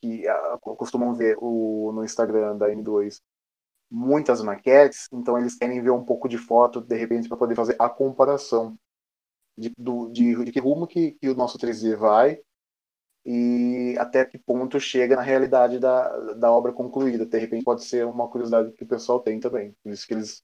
Que 0.00 0.24
uh, 0.28 0.58
costumam 0.76 1.14
ver 1.14 1.36
o, 1.40 1.90
no 1.92 2.04
Instagram 2.04 2.56
da 2.56 2.68
M2 2.68 3.20
muitas 3.92 4.42
maquetes, 4.42 5.06
então 5.12 5.38
eles 5.38 5.54
querem 5.54 5.82
ver 5.82 5.90
um 5.90 6.02
pouco 6.02 6.26
de 6.26 6.38
foto, 6.38 6.80
de 6.80 6.96
repente, 6.96 7.28
para 7.28 7.36
poder 7.36 7.54
fazer 7.54 7.76
a 7.78 7.90
comparação 7.90 8.74
de, 9.56 9.70
do, 9.76 10.08
de, 10.10 10.44
de 10.46 10.50
que 10.50 10.58
rumo 10.58 10.86
que, 10.86 11.12
que, 11.12 11.28
o 11.28 11.34
nosso 11.34 11.58
3D 11.58 11.94
vai 11.94 12.40
e 13.24 13.94
até 13.98 14.24
que 14.24 14.38
ponto 14.38 14.80
chega 14.80 15.14
na 15.14 15.22
realidade 15.22 15.78
da, 15.78 16.08
da 16.32 16.50
obra 16.50 16.72
concluída. 16.72 17.26
De 17.26 17.38
repente 17.38 17.64
pode 17.64 17.84
ser 17.84 18.06
uma 18.06 18.28
curiosidade 18.28 18.72
que 18.72 18.82
o 18.82 18.88
pessoal 18.88 19.20
tem 19.20 19.38
também. 19.38 19.76
Por 19.82 19.92
isso 19.92 20.06
que 20.06 20.14
eles 20.14 20.42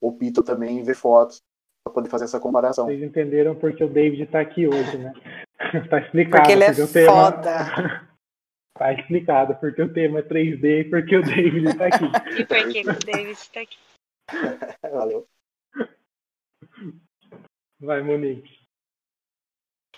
optam 0.00 0.44
também 0.44 0.78
em 0.78 0.82
ver 0.84 0.94
fotos 0.94 1.42
para 1.84 1.92
poder 1.92 2.08
fazer 2.08 2.24
essa 2.24 2.38
comparação. 2.38 2.86
Vocês 2.86 3.02
entenderam 3.02 3.56
porque 3.56 3.82
o 3.82 3.88
David 3.88 4.22
está 4.22 4.40
aqui 4.40 4.68
hoje, 4.68 4.96
né? 4.96 5.12
tá 5.90 5.98
explicado. 5.98 6.36
Porque 6.36 6.52
ele 6.52 6.64
é 6.64 6.72
foda. 6.72 8.05
Tá 8.78 8.92
explicado 8.92 9.56
porque 9.56 9.80
o 9.80 9.92
tema 9.92 10.18
é 10.18 10.22
3D 10.22 10.80
e 10.80 10.90
porque 10.90 11.16
o 11.16 11.22
David 11.22 11.68
está 11.68 11.86
aqui. 11.86 12.04
e 12.40 12.44
porque 12.44 12.80
o 12.80 13.04
David 13.04 13.30
está 13.30 13.60
aqui. 13.60 13.78
Valeu. 14.82 15.28
Vai, 17.80 18.02
Monique. 18.02 18.58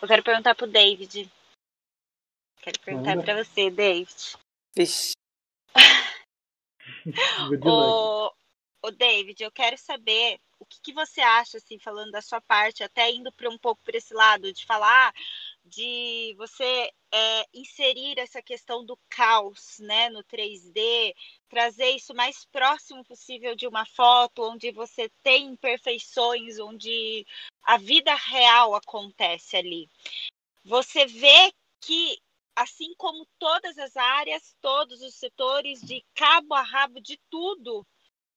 Eu 0.01 0.07
quero 0.07 0.23
perguntar 0.23 0.55
pro 0.55 0.67
David. 0.67 1.29
Quero 2.63 2.81
perguntar 2.81 3.23
para 3.23 3.45
você, 3.45 3.71
David. 3.71 4.37
Vixe. 4.77 5.13
o, 7.65 8.33
o 8.83 8.91
David, 8.93 9.43
eu 9.43 9.51
quero 9.51 9.77
saber 9.77 10.39
o 10.61 10.67
que, 10.67 10.81
que, 10.83 10.93
você 10.93 11.21
acha, 11.21 11.57
assim, 11.57 11.79
falando 11.79 12.11
da 12.11 12.21
sua 12.21 12.41
parte, 12.41 12.83
até 12.83 13.11
indo 13.11 13.33
para 13.33 13.49
um 13.49 13.59
pouco 13.59 13.83
para 13.85 13.97
esse 13.97 14.13
lado, 14.13 14.53
de 14.53 14.67
falar 14.67 15.13
de 15.69 16.35
você 16.37 16.91
é, 17.13 17.47
inserir 17.55 18.19
essa 18.19 18.43
questão 18.43 18.85
do 18.85 18.99
caos 19.09 19.79
né, 19.81 20.11
no 20.11 20.23
3D, 20.25 21.15
trazer 21.49 21.91
isso 21.91 22.15
mais 22.15 22.45
próximo 22.47 23.05
possível 23.05 23.55
de 23.55 23.67
uma 23.67 23.87
foto, 23.87 24.43
onde 24.43 24.71
você 24.73 25.11
tem 25.23 25.47
imperfeições, 25.47 26.59
onde 26.59 27.27
a 27.63 27.77
vida 27.79 28.15
real 28.15 28.75
acontece 28.75 29.57
ali. 29.57 29.89
Você 30.65 31.07
vê 31.07 31.53
que, 31.81 32.19
assim 32.57 32.95
como 32.97 33.27
todas 33.39 33.79
as 33.79 33.97
áreas, 33.97 34.57
todos 34.61 35.01
os 35.03 35.15
setores, 35.15 35.81
de 35.81 36.05
cabo 36.15 36.55
a 36.55 36.63
rabo 36.63 37.01
de 37.01 37.19
tudo, 37.31 37.87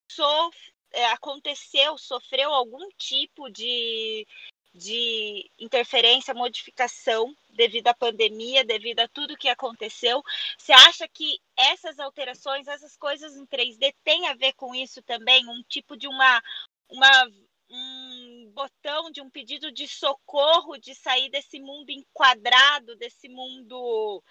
sof 0.09 0.57
é, 0.93 1.05
aconteceu, 1.07 1.97
sofreu 1.97 2.53
algum 2.53 2.89
tipo 2.97 3.49
de 3.49 4.27
de 4.73 5.49
interferência, 5.59 6.33
modificação 6.33 7.35
devido 7.49 7.87
à 7.87 7.93
pandemia, 7.93 8.63
devido 8.63 9.01
a 9.01 9.07
tudo 9.07 9.37
que 9.37 9.49
aconteceu. 9.49 10.23
Você 10.57 10.71
acha 10.71 11.07
que 11.07 11.39
essas 11.57 11.99
alterações, 11.99 12.67
essas 12.67 12.95
coisas 12.95 13.35
em 13.35 13.45
3D 13.45 13.93
têm 14.03 14.27
a 14.27 14.33
ver 14.33 14.53
com 14.53 14.73
isso 14.73 15.01
também? 15.01 15.47
Um 15.47 15.61
tipo 15.63 15.97
de 15.97 16.07
uma, 16.07 16.41
uma 16.89 17.31
um 17.69 18.51
botão 18.53 19.09
de 19.11 19.21
um 19.21 19.29
pedido 19.29 19.71
de 19.71 19.87
socorro 19.87 20.77
de 20.77 20.93
sair 20.93 21.29
desse 21.29 21.59
mundo 21.59 21.89
enquadrado, 21.89 22.95
desse 22.97 23.29
mundo 23.29 24.21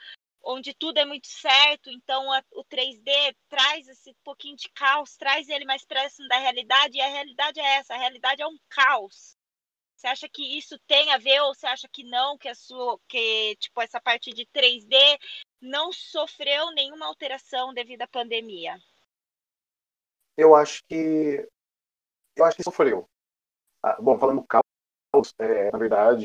onde 0.42 0.74
tudo 0.74 0.98
é 0.98 1.04
muito 1.04 1.26
certo, 1.26 1.90
então 1.90 2.32
a, 2.32 2.42
o 2.52 2.64
3D 2.64 3.36
traz 3.48 3.88
esse 3.88 4.14
pouquinho 4.24 4.56
de 4.56 4.68
caos, 4.70 5.16
traz 5.16 5.48
ele 5.48 5.64
mais 5.64 5.84
próximo 5.84 6.28
da 6.28 6.38
realidade, 6.38 6.96
e 6.96 7.00
a 7.00 7.08
realidade 7.08 7.60
é 7.60 7.76
essa, 7.76 7.94
a 7.94 7.98
realidade 7.98 8.40
é 8.40 8.46
um 8.46 8.58
caos. 8.68 9.36
Você 10.00 10.06
acha 10.06 10.28
que 10.30 10.56
isso 10.56 10.78
tem 10.86 11.12
a 11.12 11.18
ver 11.18 11.42
ou 11.42 11.54
você 11.54 11.66
acha 11.66 11.86
que 11.86 12.02
não, 12.04 12.38
que 12.38 12.48
a 12.48 12.54
sua 12.54 12.98
que 13.06 13.54
tipo 13.56 13.82
essa 13.82 14.00
parte 14.00 14.32
de 14.32 14.46
3D 14.46 14.96
não 15.60 15.92
sofreu 15.92 16.70
nenhuma 16.70 17.04
alteração 17.04 17.74
devido 17.74 18.00
à 18.00 18.08
pandemia? 18.08 18.78
Eu 20.38 20.54
acho 20.54 20.82
que 20.88 21.46
eu 22.34 22.44
acho 22.46 22.56
que 22.56 22.62
sofreu. 22.62 23.06
Ah, 23.82 24.00
bom, 24.00 24.18
falando 24.18 24.40
do 24.40 24.46
caos, 24.46 25.34
é, 25.38 25.70
na 25.70 25.76
verdade, 25.76 26.24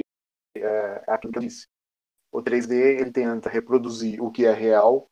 é, 0.56 0.62
é 0.62 1.12
aquilo 1.12 1.34
que 1.34 1.40
eu 1.40 1.44
disse. 1.44 1.68
O 2.32 2.42
3D 2.42 3.02
ele 3.02 3.12
tenta 3.12 3.50
reproduzir 3.50 4.24
o 4.24 4.32
que 4.32 4.46
é 4.46 4.54
real 4.54 5.12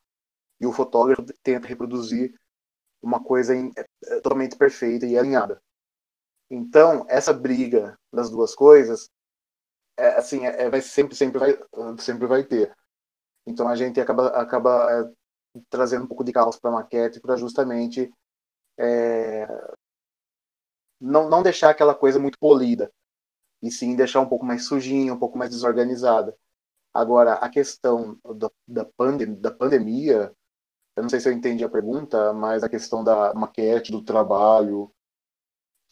e 0.62 0.66
o 0.66 0.72
fotógrafo 0.72 1.26
tenta 1.44 1.68
reproduzir 1.68 2.34
uma 3.02 3.22
coisa 3.22 3.54
em, 3.54 3.74
é, 3.76 3.84
totalmente 4.22 4.56
perfeita 4.56 5.06
e 5.06 5.18
alinhada. 5.18 5.62
Então, 6.56 7.04
essa 7.10 7.34
briga 7.34 7.98
das 8.14 8.30
duas 8.30 8.54
coisas, 8.54 9.10
é, 9.98 10.10
assim, 10.20 10.46
é, 10.46 10.64
é, 10.64 10.70
vai 10.70 10.82
sempre, 10.82 11.16
sempre 11.16 11.40
vai, 11.40 11.58
sempre 11.98 12.28
vai 12.28 12.44
ter. 12.44 12.72
Então 13.48 13.68
a 13.68 13.76
gente 13.76 14.00
acaba, 14.00 14.28
acaba 14.30 14.88
é, 14.92 15.60
trazendo 15.70 16.06
um 16.06 16.08
pouco 16.08 16.24
de 16.24 16.32
caos 16.32 16.60
para 16.60 16.70
a 16.70 16.74
maquete 16.74 17.20
para 17.20 17.36
justamente 17.38 18.14
é, 18.78 19.48
não, 21.02 21.28
não 21.28 21.42
deixar 21.42 21.72
aquela 21.72 21.96
coisa 21.96 22.20
muito 22.20 22.38
polida, 22.38 22.92
e 23.62 23.72
sim 23.72 23.96
deixar 23.96 24.22
um 24.22 24.30
pouco 24.30 24.46
mais 24.46 24.66
sujinha, 24.66 25.14
um 25.14 25.20
pouco 25.20 25.38
mais 25.38 25.50
desorganizada. 25.50 26.38
Agora, 26.94 27.34
a 27.36 27.50
questão 27.50 28.20
da, 28.68 28.86
pandem 28.98 29.34
da 29.36 29.52
pandemia, 29.52 30.32
eu 30.96 31.04
não 31.04 31.10
sei 31.10 31.20
se 31.20 31.30
eu 31.30 31.34
entendi 31.34 31.64
a 31.64 31.70
pergunta, 31.70 32.32
mas 32.34 32.64
a 32.64 32.70
questão 32.70 33.04
da 33.04 33.34
maquete, 33.34 33.92
do 33.92 34.04
trabalho, 34.04 34.94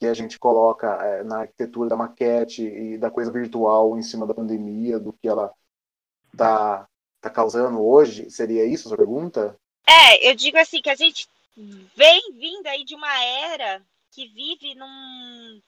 que 0.02 0.08
a 0.08 0.16
gente 0.16 0.40
coloca 0.40 0.88
é, 1.06 1.24
na 1.24 1.42
arquitetura 1.42 1.88
da 1.88 1.96
maquete 1.96 2.64
e 2.64 2.98
da 2.98 3.12
coisa 3.12 3.32
virtual 3.32 3.96
em 4.00 4.02
cima 4.02 4.26
da 4.26 4.34
pandemia, 4.34 5.00
do 5.00 5.14
que 5.14 5.28
ela 5.28 5.54
está 6.34 6.88
tá 7.22 7.30
causando 7.30 7.80
hoje? 7.80 8.28
Seria 8.32 8.66
isso 8.66 8.88
a 8.88 8.90
sua 8.90 8.98
pergunta? 8.98 9.56
É, 9.88 10.28
eu 10.28 10.34
digo 10.34 10.58
assim, 10.58 10.82
que 10.82 10.90
a 10.90 10.96
gente 10.96 11.30
vem 11.96 12.20
vindo 12.34 12.66
aí 12.66 12.84
de 12.84 12.96
uma 12.96 13.24
era 13.24 13.80
que 14.10 14.28
vive 14.30 14.74
num 14.74 15.62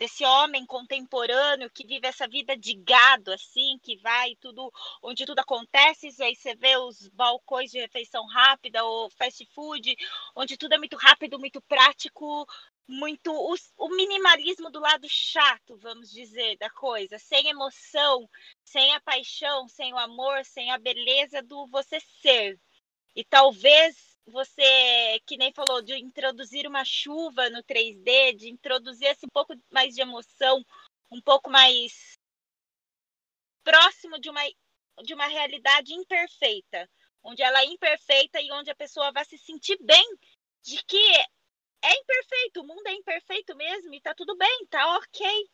desse 0.00 0.24
homem 0.24 0.66
contemporâneo 0.66 1.70
que 1.70 1.86
vive 1.86 2.08
essa 2.08 2.26
vida 2.26 2.56
de 2.56 2.74
gado, 2.74 3.32
assim, 3.32 3.78
que 3.82 3.96
vai 3.98 4.34
tudo, 4.40 4.70
onde 5.00 5.24
tudo 5.24 5.38
acontece, 5.38 6.08
aí 6.22 6.34
você 6.34 6.56
vê 6.56 6.76
os 6.76 7.08
balcões 7.10 7.70
de 7.70 7.78
refeição 7.78 8.26
rápida 8.26 8.84
ou 8.84 9.08
fast 9.10 9.46
food, 9.54 9.96
onde 10.34 10.56
tudo 10.56 10.74
é 10.74 10.78
muito 10.78 10.96
rápido, 10.96 11.38
muito 11.38 11.62
prático, 11.62 12.46
muito 12.88 13.32
o, 13.32 13.54
o, 13.76 13.88
minimalismo 13.96 14.70
do 14.70 14.78
lado 14.78 15.08
chato, 15.08 15.76
vamos 15.76 16.10
dizer, 16.10 16.56
da 16.56 16.70
coisa, 16.70 17.18
sem 17.18 17.48
emoção, 17.48 18.28
sem 18.64 18.94
a 18.94 19.00
paixão, 19.00 19.68
sem 19.68 19.92
o 19.92 19.98
amor, 19.98 20.44
sem 20.44 20.70
a 20.70 20.78
beleza 20.78 21.42
do 21.42 21.66
você 21.66 21.98
ser. 22.22 22.58
E 23.14 23.24
talvez 23.24 24.16
você, 24.26 25.20
que 25.26 25.36
nem 25.36 25.52
falou, 25.52 25.82
de 25.82 25.96
introduzir 25.96 26.66
uma 26.66 26.84
chuva 26.84 27.50
no 27.50 27.62
3D, 27.62 28.36
de 28.36 28.48
introduzir 28.50 29.08
esse 29.08 29.26
um 29.26 29.30
pouco 29.30 29.54
mais 29.70 29.94
de 29.94 30.02
emoção, 30.02 30.64
um 31.10 31.20
pouco 31.20 31.50
mais 31.50 32.18
próximo 33.64 34.18
de 34.20 34.30
uma, 34.30 34.42
de 35.02 35.14
uma 35.14 35.26
realidade 35.26 35.92
imperfeita, 35.92 36.88
onde 37.22 37.42
ela 37.42 37.60
é 37.60 37.64
imperfeita 37.64 38.40
e 38.40 38.52
onde 38.52 38.70
a 38.70 38.76
pessoa 38.76 39.10
vai 39.10 39.24
se 39.24 39.38
sentir 39.38 39.76
bem 39.80 40.04
de 40.62 40.82
que 40.84 41.26
é 41.86 41.98
imperfeito, 41.98 42.60
o 42.60 42.66
mundo 42.66 42.86
é 42.86 42.92
imperfeito 42.92 43.56
mesmo 43.56 43.94
e 43.94 44.00
tá 44.00 44.14
tudo 44.14 44.36
bem, 44.36 44.66
tá 44.68 44.96
ok. 44.96 45.48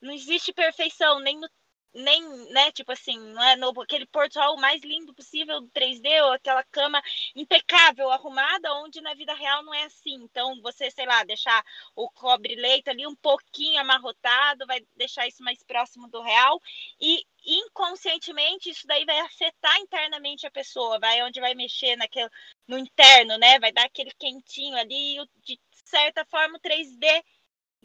Não 0.00 0.12
existe 0.12 0.52
perfeição 0.52 1.20
nem 1.20 1.38
no 1.38 1.48
nem, 1.94 2.22
né, 2.52 2.70
tipo 2.72 2.92
assim, 2.92 3.18
não 3.18 3.42
é 3.42 3.56
no, 3.56 3.68
aquele 3.80 4.06
portal 4.06 4.56
mais 4.56 4.82
lindo 4.82 5.14
possível 5.14 5.60
do 5.60 5.68
3D, 5.68 6.22
ou 6.24 6.32
aquela 6.32 6.62
cama 6.64 7.02
impecável, 7.34 8.10
arrumada, 8.10 8.74
onde 8.74 9.00
na 9.00 9.14
vida 9.14 9.34
real 9.34 9.62
não 9.62 9.74
é 9.74 9.84
assim. 9.84 10.14
Então, 10.14 10.60
você, 10.62 10.90
sei 10.90 11.06
lá, 11.06 11.24
deixar 11.24 11.64
o 11.94 12.10
cobre-leito 12.10 12.90
ali 12.90 13.06
um 13.06 13.16
pouquinho 13.16 13.80
amarrotado, 13.80 14.66
vai 14.66 14.80
deixar 14.96 15.26
isso 15.26 15.42
mais 15.42 15.62
próximo 15.64 16.08
do 16.08 16.20
real, 16.22 16.60
e 17.00 17.24
inconscientemente 17.44 18.70
isso 18.70 18.86
daí 18.86 19.04
vai 19.04 19.20
afetar 19.20 19.78
internamente 19.78 20.46
a 20.46 20.50
pessoa, 20.50 20.98
vai 20.98 21.22
onde 21.22 21.40
vai 21.40 21.54
mexer 21.54 21.96
naquele, 21.96 22.28
no 22.66 22.78
interno, 22.78 23.38
né, 23.38 23.58
vai 23.58 23.72
dar 23.72 23.86
aquele 23.86 24.10
quentinho 24.18 24.76
ali, 24.76 25.18
e 25.18 25.26
de 25.44 25.58
certa 25.84 26.24
forma 26.26 26.58
o 26.58 26.60
3D 26.60 27.24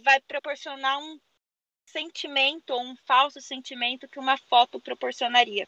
vai 0.04 0.20
proporcionar 0.22 1.00
um 1.00 1.20
sentimento 1.86 2.72
ou 2.72 2.82
um 2.82 2.96
falso 3.06 3.42
sentimento 3.42 4.08
que 4.08 4.20
uma 4.20 4.38
foto 4.38 4.80
proporcionaria. 4.80 5.68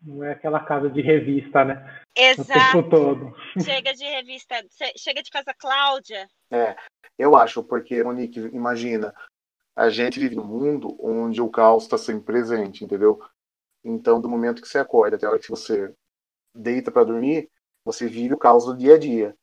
Não 0.00 0.22
é 0.22 0.32
aquela 0.32 0.60
casa 0.64 0.88
de 0.88 1.00
revista, 1.00 1.64
né? 1.64 2.02
Exato. 2.16 2.78
O 2.78 2.82
tempo 2.82 2.90
todo. 2.90 3.36
Chega 3.64 3.92
de 3.92 4.04
revista, 4.04 4.54
chega 4.96 5.22
de 5.22 5.30
casa 5.30 5.52
Cláudia. 5.52 6.28
É, 6.50 6.76
eu 7.18 7.36
acho, 7.36 7.64
porque, 7.64 8.02
Monique, 8.02 8.38
imagina, 8.52 9.12
a 9.74 9.90
gente 9.90 10.20
vive 10.20 10.36
num 10.36 10.46
mundo 10.46 10.96
onde 11.00 11.40
o 11.40 11.50
caos 11.50 11.84
está 11.84 11.98
sempre 11.98 12.24
presente, 12.24 12.84
entendeu? 12.84 13.20
Então, 13.84 14.20
do 14.20 14.28
momento 14.28 14.62
que 14.62 14.68
você 14.68 14.78
acorda 14.78 15.16
até 15.16 15.26
a 15.26 15.30
hora 15.30 15.38
que 15.38 15.50
você 15.50 15.92
deita 16.54 16.90
para 16.90 17.04
dormir, 17.04 17.50
você 17.84 18.06
vive 18.06 18.34
o 18.34 18.38
caos 18.38 18.66
do 18.66 18.76
dia 18.76 18.94
a 18.94 18.98
dia. 18.98 19.36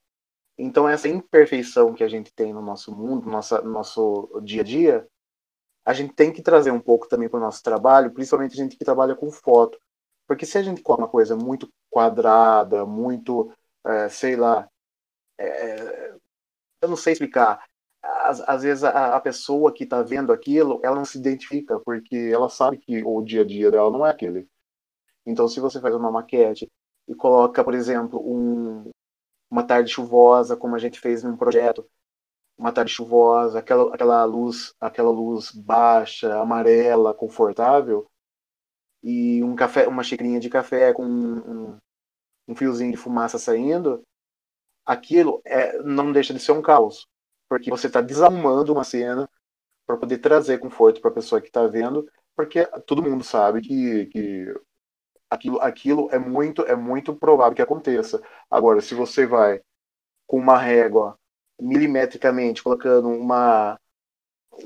Então, 0.57 0.87
essa 0.87 1.07
imperfeição 1.07 1.93
que 1.93 2.03
a 2.03 2.07
gente 2.07 2.33
tem 2.33 2.53
no 2.53 2.61
nosso 2.61 2.95
mundo, 2.95 3.25
no 3.25 3.31
nosso, 3.31 3.61
no 3.61 3.71
nosso 3.71 4.41
dia 4.43 4.61
a 4.61 4.63
dia, 4.63 5.07
a 5.85 5.93
gente 5.93 6.13
tem 6.13 6.33
que 6.33 6.41
trazer 6.41 6.71
um 6.71 6.79
pouco 6.79 7.07
também 7.07 7.29
para 7.29 7.37
o 7.37 7.43
nosso 7.43 7.61
trabalho, 7.63 8.11
principalmente 8.11 8.53
a 8.53 8.63
gente 8.63 8.75
que 8.75 8.83
trabalha 8.83 9.15
com 9.15 9.31
foto. 9.31 9.79
Porque 10.27 10.45
se 10.45 10.57
a 10.57 10.63
gente 10.63 10.81
coloca 10.81 11.03
uma 11.03 11.09
coisa 11.09 11.35
muito 11.35 11.71
quadrada, 11.89 12.85
muito, 12.85 13.53
é, 13.85 14.09
sei 14.09 14.35
lá, 14.35 14.67
é, 15.37 16.15
eu 16.81 16.89
não 16.89 16.95
sei 16.95 17.13
explicar. 17.13 17.63
Às, 18.01 18.41
às 18.41 18.63
vezes 18.63 18.83
a, 18.83 19.15
a, 19.15 19.19
pessoa 19.21 19.73
que 19.73 19.83
está 19.83 20.01
vendo 20.01 20.33
aquilo, 20.33 20.79
ela 20.83 20.95
não 20.95 21.05
se 21.05 21.17
identifica, 21.17 21.79
porque 21.79 22.15
ela 22.33 22.49
sabe 22.49 22.77
que 22.77 23.03
o 23.03 23.21
dia 23.21 23.41
a 23.41 23.45
dia 23.45 23.71
dela 23.71 23.91
não 23.91 24.05
é 24.05 24.11
aquele. 24.11 24.47
Então, 25.25 25.47
se 25.47 25.59
você 25.59 25.79
faz 25.81 25.95
uma 25.95 26.11
maquete 26.11 26.71
e 27.07 27.15
coloca, 27.15 27.63
por 27.63 27.73
exemplo, 27.73 28.19
um, 28.19 28.91
uma 29.49 29.63
tarde 29.63 29.91
chuvosa, 29.91 30.57
como 30.57 30.75
a 30.75 30.79
gente 30.79 30.99
fez 30.99 31.23
num 31.23 31.37
projeto, 31.37 31.87
uma 32.57 32.71
tarde 32.71 32.91
chuvosa, 32.91 33.59
aquela, 33.59 33.93
aquela 33.93 34.23
luz, 34.25 34.73
aquela 34.79 35.09
luz 35.09 35.51
baixa, 35.51 36.39
amarela, 36.39 37.13
confortável, 37.13 38.09
e 39.03 39.43
um 39.43 39.55
café, 39.55 39.87
uma 39.87 40.03
xicrinha 40.03 40.39
de 40.39 40.49
café 40.49 40.93
com 40.93 41.05
um, 41.05 41.77
um 42.47 42.55
fiozinho 42.55 42.91
de 42.91 42.97
fumaça 42.97 43.37
saindo, 43.37 44.03
aquilo 44.85 45.41
é, 45.45 45.81
não 45.83 46.11
deixa 46.11 46.33
de 46.33 46.39
ser 46.39 46.53
um 46.53 46.61
caos, 46.61 47.07
porque 47.49 47.69
você 47.69 47.87
está 47.87 48.01
desarrumando 48.01 48.73
uma 48.73 48.83
cena 48.83 49.29
para 49.85 49.97
poder 49.97 50.19
trazer 50.19 50.59
conforto 50.59 51.01
para 51.01 51.11
a 51.11 51.13
pessoa 51.13 51.41
que 51.41 51.47
está 51.47 51.67
vendo, 51.67 52.09
porque 52.35 52.65
todo 52.85 53.03
mundo 53.03 53.23
sabe 53.23 53.61
que, 53.61 54.07
que 54.07 54.53
aquilo, 55.29 55.61
aquilo 55.61 56.09
é 56.11 56.19
muito 56.19 56.63
é 56.63 56.75
muito 56.75 57.15
provável 57.15 57.55
que 57.55 57.61
aconteça. 57.61 58.21
Agora, 58.49 58.81
se 58.81 58.95
você 58.95 59.25
vai 59.25 59.61
com 60.27 60.37
uma 60.39 60.57
régua 60.57 61.17
milimetricamente, 61.59 62.63
colocando 62.63 63.09
uma, 63.09 63.79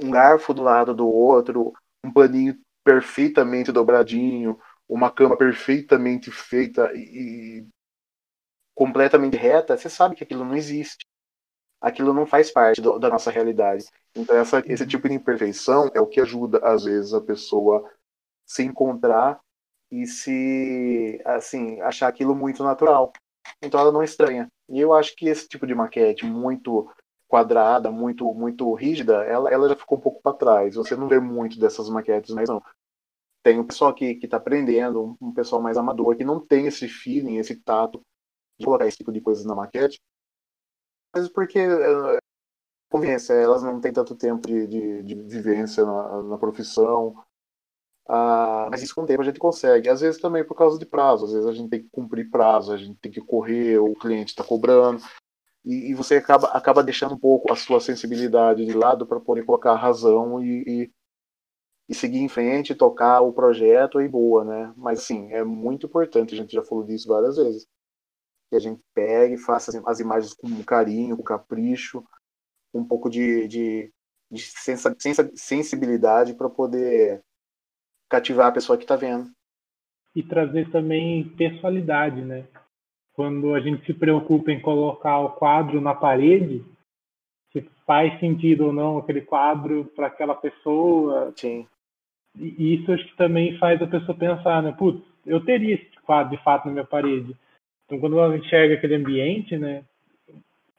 um 0.02 0.10
garfo 0.10 0.54
do 0.54 0.62
lado 0.62 0.94
do 0.94 1.08
outro, 1.08 1.74
um 2.04 2.12
paninho 2.12 2.58
perfeitamente 2.84 3.72
dobradinho, 3.72 4.60
uma 4.88 5.12
cama 5.12 5.38
perfeitamente 5.38 6.32
feita 6.32 6.92
e, 6.94 7.62
e 7.62 7.68
completamente 8.74 9.36
reta, 9.36 9.78
você 9.78 9.90
sabe 9.90 10.16
que 10.16 10.24
aquilo 10.24 10.46
não 10.46 10.56
existe. 10.56 11.06
Aquilo 11.82 12.14
não 12.14 12.26
faz 12.26 12.52
parte 12.52 12.82
do, 12.82 12.98
da 12.98 13.10
nossa 13.10 13.30
realidade. 13.30 13.86
Então, 14.16 14.36
essa, 14.38 14.64
esse 14.66 14.86
tipo 14.88 15.08
de 15.08 15.16
imperfeição 15.16 15.90
é 15.94 16.02
o 16.02 16.08
que 16.08 16.20
ajuda, 16.20 16.60
às 16.64 16.84
vezes, 16.84 17.14
a 17.14 17.22
pessoa 17.22 17.90
se 18.46 18.64
encontrar 18.64 19.40
e 19.92 20.06
se, 20.06 21.22
assim, 21.26 21.80
achar 21.82 22.08
aquilo 22.08 22.36
muito 22.36 22.64
natural. 22.64 23.14
Então, 23.62 23.80
ela 23.80 23.92
não 23.92 24.04
estranha. 24.04 24.50
E 24.70 24.80
eu 24.80 24.93
acho 24.93 25.15
que 25.15 25.28
esse 25.28 25.47
tipo 25.47 25.65
de 25.67 25.76
maquete 25.76 26.26
muito 26.26 26.89
quadrada, 27.28 27.91
muito 27.91 28.34
muito 28.34 28.74
rígida, 28.74 29.24
ela, 29.26 29.51
ela 29.51 29.70
já 29.70 29.76
ficou 29.76 29.97
um 29.97 30.01
pouco 30.01 30.22
para 30.22 30.36
trás. 30.38 30.76
Você 30.76 30.95
não 30.95 31.07
vê 31.07 31.20
muito 31.20 31.59
dessas 31.59 31.89
maquetes, 31.89 32.34
mas 32.34 32.49
não. 32.49 32.61
Tem 33.43 33.59
um 33.59 33.65
pessoal 33.65 33.93
que 33.93 34.20
está 34.22 34.38
aprendendo, 34.38 35.17
um 35.22 35.34
pessoal 35.34 35.61
mais 35.61 35.78
amador, 35.78 36.15
que 36.15 36.24
não 36.26 36.39
tem 36.39 36.67
esse 36.67 36.88
feeling, 36.88 37.38
esse 37.38 37.55
tato 37.55 38.01
de 38.59 38.65
colocar 38.65 38.88
esse 38.88 38.97
tipo 38.97 39.11
de 39.11 39.22
coisas 39.22 39.45
na 39.45 39.55
maquete. 39.55 39.99
Mas 41.13 41.30
porque, 41.30 41.59
eh, 41.59 42.20
convivência, 42.89 43.34
elas 43.34 43.63
não 43.63 43.82
têm 43.82 43.93
tanto 43.93 44.15
tempo 44.15 44.47
de, 44.47 44.67
de, 44.67 45.03
de 45.03 45.15
vivência 45.15 45.86
na, 45.86 46.24
na 46.24 46.38
profissão, 46.38 47.15
ah, 48.12 48.68
mas 48.72 48.82
isso 48.82 48.95
com 48.95 49.03
o 49.03 49.05
tempo 49.05 49.22
a 49.22 49.26
gente 49.26 49.38
consegue. 49.38 49.88
Às 49.88 50.01
vezes 50.01 50.20
também 50.20 50.43
por 50.43 50.55
causa 50.55 50.80
de 50.80 50.86
prazo. 50.86 51.26
Às 51.26 51.32
vezes 51.34 51.47
a 51.47 51.53
gente 51.53 51.70
tem 51.70 51.84
que 51.84 51.89
cumprir 51.91 52.30
prazo, 52.32 52.74
a 52.74 52.78
gente 52.78 52.97
tem 52.99 53.12
que 53.12 53.22
correr, 53.22 53.78
o 53.78 53.93
cliente 53.93 54.32
está 54.32 54.43
cobrando. 54.43 54.99
E, 55.64 55.91
e, 55.91 55.93
você 55.93 56.16
acaba, 56.16 56.47
acaba 56.47 56.84
deixando 56.84 57.14
um 57.14 57.20
pouco 57.20 57.53
a 57.53 57.55
sua 57.55 57.80
sensibilidade 57.80 58.66
de 58.66 58.74
lado 58.74 59.05
para 59.05 59.20
poder 59.20 59.45
colocar 59.45 59.74
a 59.74 59.78
razão 59.78 60.43
e, 60.43 60.64
e, 60.66 60.91
e, 61.89 61.93
seguir 61.93 62.20
em 62.20 62.30
frente, 62.30 62.74
tocar 62.74 63.22
o 63.22 63.34
projeto 63.34 64.01
e 64.01 64.07
boa, 64.07 64.43
né? 64.43 64.74
Mas 64.76 65.03
sim, 65.03 65.32
é 65.32 65.43
muito 65.43 65.86
importante, 65.86 66.34
a 66.34 66.38
gente 66.38 66.53
já 66.53 66.64
falou 66.64 66.86
disso 66.86 67.07
várias 67.07 67.38
vezes. 67.38 67.68
Que 68.49 68.55
a 68.55 68.60
gente 68.60 68.82
pegue 68.95 69.36
e 69.36 69.38
faça 69.38 69.84
as 69.86 69.99
imagens 69.99 70.34
com 70.34 70.64
carinho, 70.64 71.18
com 71.18 71.24
capricho, 71.24 72.03
um 72.74 72.84
pouco 72.84 73.10
de, 73.10 73.47
de, 73.47 73.93
de 74.32 74.41
sensibilidade 75.36 76.34
para 76.34 76.49
poder 76.49 77.24
cativar 78.10 78.47
a 78.47 78.51
pessoa 78.51 78.78
que 78.78 78.84
está 78.84 78.95
vendo. 78.95 79.30
E 80.16 80.24
trazer 80.24 80.70
também 80.72 81.24
pessoalidade, 81.38 82.22
né? 82.22 82.45
Quando 83.14 83.53
a 83.53 83.60
gente 83.60 83.86
se 83.86 83.93
preocupa 83.93 84.51
em 84.51 84.60
colocar 84.60 85.20
o 85.20 85.32
quadro 85.32 85.80
na 85.80 85.93
parede, 85.93 86.66
se 87.51 87.62
faz 87.86 88.20
sentido 88.20 88.68
ou 88.68 88.74
não 88.74 88.97
aquele 88.97 89.22
quadro 89.22 89.86
para 89.95 90.07
aquela 90.07 90.36
pessoa. 90.36 91.34
Sim. 91.36 91.68
E 92.36 92.76
isso 92.76 92.91
acho 92.91 93.05
que 93.05 93.18
também 93.18 93.57
faz 93.57 93.82
a 93.82 93.88
pessoa 93.88 94.18
pensar, 94.18 94.64
né? 94.64 94.72
Putz, 94.72 95.03
eu 95.26 95.43
teria 95.43 95.76
esse 95.76 95.89
quadro 96.05 96.36
de 96.36 96.43
fato 96.43 96.66
na 96.66 96.72
minha 96.72 96.86
parede. 96.86 97.36
Então, 97.86 97.99
quando 97.99 98.20
ela 98.20 98.38
enxerga 98.38 98.76
aquele 98.76 98.95
ambiente, 98.95 99.57
né? 99.57 99.84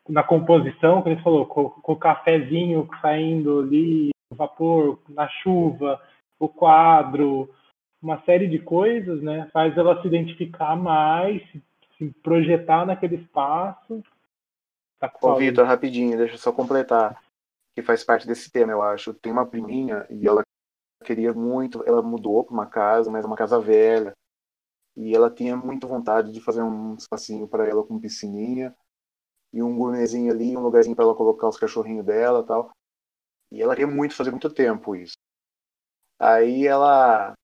Na 0.08 0.22
composição, 0.22 1.02
como 1.02 1.14
você 1.14 1.22
falou, 1.22 1.46
com, 1.46 1.68
com 1.70 1.92
o 1.92 1.98
cafezinho 1.98 2.88
saindo 3.00 3.60
ali, 3.60 4.10
o 4.32 4.34
vapor, 4.34 4.98
na 5.08 5.28
chuva, 5.28 6.00
o 6.40 6.48
quadro, 6.48 7.54
uma 8.02 8.20
série 8.22 8.48
de 8.48 8.58
coisas, 8.58 9.22
né? 9.22 9.48
Faz 9.52 9.76
ela 9.76 10.00
se 10.00 10.08
identificar 10.08 10.74
mais, 10.74 11.42
se 11.98 12.10
projetar 12.22 12.86
naquele 12.86 13.16
espaço. 13.16 14.02
Tá 14.98 15.12
Ô, 15.20 15.36
Vitor, 15.36 15.66
rapidinho, 15.66 16.16
deixa 16.16 16.34
eu 16.34 16.38
só 16.38 16.50
completar, 16.52 17.22
que 17.74 17.82
faz 17.82 18.02
parte 18.02 18.26
desse 18.26 18.50
tema, 18.50 18.72
eu 18.72 18.82
acho. 18.82 19.14
Tem 19.14 19.30
uma 19.30 19.46
priminha 19.46 20.06
e 20.10 20.26
ela 20.26 20.42
queria 21.04 21.32
muito, 21.32 21.84
ela 21.86 22.02
mudou 22.02 22.42
para 22.44 22.54
uma 22.54 22.66
casa, 22.66 23.10
mas 23.10 23.24
é 23.24 23.26
uma 23.26 23.36
casa 23.36 23.60
velha. 23.60 24.12
E 24.96 25.14
ela 25.14 25.30
tinha 25.30 25.56
muito 25.56 25.86
vontade 25.86 26.32
de 26.32 26.40
fazer 26.40 26.62
um 26.62 26.94
espacinho 26.94 27.46
para 27.46 27.68
ela 27.68 27.84
com 27.84 28.00
piscininha 28.00 28.74
e 29.52 29.62
um 29.62 29.76
gourmetzinho 29.76 30.32
ali, 30.32 30.56
um 30.56 30.60
lugarzinho 30.60 30.96
para 30.96 31.04
ela 31.04 31.14
colocar 31.14 31.48
os 31.48 31.58
cachorrinhos 31.58 32.04
dela, 32.04 32.42
tal. 32.42 32.70
E 33.52 33.62
ela 33.62 33.74
queria 33.74 33.92
muito 33.92 34.14
fazer 34.14 34.30
muito 34.30 34.50
tempo 34.50 34.94
isso. 34.94 35.14
Aí 36.20 36.66
ela. 36.68 37.34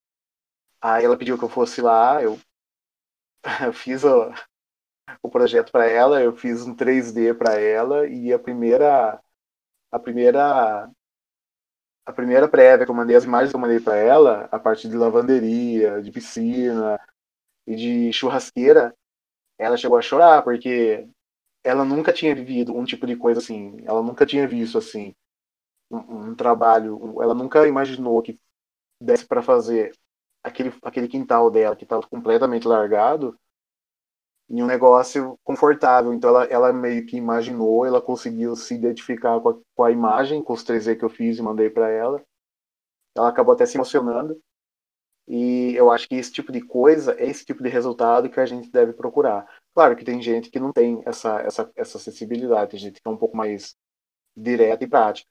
Aí 0.83 1.05
ela 1.05 1.19
pediu 1.19 1.39
que 1.39 1.45
eu 1.45 1.49
fosse 1.51 1.81
lá, 1.83 2.23
eu, 2.23 2.39
eu 3.65 3.73
fiz 3.73 4.05
o, 4.05 4.31
o 5.23 5.31
projeto 5.31 5.73
para 5.73 5.87
ela, 5.87 6.23
eu 6.23 6.37
fiz 6.37 6.63
um 6.67 6.75
3D 6.75 7.35
para 7.35 7.61
ela 7.61 8.09
e 8.09 8.33
a 8.33 8.39
primeira. 8.39 9.21
A 9.93 9.99
primeira. 9.99 10.91
A 12.05 12.13
primeira 12.13 12.49
prévia 12.49 12.85
que 12.87 12.91
eu 12.91 12.95
mandei, 12.95 13.17
as 13.17 13.25
imagens 13.25 13.51
que 13.51 13.57
eu 13.57 13.61
mandei 13.61 13.81
para 13.81 13.97
ela, 13.97 14.49
a 14.53 14.59
parte 14.61 14.89
de 14.89 14.97
lavanderia, 14.97 16.01
de 16.01 16.13
piscina 16.13 17.01
e 17.67 17.77
de 17.77 18.13
churrasqueira, 18.13 18.95
ela 19.59 19.77
chegou 19.77 19.99
a 19.99 20.03
chorar, 20.03 20.43
porque 20.43 21.09
ela 21.65 21.85
nunca 21.85 22.13
tinha 22.13 22.35
vivido 22.35 22.77
um 22.77 22.85
tipo 22.85 23.07
de 23.07 23.17
coisa 23.17 23.41
assim, 23.41 23.79
ela 23.87 24.03
nunca 24.03 24.27
tinha 24.27 24.49
visto 24.49 24.79
assim 24.79 25.15
um, 25.91 26.31
um 26.31 26.35
trabalho, 26.37 27.23
ela 27.23 27.35
nunca 27.35 27.67
imaginou 27.69 28.23
que 28.23 28.41
desse 29.01 29.27
para 29.27 29.43
fazer 29.43 29.93
aquele, 30.43 30.73
aquele 30.83 31.09
quintal 31.09 31.51
dela 31.51 31.77
que 31.77 31.85
estava 31.85 32.07
completamente 32.07 32.67
largado, 32.67 33.39
em 34.49 34.63
um 34.63 34.67
negócio 34.67 35.39
confortável. 35.43 36.13
Então 36.15 36.31
ela, 36.31 36.45
ela 36.45 36.73
meio 36.73 37.05
que 37.05 37.17
imaginou, 37.17 37.85
ela 37.85 38.01
conseguiu 38.01 38.55
se 38.55 38.75
identificar 38.75 39.41
com 39.41 39.49
a, 39.51 39.59
com 39.75 39.85
a 39.85 39.91
imagem, 39.91 40.43
com 40.43 40.53
os 40.53 40.65
3D 40.65 40.97
que 40.97 41.05
eu 41.05 41.11
fiz 41.11 41.39
e 41.39 41.43
mandei 41.43 41.69
para 41.69 41.89
ela. 41.89 42.23
Ela 43.17 43.29
acabou 43.29 43.55
até 43.55 43.67
se 43.67 43.77
emocionando. 43.77 44.39
E 45.29 45.75
eu 45.75 45.91
acho 45.91 46.09
que 46.09 46.15
esse 46.15 46.33
tipo 46.33 46.53
de 46.53 46.61
coisa 46.61 47.13
é 47.19 47.27
esse 47.29 47.45
tipo 47.45 47.61
de 47.63 47.69
resultado 47.69 48.31
que 48.31 48.39
a 48.39 48.47
gente 48.47 48.71
deve 48.71 48.93
procurar. 48.93 49.45
Claro 49.75 49.97
que 49.97 50.05
tem 50.05 50.23
gente 50.23 50.51
que 50.51 50.61
não 50.61 50.73
tem 50.73 51.03
essa, 51.05 51.41
essa, 51.41 51.73
essa 51.75 51.99
acessibilidade, 51.99 52.71
tem 52.71 52.79
gente 52.79 53.01
que 53.01 53.09
é 53.09 53.11
um 53.11 53.17
pouco 53.17 53.37
mais 53.37 53.75
direta 54.37 54.85
e 54.85 54.89
prática. 54.89 55.29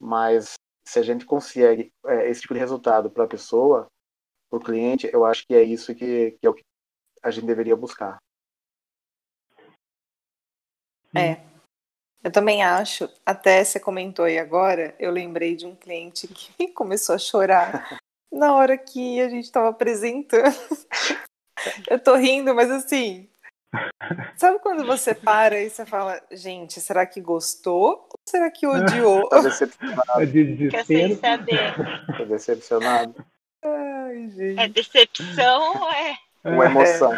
Mas 0.00 0.54
se 0.84 0.98
a 0.98 1.02
gente 1.02 1.24
consegue 1.24 1.92
é, 2.06 2.28
esse 2.28 2.42
tipo 2.42 2.54
de 2.54 2.60
resultado 2.60 3.10
para 3.10 3.24
a 3.24 3.28
pessoa, 3.28 3.86
para 4.50 4.58
o 4.58 4.62
cliente, 4.62 5.08
eu 5.12 5.24
acho 5.24 5.46
que 5.46 5.54
é 5.54 5.62
isso 5.62 5.94
que, 5.94 6.32
que 6.32 6.46
é 6.46 6.50
o 6.50 6.54
que 6.54 6.62
a 7.22 7.30
gente 7.30 7.46
deveria 7.46 7.76
buscar. 7.76 8.18
É. 11.14 11.40
Eu 12.24 12.30
também 12.30 12.62
acho, 12.62 13.08
até 13.26 13.64
você 13.64 13.80
comentou 13.80 14.24
aí 14.24 14.38
agora, 14.38 14.94
eu 14.98 15.10
lembrei 15.10 15.56
de 15.56 15.66
um 15.66 15.74
cliente 15.74 16.28
que 16.28 16.68
começou 16.72 17.14
a 17.14 17.18
chorar 17.18 17.98
na 18.30 18.54
hora 18.54 18.78
que 18.78 19.20
a 19.20 19.28
gente 19.28 19.44
estava 19.44 19.68
apresentando. 19.68 20.56
Eu 21.88 22.02
tô 22.02 22.16
rindo, 22.16 22.52
mas 22.56 22.68
assim, 22.72 23.28
sabe 24.36 24.58
quando 24.58 24.84
você 24.84 25.14
para 25.14 25.60
e 25.60 25.70
você 25.70 25.86
fala, 25.86 26.20
gente, 26.30 26.80
será 26.80 27.06
que 27.06 27.20
gostou 27.20 28.06
ou 28.10 28.18
será 28.28 28.50
que 28.50 28.66
odiou? 28.66 29.28
Tô 29.28 29.42
decepcionado. 29.42 30.22
É 30.22 30.26
de 30.26 30.56
Fica 30.56 30.84
sem 30.84 31.16
saber. 31.16 31.74
Tô 32.16 32.24
decepcionado. 32.24 33.24
Ai, 33.64 34.28
gente. 34.30 34.60
É 34.60 34.68
decepção 34.68 35.80
ou 35.82 35.90
é? 35.92 36.16
Uma 36.44 36.66
emoção. 36.66 37.12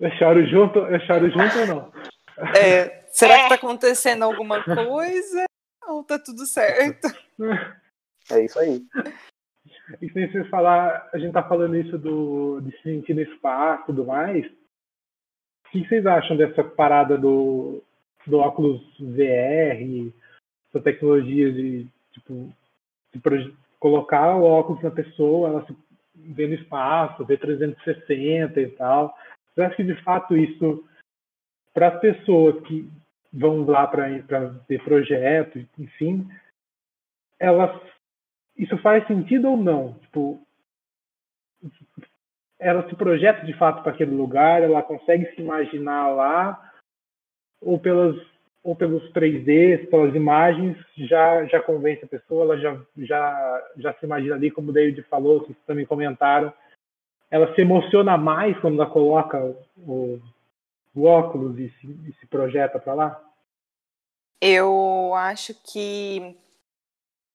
Eu 0.00 0.10
choro 0.12 0.46
junto, 0.46 0.78
eu 0.78 1.00
choro 1.00 1.30
junto 1.30 1.58
ou 1.60 1.66
não? 1.66 1.92
É, 2.56 3.04
será 3.08 3.34
É. 3.34 3.42
que 3.44 3.48
tá 3.50 3.54
acontecendo 3.56 4.22
alguma 4.22 4.62
coisa 4.62 5.44
ou 5.86 6.02
tá 6.04 6.18
tudo 6.18 6.46
certo? 6.46 7.08
É 8.30 8.44
isso 8.44 8.58
aí. 8.58 8.82
E 10.00 10.08
se 10.10 10.26
você 10.28 10.44
falar, 10.48 11.08
a 11.12 11.18
gente 11.18 11.32
tá 11.32 11.42
falando 11.42 11.76
isso 11.76 11.98
do, 11.98 12.60
de 12.60 12.70
se 12.76 12.82
sentir 12.82 13.14
no 13.14 13.20
espaço 13.20 13.82
e 13.82 13.86
tudo 13.86 14.06
mais. 14.06 14.46
O 15.74 15.76
que 15.76 15.88
vocês 15.88 16.06
acham 16.06 16.36
dessa 16.36 16.62
parada 16.62 17.18
do, 17.18 17.82
do 18.24 18.38
óculos 18.38 18.80
VR, 19.00 20.12
essa 20.68 20.80
tecnologia 20.80 21.52
de, 21.52 21.88
tipo, 22.12 22.48
colocar 23.80 24.36
o 24.36 24.44
óculos 24.44 24.80
na 24.84 24.92
pessoa, 24.92 25.48
ela 25.48 25.66
se 25.66 25.76
vê 26.14 26.46
no 26.46 26.54
espaço, 26.54 27.24
vê 27.24 27.36
360 27.36 28.60
e 28.60 28.70
tal. 28.70 29.18
Eu 29.56 29.64
acho 29.64 29.74
que 29.74 29.82
de 29.82 30.00
fato 30.04 30.36
isso, 30.36 30.88
para 31.72 31.88
as 31.88 32.00
pessoas 32.00 32.64
que 32.68 32.88
vão 33.32 33.64
lá 33.64 33.84
para 33.88 34.06
ver 34.68 34.80
projetos, 34.84 35.64
enfim, 35.76 36.24
elas 37.36 37.80
isso 38.56 38.78
faz 38.78 39.04
sentido 39.08 39.50
ou 39.50 39.56
não? 39.56 39.94
Tipo, 39.94 40.40
ela 42.64 42.88
se 42.88 42.96
projeta 42.96 43.44
de 43.44 43.52
fato 43.52 43.82
para 43.82 43.92
aquele 43.92 44.14
lugar, 44.14 44.62
ela 44.62 44.82
consegue 44.82 45.26
se 45.34 45.42
imaginar 45.42 46.08
lá, 46.08 46.72
ou 47.60 47.78
pelas 47.78 48.16
ou 48.62 48.74
pelos 48.74 49.02
3Ds, 49.12 49.90
pelas 49.90 50.14
imagens, 50.14 50.74
já 50.96 51.44
já 51.44 51.60
convence 51.60 52.02
a 52.02 52.08
pessoa, 52.08 52.44
ela 52.44 52.58
já 52.58 52.80
já 52.96 53.62
já 53.76 53.92
se 53.92 54.06
imagina 54.06 54.34
ali, 54.34 54.50
como 54.50 54.70
o 54.70 54.72
David 54.72 55.02
falou, 55.02 55.42
que 55.42 55.52
também 55.66 55.84
comentaram, 55.84 56.50
ela 57.30 57.54
se 57.54 57.60
emociona 57.60 58.16
mais 58.16 58.58
quando 58.60 58.80
ela 58.80 58.90
coloca 58.90 59.38
o, 59.76 60.18
o 60.94 61.04
óculos 61.04 61.58
e 61.58 61.68
se, 61.68 61.86
e 62.08 62.12
se 62.18 62.26
projeta 62.26 62.78
para 62.78 62.94
lá? 62.94 63.24
Eu 64.40 65.12
acho 65.14 65.52
que 65.70 66.34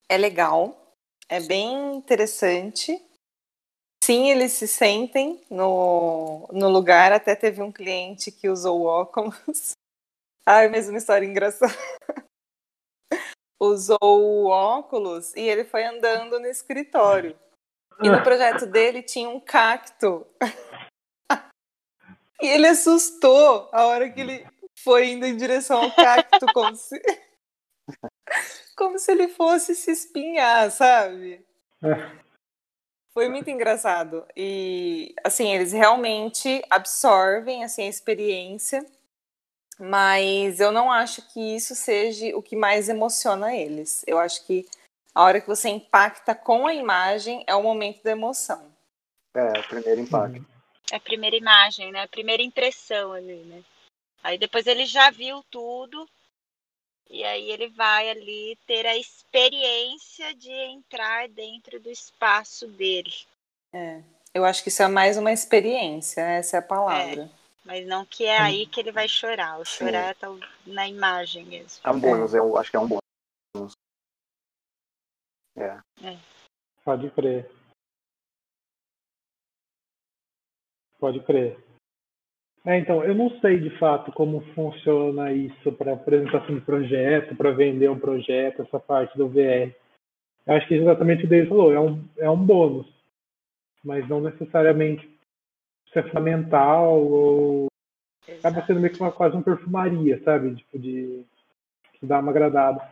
é 0.09 0.17
legal, 0.17 0.95
é 1.29 1.39
bem 1.39 1.95
interessante. 1.95 3.08
Sim, 4.09 4.31
eles 4.31 4.53
se 4.53 4.67
sentem 4.67 5.39
no, 5.51 6.49
no 6.51 6.67
lugar. 6.67 7.11
Até 7.11 7.35
teve 7.35 7.61
um 7.61 7.71
cliente 7.71 8.31
que 8.31 8.49
usou 8.49 8.81
óculos. 8.81 9.73
Ai, 10.43 10.67
mais 10.67 10.89
uma 10.89 10.97
história 10.97 11.27
engraçada. 11.27 11.71
Usou 13.61 13.99
o 14.01 14.47
óculos 14.47 15.35
e 15.35 15.41
ele 15.41 15.63
foi 15.63 15.85
andando 15.85 16.39
no 16.39 16.47
escritório. 16.47 17.37
E 18.01 18.09
no 18.09 18.23
projeto 18.23 18.65
dele 18.65 19.03
tinha 19.03 19.29
um 19.29 19.39
cacto. 19.39 20.25
E 22.41 22.47
ele 22.47 22.67
assustou 22.67 23.69
a 23.71 23.85
hora 23.85 24.09
que 24.09 24.21
ele 24.21 24.47
foi 24.81 25.09
indo 25.09 25.25
em 25.25 25.35
direção 25.35 25.83
ao 25.83 25.93
cacto, 25.93 26.45
como 26.53 26.73
se, 26.73 26.97
como 28.77 28.97
se 28.97 29.11
ele 29.11 29.27
fosse 29.27 29.75
se 29.75 29.91
espinhar, 29.91 30.71
sabe? 30.71 31.45
Foi 33.19 33.27
muito 33.27 33.49
engraçado. 33.49 34.25
E, 34.33 35.13
assim, 35.25 35.53
eles 35.53 35.73
realmente 35.73 36.63
absorvem 36.69 37.65
assim, 37.65 37.83
a 37.83 37.89
experiência, 37.89 38.81
mas 39.77 40.61
eu 40.61 40.71
não 40.71 40.89
acho 40.89 41.27
que 41.33 41.53
isso 41.53 41.75
seja 41.75 42.33
o 42.37 42.41
que 42.41 42.55
mais 42.55 42.87
emociona 42.87 43.53
eles. 43.53 44.05
Eu 44.07 44.17
acho 44.19 44.47
que 44.47 44.65
a 45.13 45.21
hora 45.21 45.41
que 45.41 45.47
você 45.47 45.67
impacta 45.67 46.33
com 46.33 46.65
a 46.65 46.73
imagem 46.73 47.43
é 47.45 47.53
o 47.53 47.61
momento 47.61 48.01
da 48.03 48.11
emoção. 48.11 48.73
É, 49.35 49.59
o 49.59 49.67
primeiro 49.67 49.99
impacto. 49.99 50.45
É 50.89 50.95
a 50.95 51.01
primeira 51.01 51.35
imagem, 51.35 51.91
né? 51.91 52.03
A 52.03 52.07
primeira 52.07 52.41
impressão 52.41 53.11
ali, 53.11 53.43
né? 53.43 53.61
Aí 54.23 54.37
depois 54.37 54.65
ele 54.65 54.85
já 54.85 55.11
viu 55.11 55.43
tudo. 55.51 56.07
E 57.09 57.23
aí 57.23 57.49
ele 57.49 57.69
vai 57.69 58.09
ali 58.09 58.55
ter 58.67 58.85
a 58.85 58.95
experiência 58.95 60.33
de 60.35 60.51
entrar 60.51 61.27
dentro 61.27 61.79
do 61.79 61.89
espaço 61.89 62.67
dele. 62.67 63.11
É. 63.73 64.03
Eu 64.31 64.45
acho 64.45 64.61
que 64.61 64.69
isso 64.69 64.83
é 64.83 64.87
mais 64.87 65.17
uma 65.17 65.31
experiência, 65.31 66.21
essa 66.21 66.57
é 66.57 66.59
a 66.59 66.63
palavra. 66.63 67.29
Mas 67.65 67.85
não 67.87 68.05
que 68.05 68.25
é 68.25 68.37
aí 68.37 68.67
que 68.67 68.79
ele 68.79 68.91
vai 68.91 69.07
chorar. 69.07 69.59
O 69.59 69.65
chorar 69.65 70.15
tá 70.15 70.27
na 70.65 70.87
imagem 70.87 71.45
mesmo. 71.45 71.81
É 71.83 71.89
um 71.89 71.99
bônus, 71.99 72.33
eu 72.33 72.57
acho 72.57 72.69
que 72.69 72.77
é 72.77 72.79
um 72.79 72.87
bônus. 72.87 73.71
É. 75.57 75.81
Pode 76.85 77.09
crer. 77.11 77.51
Pode 80.99 81.19
crer. 81.23 81.68
É, 82.69 82.77
então, 82.77 83.03
eu 83.03 83.15
não 83.15 83.31
sei 83.39 83.59
de 83.59 83.71
fato 83.79 84.11
como 84.11 84.41
funciona 84.53 85.33
isso 85.33 85.71
para 85.71 85.93
apresentação 85.93 86.53
de 86.53 86.61
projeto, 86.61 87.35
para 87.35 87.49
vender 87.49 87.89
um 87.89 87.97
projeto, 87.97 88.61
essa 88.61 88.79
parte 88.79 89.17
do 89.17 89.27
VR. 89.27 89.73
Eu 90.45 90.53
acho 90.53 90.67
que 90.67 90.75
exatamente 90.75 91.25
o 91.25 91.27
David 91.27 91.49
falou, 91.49 91.73
é 91.73 91.79
um, 91.79 91.99
é 92.19 92.29
um 92.29 92.37
bônus, 92.37 92.85
mas 93.83 94.07
não 94.07 94.21
necessariamente 94.21 95.03
isso 95.87 95.97
é 95.97 96.03
fundamental 96.03 97.01
ou 97.01 97.69
acaba 98.37 98.63
sendo 98.67 98.81
meio 98.81 98.93
que 98.93 99.01
uma, 99.01 99.11
quase 99.11 99.33
uma 99.33 99.41
perfumaria, 99.41 100.21
sabe? 100.23 100.53
Tipo, 100.53 100.77
de, 100.77 101.25
de 101.99 102.07
dar 102.07 102.21
uma 102.21 102.29
agradada. 102.29 102.87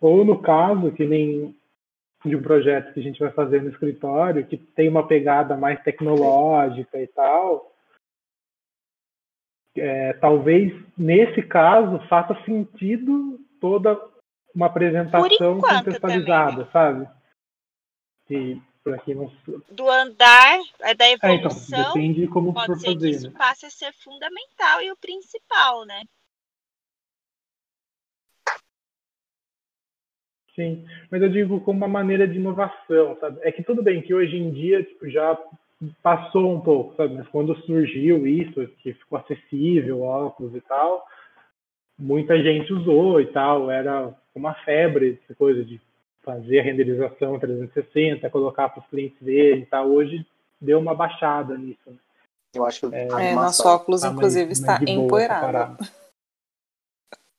Ou 0.00 0.24
no 0.24 0.42
caso, 0.42 0.90
que 0.90 1.06
nem 1.06 1.54
de 2.24 2.34
um 2.34 2.42
projeto 2.42 2.92
que 2.92 2.98
a 2.98 3.02
gente 3.04 3.20
vai 3.20 3.30
fazer 3.30 3.62
no 3.62 3.70
escritório, 3.70 4.44
que 4.44 4.56
tem 4.56 4.88
uma 4.88 5.06
pegada 5.06 5.56
mais 5.56 5.80
tecnológica 5.84 7.00
e 7.00 7.06
tal, 7.06 7.69
é, 9.80 10.12
talvez 10.14 10.72
nesse 10.96 11.42
caso 11.42 11.98
faça 12.08 12.34
sentido 12.44 13.40
toda 13.60 13.98
uma 14.54 14.66
apresentação 14.66 15.26
enquanto 15.26 15.60
contextualizada, 15.60 16.68
sabe? 16.72 17.08
Que 18.26 18.60
quem 19.04 19.14
não 19.14 19.30
Do 19.70 19.88
andar, 19.88 20.58
é 20.80 20.94
da 20.94 21.06
é, 21.06 21.12
então, 21.12 21.30
evolução. 21.30 21.92
depende 21.92 22.20
de 22.22 22.28
como 22.28 22.52
for 22.52 22.66
pode 22.66 22.80
ser 22.80 22.86
que 22.88 22.94
fazer, 22.94 23.10
isso 23.10 23.30
né? 23.30 23.38
passe 23.38 23.66
a 23.66 23.70
ser 23.70 23.92
fundamental 23.92 24.82
e 24.82 24.90
o 24.90 24.96
principal, 24.96 25.84
né? 25.84 26.02
Sim, 30.54 30.84
mas 31.10 31.22
eu 31.22 31.30
digo 31.30 31.60
como 31.60 31.78
uma 31.78 31.88
maneira 31.88 32.26
de 32.26 32.36
inovação, 32.36 33.16
sabe? 33.20 33.40
É 33.42 33.52
que 33.52 33.62
tudo 33.62 33.82
bem 33.82 34.02
que 34.02 34.12
hoje 34.12 34.36
em 34.36 34.50
dia 34.50 34.82
tipo, 34.82 35.08
já 35.08 35.38
passou 36.02 36.54
um 36.54 36.60
pouco, 36.60 36.94
sabe? 36.96 37.14
Mas 37.14 37.28
quando 37.28 37.56
surgiu 37.62 38.26
isso, 38.26 38.66
que 38.82 38.92
ficou 38.94 39.18
acessível, 39.18 40.02
óculos 40.02 40.54
e 40.54 40.60
tal, 40.60 41.06
muita 41.98 42.40
gente 42.42 42.72
usou 42.72 43.20
e 43.20 43.26
tal, 43.26 43.70
era 43.70 44.14
uma 44.34 44.54
febre, 44.54 45.18
essa 45.24 45.34
coisa 45.34 45.64
de 45.64 45.80
fazer 46.22 46.60
a 46.60 46.62
renderização 46.62 47.38
360, 47.38 48.28
colocar 48.30 48.68
para 48.68 48.80
os 48.82 48.86
clientes 48.88 49.16
verem 49.20 49.62
e 49.62 49.66
tal. 49.66 49.88
Hoje 49.90 50.26
deu 50.60 50.78
uma 50.78 50.94
baixada 50.94 51.56
nisso. 51.56 51.80
Né? 51.86 51.96
Eu 52.54 52.66
acho 52.66 52.80
que 52.80 52.94
É, 52.94 53.30
É, 53.30 53.34
nosso 53.34 53.66
óculos, 53.66 54.02
Tá 54.02 54.08
mais- 54.08 54.16
inclusive, 54.18 54.46
mais 54.46 54.60
está 54.60 54.74
essa 54.74 54.90
empoeirado. 54.90 55.78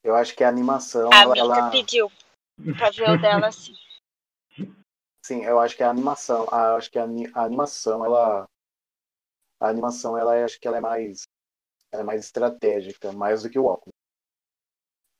eu 0.03 0.15
acho 0.15 0.35
que 0.35 0.43
a 0.43 0.49
animação, 0.49 1.09
A 1.13 1.21
ela, 1.21 1.37
ela- 1.37 1.69
pediu 1.69 2.11
pra 2.77 2.89
ver 2.89 3.11
o 3.11 3.17
dela 3.21 3.47
assim. 3.47 3.73
Sim, 5.21 5.43
eu 5.43 5.59
acho 5.59 5.75
que 5.75 5.83
a 5.83 5.89
animação, 5.89 6.47
a, 6.51 6.75
acho 6.75 6.91
que 6.91 6.99
a, 6.99 7.03
a 7.35 7.43
animação, 7.43 8.05
ela, 8.05 8.47
a 9.61 9.69
animação, 9.69 10.17
ela, 10.17 10.35
é- 10.35 10.43
acho 10.43 10.59
que 10.59 10.67
ela 10.67 10.77
é 10.77 10.81
mais 10.81 11.21
ela 11.91 12.03
é 12.03 12.05
mais 12.05 12.25
estratégica, 12.25 13.11
mais 13.13 13.43
do 13.43 13.49
que 13.49 13.59
o 13.59 13.65
óculos. 13.65 13.93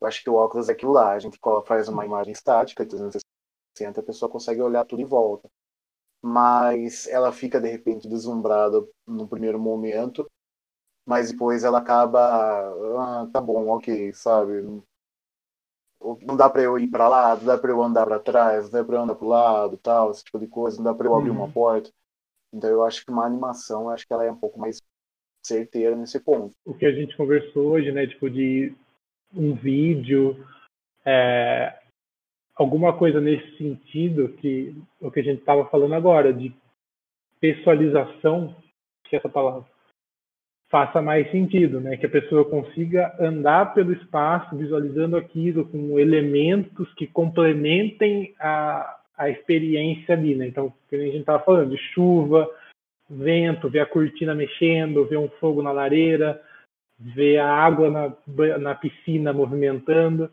Eu 0.02 0.08
acho 0.08 0.24
que 0.24 0.30
o 0.30 0.36
óculos 0.36 0.70
é 0.70 0.74
aquilo 0.74 0.92
lá, 0.92 1.12
a 1.14 1.20
gente 1.20 1.40
faz 1.66 1.88
uma 1.88 2.06
imagem 2.06 2.32
estática, 2.34 2.86
360, 2.86 4.00
a 4.02 4.04
pessoa 4.04 4.32
consegue 4.32 4.62
olhar 4.62 4.86
tudo 4.86 5.02
em 5.02 5.06
volta. 5.06 5.48
Mas 6.22 7.08
ela 7.08 7.32
fica, 7.34 7.62
de 7.62 7.70
repente, 7.70 8.10
deslumbrada 8.10 8.86
no 9.08 9.28
primeiro 9.28 9.60
momento, 9.60 10.28
mas 11.06 11.32
depois 11.32 11.64
ela 11.64 11.80
acaba, 11.80 12.22
ah, 13.24 13.30
tá 13.34 13.42
bom, 13.42 13.70
ok, 13.70 14.14
sabe? 14.14 14.64
Não 16.22 16.36
dá 16.36 16.50
para 16.50 16.62
eu 16.62 16.80
ir 16.80 16.88
para 16.88 17.08
lá, 17.08 17.36
não 17.36 17.46
dá 17.46 17.58
para 17.58 17.72
eu 17.72 17.82
andar 17.82 18.06
para 18.06 18.20
trás, 18.20 18.66
não 18.66 18.80
dá 18.80 18.84
para 18.84 18.96
eu 18.96 19.02
andar 19.02 19.16
para 19.16 19.26
o 19.26 19.30
lado, 19.30 19.78
tal, 19.78 20.12
esse 20.12 20.24
tipo 20.24 20.40
de 20.40 20.48
coisa, 20.48 20.78
não 20.78 20.86
dá 20.86 20.94
para 20.94 21.08
eu 21.08 21.16
abrir 21.16 21.30
uma 21.30 21.46
uhum. 21.46 21.52
porta. 21.52 21.92
Então 22.54 22.70
eu 22.70 22.84
acho 22.84 23.06
que 23.06 23.12
uma 23.12 23.26
animação, 23.26 23.90
acho 23.90 24.06
que 24.08 24.14
ela 24.14 24.26
é 24.26 24.32
um 24.32 24.38
pouco 24.38 24.60
mais 24.60 24.82
certeira 25.46 25.96
nesse 25.96 26.20
ponto. 26.20 26.54
O 26.66 26.74
que 26.74 26.86
a 26.86 26.92
gente 26.92 27.16
conversou 27.16 27.72
hoje, 27.72 27.92
né, 27.92 28.08
tipo 28.08 28.30
de 28.30 28.74
um 29.34 29.54
vídeo, 29.54 30.46
é, 31.06 31.80
alguma 32.56 32.98
coisa 32.98 33.22
nesse 33.22 33.58
sentido 33.58 34.30
que 34.34 34.76
o 35.00 35.10
que 35.10 35.20
a 35.20 35.24
gente 35.24 35.40
estava 35.40 35.66
falando 35.66 35.96
agora 35.96 36.34
de 36.34 36.54
pessoalização, 37.40 38.56
que 39.06 39.16
essa 39.16 39.30
palavra 39.30 39.66
faça 40.72 41.02
mais 41.02 41.30
sentido, 41.30 41.82
né? 41.82 41.98
Que 41.98 42.06
a 42.06 42.10
pessoa 42.10 42.50
consiga 42.50 43.14
andar 43.20 43.74
pelo 43.74 43.92
espaço 43.92 44.56
visualizando 44.56 45.18
aquilo 45.18 45.66
com 45.66 46.00
elementos 46.00 46.92
que 46.94 47.06
complementem 47.06 48.34
a, 48.40 49.00
a 49.18 49.30
experiência 49.30 50.16
ali, 50.16 50.34
né? 50.34 50.48
Então, 50.48 50.74
a 50.92 50.96
gente 50.96 51.18
estava 51.18 51.44
falando, 51.44 51.72
de 51.72 51.78
chuva, 51.94 52.50
vento, 53.10 53.70
ver 53.70 53.82
a 53.82 53.86
cortina 53.86 54.34
mexendo, 54.34 55.06
ver 55.06 55.18
um 55.18 55.28
fogo 55.28 55.62
na 55.62 55.74
lareira, 55.74 56.42
ver 56.98 57.40
a 57.40 57.50
água 57.50 57.92
na, 57.92 58.58
na 58.58 58.74
piscina 58.74 59.34
movimentando, 59.34 60.32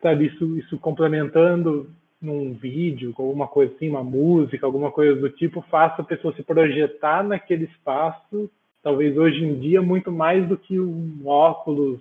sabe? 0.00 0.26
Isso, 0.26 0.56
isso 0.56 0.78
complementando 0.78 1.90
num 2.22 2.54
vídeo, 2.54 3.12
alguma 3.18 3.48
coisa 3.48 3.74
assim, 3.74 3.88
uma 3.88 4.04
música, 4.04 4.64
alguma 4.64 4.92
coisa 4.92 5.20
do 5.20 5.28
tipo, 5.30 5.60
faça 5.62 6.00
a 6.00 6.04
pessoa 6.04 6.32
se 6.34 6.44
projetar 6.44 7.24
naquele 7.24 7.64
espaço, 7.64 8.48
talvez 8.84 9.16
hoje 9.16 9.42
em 9.42 9.58
dia 9.58 9.80
muito 9.80 10.12
mais 10.12 10.46
do 10.46 10.58
que 10.58 10.78
um 10.78 11.26
óculos, 11.26 12.00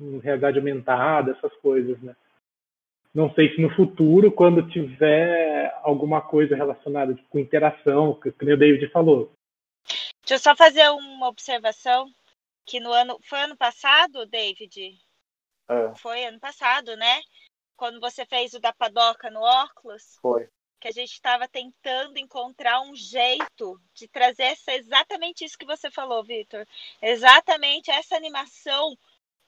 um 0.00 0.18
realidade 0.18 0.58
aumentada, 0.58 1.32
essas 1.32 1.52
coisas, 1.58 2.00
né? 2.00 2.16
Não 3.14 3.32
sei 3.34 3.54
se 3.54 3.60
no 3.60 3.74
futuro, 3.74 4.32
quando 4.32 4.68
tiver 4.68 5.72
alguma 5.82 6.20
coisa 6.20 6.56
relacionada 6.56 7.14
tipo, 7.14 7.28
com 7.28 7.38
interação, 7.38 8.14
que, 8.14 8.32
que 8.32 8.52
o 8.52 8.56
David 8.56 8.88
falou. 8.90 9.32
Deixa 10.20 10.34
eu 10.34 10.38
só 10.38 10.56
fazer 10.56 10.88
uma 10.90 11.28
observação 11.28 12.06
que 12.66 12.80
no 12.80 12.92
ano 12.92 13.18
foi 13.22 13.40
ano 13.40 13.56
passado, 13.56 14.26
David. 14.26 14.98
É. 15.68 15.94
Foi 15.96 16.24
ano 16.24 16.38
passado, 16.38 16.96
né? 16.96 17.20
Quando 17.76 18.00
você 18.00 18.24
fez 18.26 18.54
o 18.54 18.60
da 18.60 18.72
padoca 18.72 19.30
no 19.30 19.40
óculos. 19.40 20.18
Foi. 20.20 20.48
Que 20.80 20.88
a 20.88 20.92
gente 20.92 21.12
estava 21.12 21.48
tentando 21.48 22.18
encontrar 22.18 22.80
um 22.82 22.94
jeito 22.94 23.80
de 23.94 24.06
trazer 24.06 24.44
essa, 24.44 24.72
exatamente 24.72 25.44
isso 25.44 25.58
que 25.58 25.66
você 25.66 25.90
falou, 25.90 26.22
Vitor. 26.22 26.66
Exatamente 27.02 27.90
essa 27.90 28.16
animação 28.16 28.96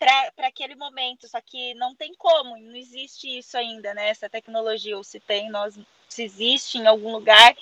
para 0.01 0.49
aquele 0.49 0.75
momento, 0.75 1.29
só 1.29 1.41
que 1.43 1.75
não 1.75 1.95
tem 1.95 2.15
como, 2.15 2.57
não 2.57 2.75
existe 2.75 3.39
isso 3.39 3.57
ainda, 3.59 3.93
né? 3.93 4.09
Essa 4.09 4.31
tecnologia, 4.31 4.97
ou 4.97 5.05
se 5.05 5.21
tem, 5.21 5.51
nós, 5.51 5.79
se 6.09 6.23
existe 6.23 6.79
em 6.79 6.87
algum 6.87 7.13
lugar, 7.13 7.55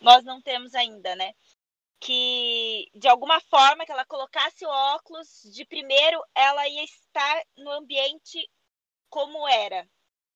nós 0.00 0.24
não 0.24 0.40
temos 0.40 0.74
ainda, 0.74 1.14
né? 1.14 1.34
Que 2.00 2.90
de 2.94 3.06
alguma 3.08 3.40
forma 3.40 3.84
que 3.84 3.92
ela 3.92 4.06
colocasse 4.06 4.64
o 4.64 4.70
óculos, 4.70 5.42
de 5.52 5.64
primeiro 5.66 6.22
ela 6.34 6.66
ia 6.66 6.82
estar 6.84 7.42
no 7.58 7.70
ambiente 7.70 8.50
como 9.10 9.46
era, 9.46 9.86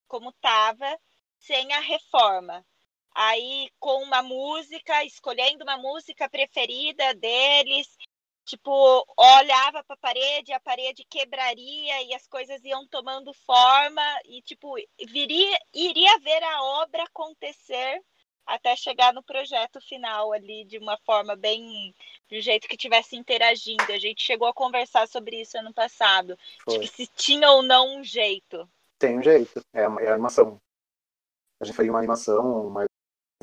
como 0.06 0.28
estava, 0.28 0.98
sem 1.40 1.72
a 1.72 1.80
reforma. 1.80 2.64
Aí 3.14 3.68
com 3.78 4.02
uma 4.04 4.22
música, 4.22 5.04
escolhendo 5.04 5.64
uma 5.64 5.76
música 5.76 6.28
preferida 6.28 7.12
deles, 7.14 7.88
tipo, 8.44 9.04
olhava 9.16 9.82
para 9.82 9.94
a 9.94 9.98
parede, 9.98 10.52
a 10.52 10.60
parede 10.60 11.04
quebraria 11.08 12.02
e 12.04 12.14
as 12.14 12.26
coisas 12.26 12.64
iam 12.64 12.86
tomando 12.86 13.32
forma 13.34 14.02
e 14.26 14.40
tipo, 14.42 14.74
viria, 15.08 15.58
iria 15.74 16.18
ver 16.20 16.42
a 16.42 16.62
obra 16.82 17.02
acontecer 17.04 18.00
até 18.46 18.74
chegar 18.74 19.12
no 19.12 19.22
projeto 19.22 19.80
final 19.80 20.32
ali 20.32 20.64
de 20.64 20.78
uma 20.78 20.96
forma 20.98 21.36
bem 21.36 21.94
do 22.28 22.40
jeito 22.40 22.68
que 22.68 22.76
tivesse 22.76 23.16
interagindo. 23.16 23.92
A 23.92 23.98
gente 23.98 24.22
chegou 24.22 24.48
a 24.48 24.54
conversar 24.54 25.06
sobre 25.08 25.40
isso 25.40 25.58
ano 25.58 25.72
passado, 25.72 26.38
tipo, 26.68 26.86
se 26.86 27.06
tinha 27.06 27.50
ou 27.50 27.62
não 27.62 27.98
um 27.98 28.04
jeito. 28.04 28.68
Tem 28.98 29.18
um 29.18 29.22
jeito, 29.22 29.64
é, 29.72 29.82
é 29.82 30.08
a 30.08 30.14
animação. 30.14 30.60
A 31.60 31.64
gente 31.64 31.76
faria 31.76 31.92
uma 31.92 31.98
animação, 31.98 32.70
mas 32.70 32.88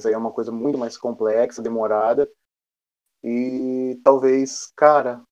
aí 0.05 0.13
é 0.13 0.17
uma 0.17 0.31
coisa 0.31 0.51
muito 0.51 0.77
mais 0.77 0.97
complexa, 0.97 1.61
demorada, 1.61 2.29
e 3.23 3.99
talvez, 4.03 4.71
cara, 4.75 5.23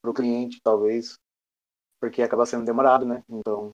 para 0.00 0.10
o 0.10 0.14
cliente, 0.14 0.60
talvez, 0.62 1.18
porque 2.00 2.22
acaba 2.22 2.46
sendo 2.46 2.64
demorado, 2.64 3.04
né? 3.04 3.22
Então, 3.28 3.70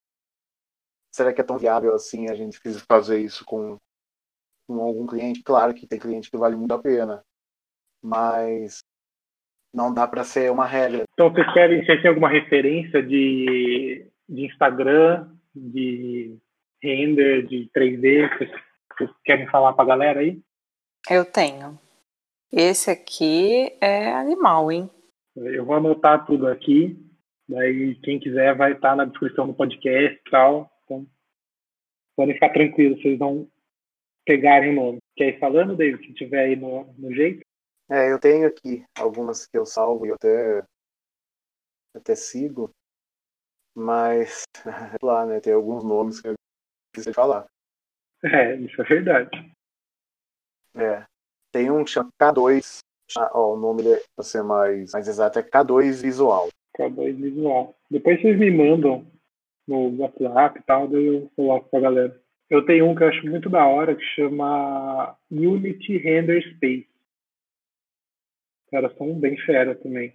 será 1.14 1.32
que 1.32 1.40
é 1.40 1.45
tão 1.45 1.59
viável 1.59 1.95
assim 1.95 2.28
a 2.28 2.34
gente 2.34 2.59
fazer 2.90 3.20
isso 3.20 3.45
com, 3.45 3.78
com 4.66 4.80
algum 4.80 5.07
cliente? 5.07 5.42
Claro 5.42 5.74
que 5.74 5.86
tem 5.86 5.99
cliente 5.99 6.30
que 6.30 6.36
vale 6.36 6.57
muito 6.57 6.72
a 6.72 6.82
pena, 6.82 7.22
mas 8.03 8.80
não 9.72 9.92
dá 9.92 10.07
para 10.07 10.24
ser 10.24 10.51
uma 10.51 10.66
regra. 10.66 11.05
Então, 11.12 11.30
vocês 11.30 11.53
querem, 11.53 11.84
vocês 11.84 12.01
têm 12.01 12.09
alguma 12.09 12.28
referência 12.28 13.03
de, 13.03 14.11
de 14.28 14.47
Instagram, 14.47 15.36
de 15.55 16.38
render, 16.85 17.47
de 17.47 17.70
3D? 17.74 18.28
Vocês 18.97 19.11
querem 19.24 19.49
falar 19.49 19.72
para 19.72 19.85
a 19.85 19.89
galera 19.89 20.20
aí? 20.20 20.41
Eu 21.11 21.24
tenho. 21.24 21.78
Esse 22.53 22.91
aqui 22.91 23.76
é 23.80 24.12
animal, 24.12 24.70
hein? 24.70 24.91
Eu 25.35 25.64
vou 25.64 25.76
anotar 25.76 26.24
tudo 26.26 26.47
aqui. 26.47 26.97
Daí, 27.49 27.97
quem 27.97 28.20
quiser 28.20 28.55
vai 28.57 28.72
estar 28.72 28.95
na 28.95 29.05
descrição 29.05 29.47
do 29.47 29.55
podcast 29.55 30.14
e 30.14 30.30
tal. 30.30 30.70
Então, 30.85 31.07
podem 32.16 32.35
ficar 32.35 32.51
tranquilos, 32.51 33.01
vocês 33.03 33.18
vão 33.18 33.49
pegarem 34.24 34.70
o 34.70 34.74
nome. 34.74 34.99
Quer 35.16 35.30
ir 35.30 35.41
falando, 35.41 35.76
David, 35.76 36.07
se 36.07 36.14
tiver 36.14 36.45
aí 36.45 36.57
no, 36.57 36.85
no 36.99 37.12
jeito? 37.12 37.41
É, 37.91 38.11
eu 38.11 38.18
tenho 38.18 38.47
aqui 38.47 38.85
algumas 38.99 39.47
que 39.47 39.59
eu 39.59 39.66
salvo 39.66 40.07
e 40.07 40.11
eu 40.11 40.14
até, 40.14 40.62
até 41.95 42.14
sigo. 42.14 42.70
Mas, 43.74 44.45
lá, 45.03 45.26
né, 45.26 45.41
tem 45.41 45.53
alguns 45.53 45.85
nomes 45.85 46.20
que 46.20 46.28
eu 46.28 46.35
preciso 46.95 47.14
falar. 47.14 47.47
É, 48.22 48.57
isso 48.57 48.80
é 48.80 48.84
verdade. 48.84 49.53
É. 50.74 51.05
Tem 51.53 51.70
um 51.70 51.86
chama 51.86 52.11
K2, 52.20 52.78
ó, 53.16 53.55
o 53.55 53.57
nome 53.59 53.82
para 54.16 54.24
ser 54.24 54.42
mais, 54.42 54.92
mais 54.92 55.07
exato 55.07 55.38
é 55.38 55.42
K2 55.42 56.03
Visual. 56.03 56.49
K2 56.78 57.14
Visual. 57.14 57.76
Depois 57.90 58.20
vocês 58.20 58.38
me 58.38 58.51
mandam 58.51 59.07
no 59.66 59.97
WhatsApp 60.01 60.59
e 60.59 60.62
tal, 60.62 60.88
daí 60.88 61.07
eu 61.07 61.30
coloco 61.36 61.68
pra 61.68 61.80
galera. 61.80 62.20
Eu 62.51 62.64
tenho 62.64 62.86
um 62.86 62.95
que 62.95 63.03
eu 63.03 63.09
acho 63.09 63.26
muito 63.26 63.49
da 63.49 63.66
hora 63.66 63.95
que 63.95 64.05
chama 64.14 65.16
Unity 65.30 65.99
Render 65.99 66.42
Space. 66.55 66.88
Os 68.64 68.70
caras 68.70 68.97
são 68.97 69.18
bem 69.18 69.36
fera 69.38 69.74
também. 69.74 70.14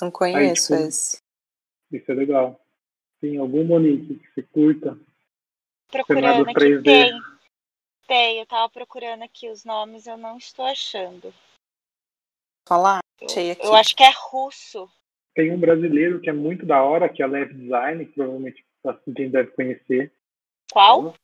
Não 0.00 0.10
conheço 0.10 0.74
Aí, 0.74 0.78
tipo, 0.78 0.88
esse. 0.88 1.22
Isso 1.90 2.12
é 2.12 2.14
legal. 2.14 2.60
Tem 3.20 3.36
algum 3.38 3.64
Monique 3.64 4.16
que 4.16 4.34
você 4.34 4.42
curta? 4.42 4.98
Procurando 5.90 6.48
aqui, 6.48 6.82
tem. 6.82 7.20
Tem, 8.06 8.38
eu 8.38 8.46
tava 8.46 8.70
procurando 8.70 9.22
aqui 9.22 9.50
os 9.50 9.64
nomes, 9.64 10.06
eu 10.06 10.16
não 10.16 10.38
estou 10.38 10.64
achando. 10.64 11.32
Falar? 12.66 13.00
Achei 13.22 13.50
aqui. 13.50 13.66
Eu 13.66 13.74
acho 13.74 13.94
que 13.94 14.02
é 14.02 14.10
russo. 14.30 14.90
Tem 15.34 15.52
um 15.52 15.60
brasileiro 15.60 16.20
que 16.20 16.30
é 16.30 16.32
muito 16.32 16.64
da 16.64 16.82
hora, 16.82 17.08
que 17.08 17.22
é 17.22 17.26
Lev 17.26 17.52
Design, 17.52 18.06
que 18.06 18.12
provavelmente 18.12 18.64
gente 19.08 19.30
deve 19.30 19.50
conhecer. 19.52 20.12
Qual? 20.72 21.14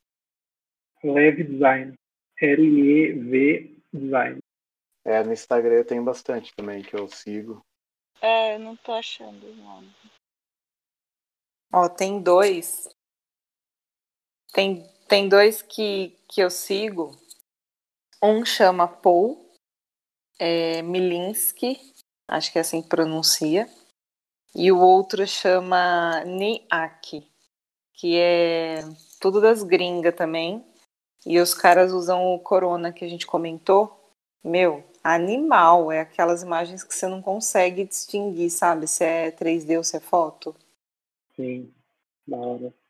Lev 1.03 1.43
Design. 1.43 1.95
L-E-V 2.41 3.77
Design. 3.93 4.39
É, 5.05 5.23
no 5.23 5.33
Instagram 5.33 5.75
eu 5.75 5.87
tenho 5.87 6.03
bastante 6.03 6.53
também 6.55 6.83
que 6.83 6.95
eu 6.95 7.09
sigo. 7.09 7.65
É, 8.21 8.55
eu 8.55 8.59
não 8.59 8.77
tô 8.77 8.93
achando 8.93 9.47
o 9.47 9.55
nome. 9.55 9.95
Ó, 11.73 11.89
tem 11.89 12.23
dois. 12.23 12.94
Tem 14.55 14.89
tem 15.09 15.29
dois 15.29 15.61
que, 15.61 16.17
que 16.29 16.41
eu 16.41 16.49
sigo. 16.49 17.11
Um 18.23 18.45
chama 18.45 18.89
Paul 18.89 19.51
é, 20.39 20.83
Milinski, 20.83 21.79
acho 22.27 22.51
que 22.51 22.59
é 22.59 22.63
assim 22.63 22.81
que 22.81 22.89
pronuncia. 22.89 23.69
E 24.55 24.73
o 24.73 24.79
outro 24.79 25.27
chama 25.27 26.25
Niaki, 26.25 27.29
que 27.93 28.17
é 28.17 28.81
tudo 29.21 29.41
das 29.41 29.63
gringas 29.63 30.15
também. 30.15 30.65
E 31.27 31.39
os 31.39 31.55
caras 31.55 31.93
usam 31.93 32.35
o 32.35 32.39
Corona 32.39 32.93
que 32.93 33.05
a 33.05 33.09
gente 33.09 33.27
comentou. 33.27 34.13
Meu, 34.43 34.85
animal. 35.03 35.93
É 35.93 36.01
aquelas 36.01 36.43
imagens 36.43 36.83
que 36.83 36.95
você 36.95 37.07
não 37.07 37.21
consegue 37.21 37.85
distinguir, 37.85 38.51
sabe? 38.51 38.87
Se 38.87 39.05
é 39.05 39.31
3D 39.31 39.77
ou 39.77 39.85
se 39.85 39.97
é 39.97 40.01
foto. 40.01 40.55
Sim, 41.37 41.73
da 42.27 42.37
hora. 42.37 42.84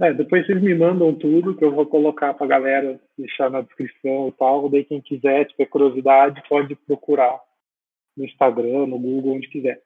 É, 0.00 0.14
depois 0.14 0.46
vocês 0.46 0.62
me 0.62 0.74
mandam 0.76 1.12
tudo 1.18 1.56
que 1.56 1.64
eu 1.64 1.72
vou 1.72 1.84
colocar 1.84 2.32
pra 2.32 2.46
galera 2.46 3.00
deixar 3.16 3.50
na 3.50 3.62
descrição 3.62 4.28
e 4.28 4.32
tal. 4.32 4.68
Daí 4.70 4.84
quem 4.84 5.00
quiser, 5.00 5.46
tiver 5.46 5.66
curiosidade, 5.66 6.42
pode 6.48 6.76
procurar 6.76 7.40
no 8.16 8.24
Instagram, 8.24 8.86
no 8.86 8.98
Google, 8.98 9.34
onde 9.34 9.48
quiser. 9.48 9.82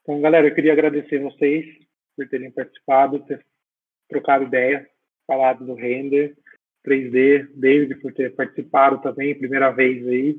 Então, 0.00 0.20
galera, 0.20 0.48
eu 0.48 0.54
queria 0.54 0.72
agradecer 0.72 1.18
vocês 1.18 1.66
por 2.16 2.26
terem 2.28 2.50
participado, 2.50 3.24
ter 3.26 3.44
trocado 4.08 4.44
ideia, 4.44 4.88
falado 5.26 5.64
do 5.66 5.74
render 5.74 6.36
3D, 6.86 7.48
David 7.54 8.00
por 8.00 8.12
ter 8.12 8.34
participado 8.34 9.00
também, 9.02 9.38
primeira 9.38 9.70
vez 9.70 10.06
aí, 10.08 10.34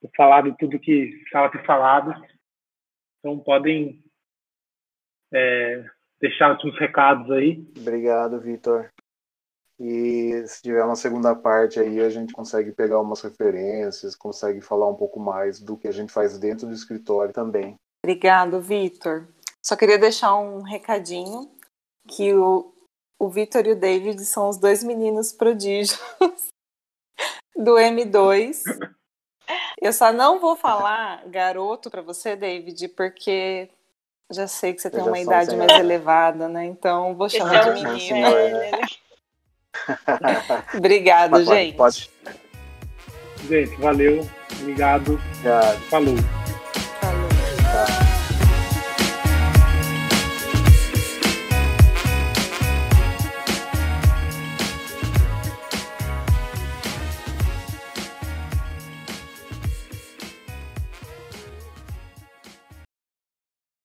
ter 0.00 0.10
falado 0.16 0.54
tudo 0.58 0.78
que 0.78 1.22
estava 1.24 1.50
ter 1.50 1.64
falado. 1.64 2.14
Então 3.18 3.38
podem 3.40 4.04
é, 5.32 5.84
deixar 6.20 6.58
uns 6.64 6.78
recados 6.78 7.30
aí. 7.30 7.64
Obrigado, 7.76 8.40
Vitor. 8.40 8.90
E 9.78 10.46
se 10.46 10.60
tiver 10.60 10.84
uma 10.84 10.94
segunda 10.94 11.34
parte 11.34 11.80
aí, 11.80 12.00
a 12.00 12.10
gente 12.10 12.34
consegue 12.34 12.70
pegar 12.70 13.00
umas 13.00 13.22
referências, 13.22 14.14
consegue 14.14 14.60
falar 14.60 14.86
um 14.86 14.94
pouco 14.94 15.18
mais 15.18 15.58
do 15.58 15.76
que 15.76 15.88
a 15.88 15.92
gente 15.92 16.12
faz 16.12 16.38
dentro 16.38 16.66
do 16.66 16.74
escritório 16.74 17.32
também. 17.32 17.76
Obrigado, 18.04 18.60
Vitor. 18.60 19.26
Só 19.64 19.76
queria 19.76 19.98
deixar 19.98 20.36
um 20.36 20.60
recadinho 20.60 21.50
que 22.06 22.34
o, 22.34 22.74
o 23.18 23.28
Vitor 23.30 23.66
e 23.66 23.72
o 23.72 23.78
David 23.78 24.22
são 24.24 24.50
os 24.50 24.58
dois 24.58 24.84
meninos 24.84 25.32
prodígios 25.32 25.98
do 27.56 27.76
M2. 27.76 28.62
Eu 29.80 29.92
só 29.94 30.12
não 30.12 30.38
vou 30.38 30.56
falar 30.56 31.26
garoto 31.28 31.90
para 31.90 32.02
você, 32.02 32.36
David, 32.36 32.88
porque 32.88 33.70
já 34.30 34.46
sei 34.46 34.72
que 34.72 34.80
você 34.80 34.90
tem 34.90 35.02
uma 35.02 35.18
idade 35.18 35.56
mais 35.56 35.72
elevada, 35.78 36.48
né? 36.48 36.64
Então 36.64 37.14
vou 37.14 37.28
chamar 37.28 37.68
é 37.68 37.72
de 37.72 37.84
menino. 37.84 38.30
Né? 38.30 38.70
Obrigado, 40.76 41.44
gente. 41.44 41.76
Pode. 41.76 42.10
Gente, 43.48 43.76
valeu. 43.80 44.28
Obrigado. 44.60 45.20
Obrigado. 45.38 45.78
Falou. 45.88 46.14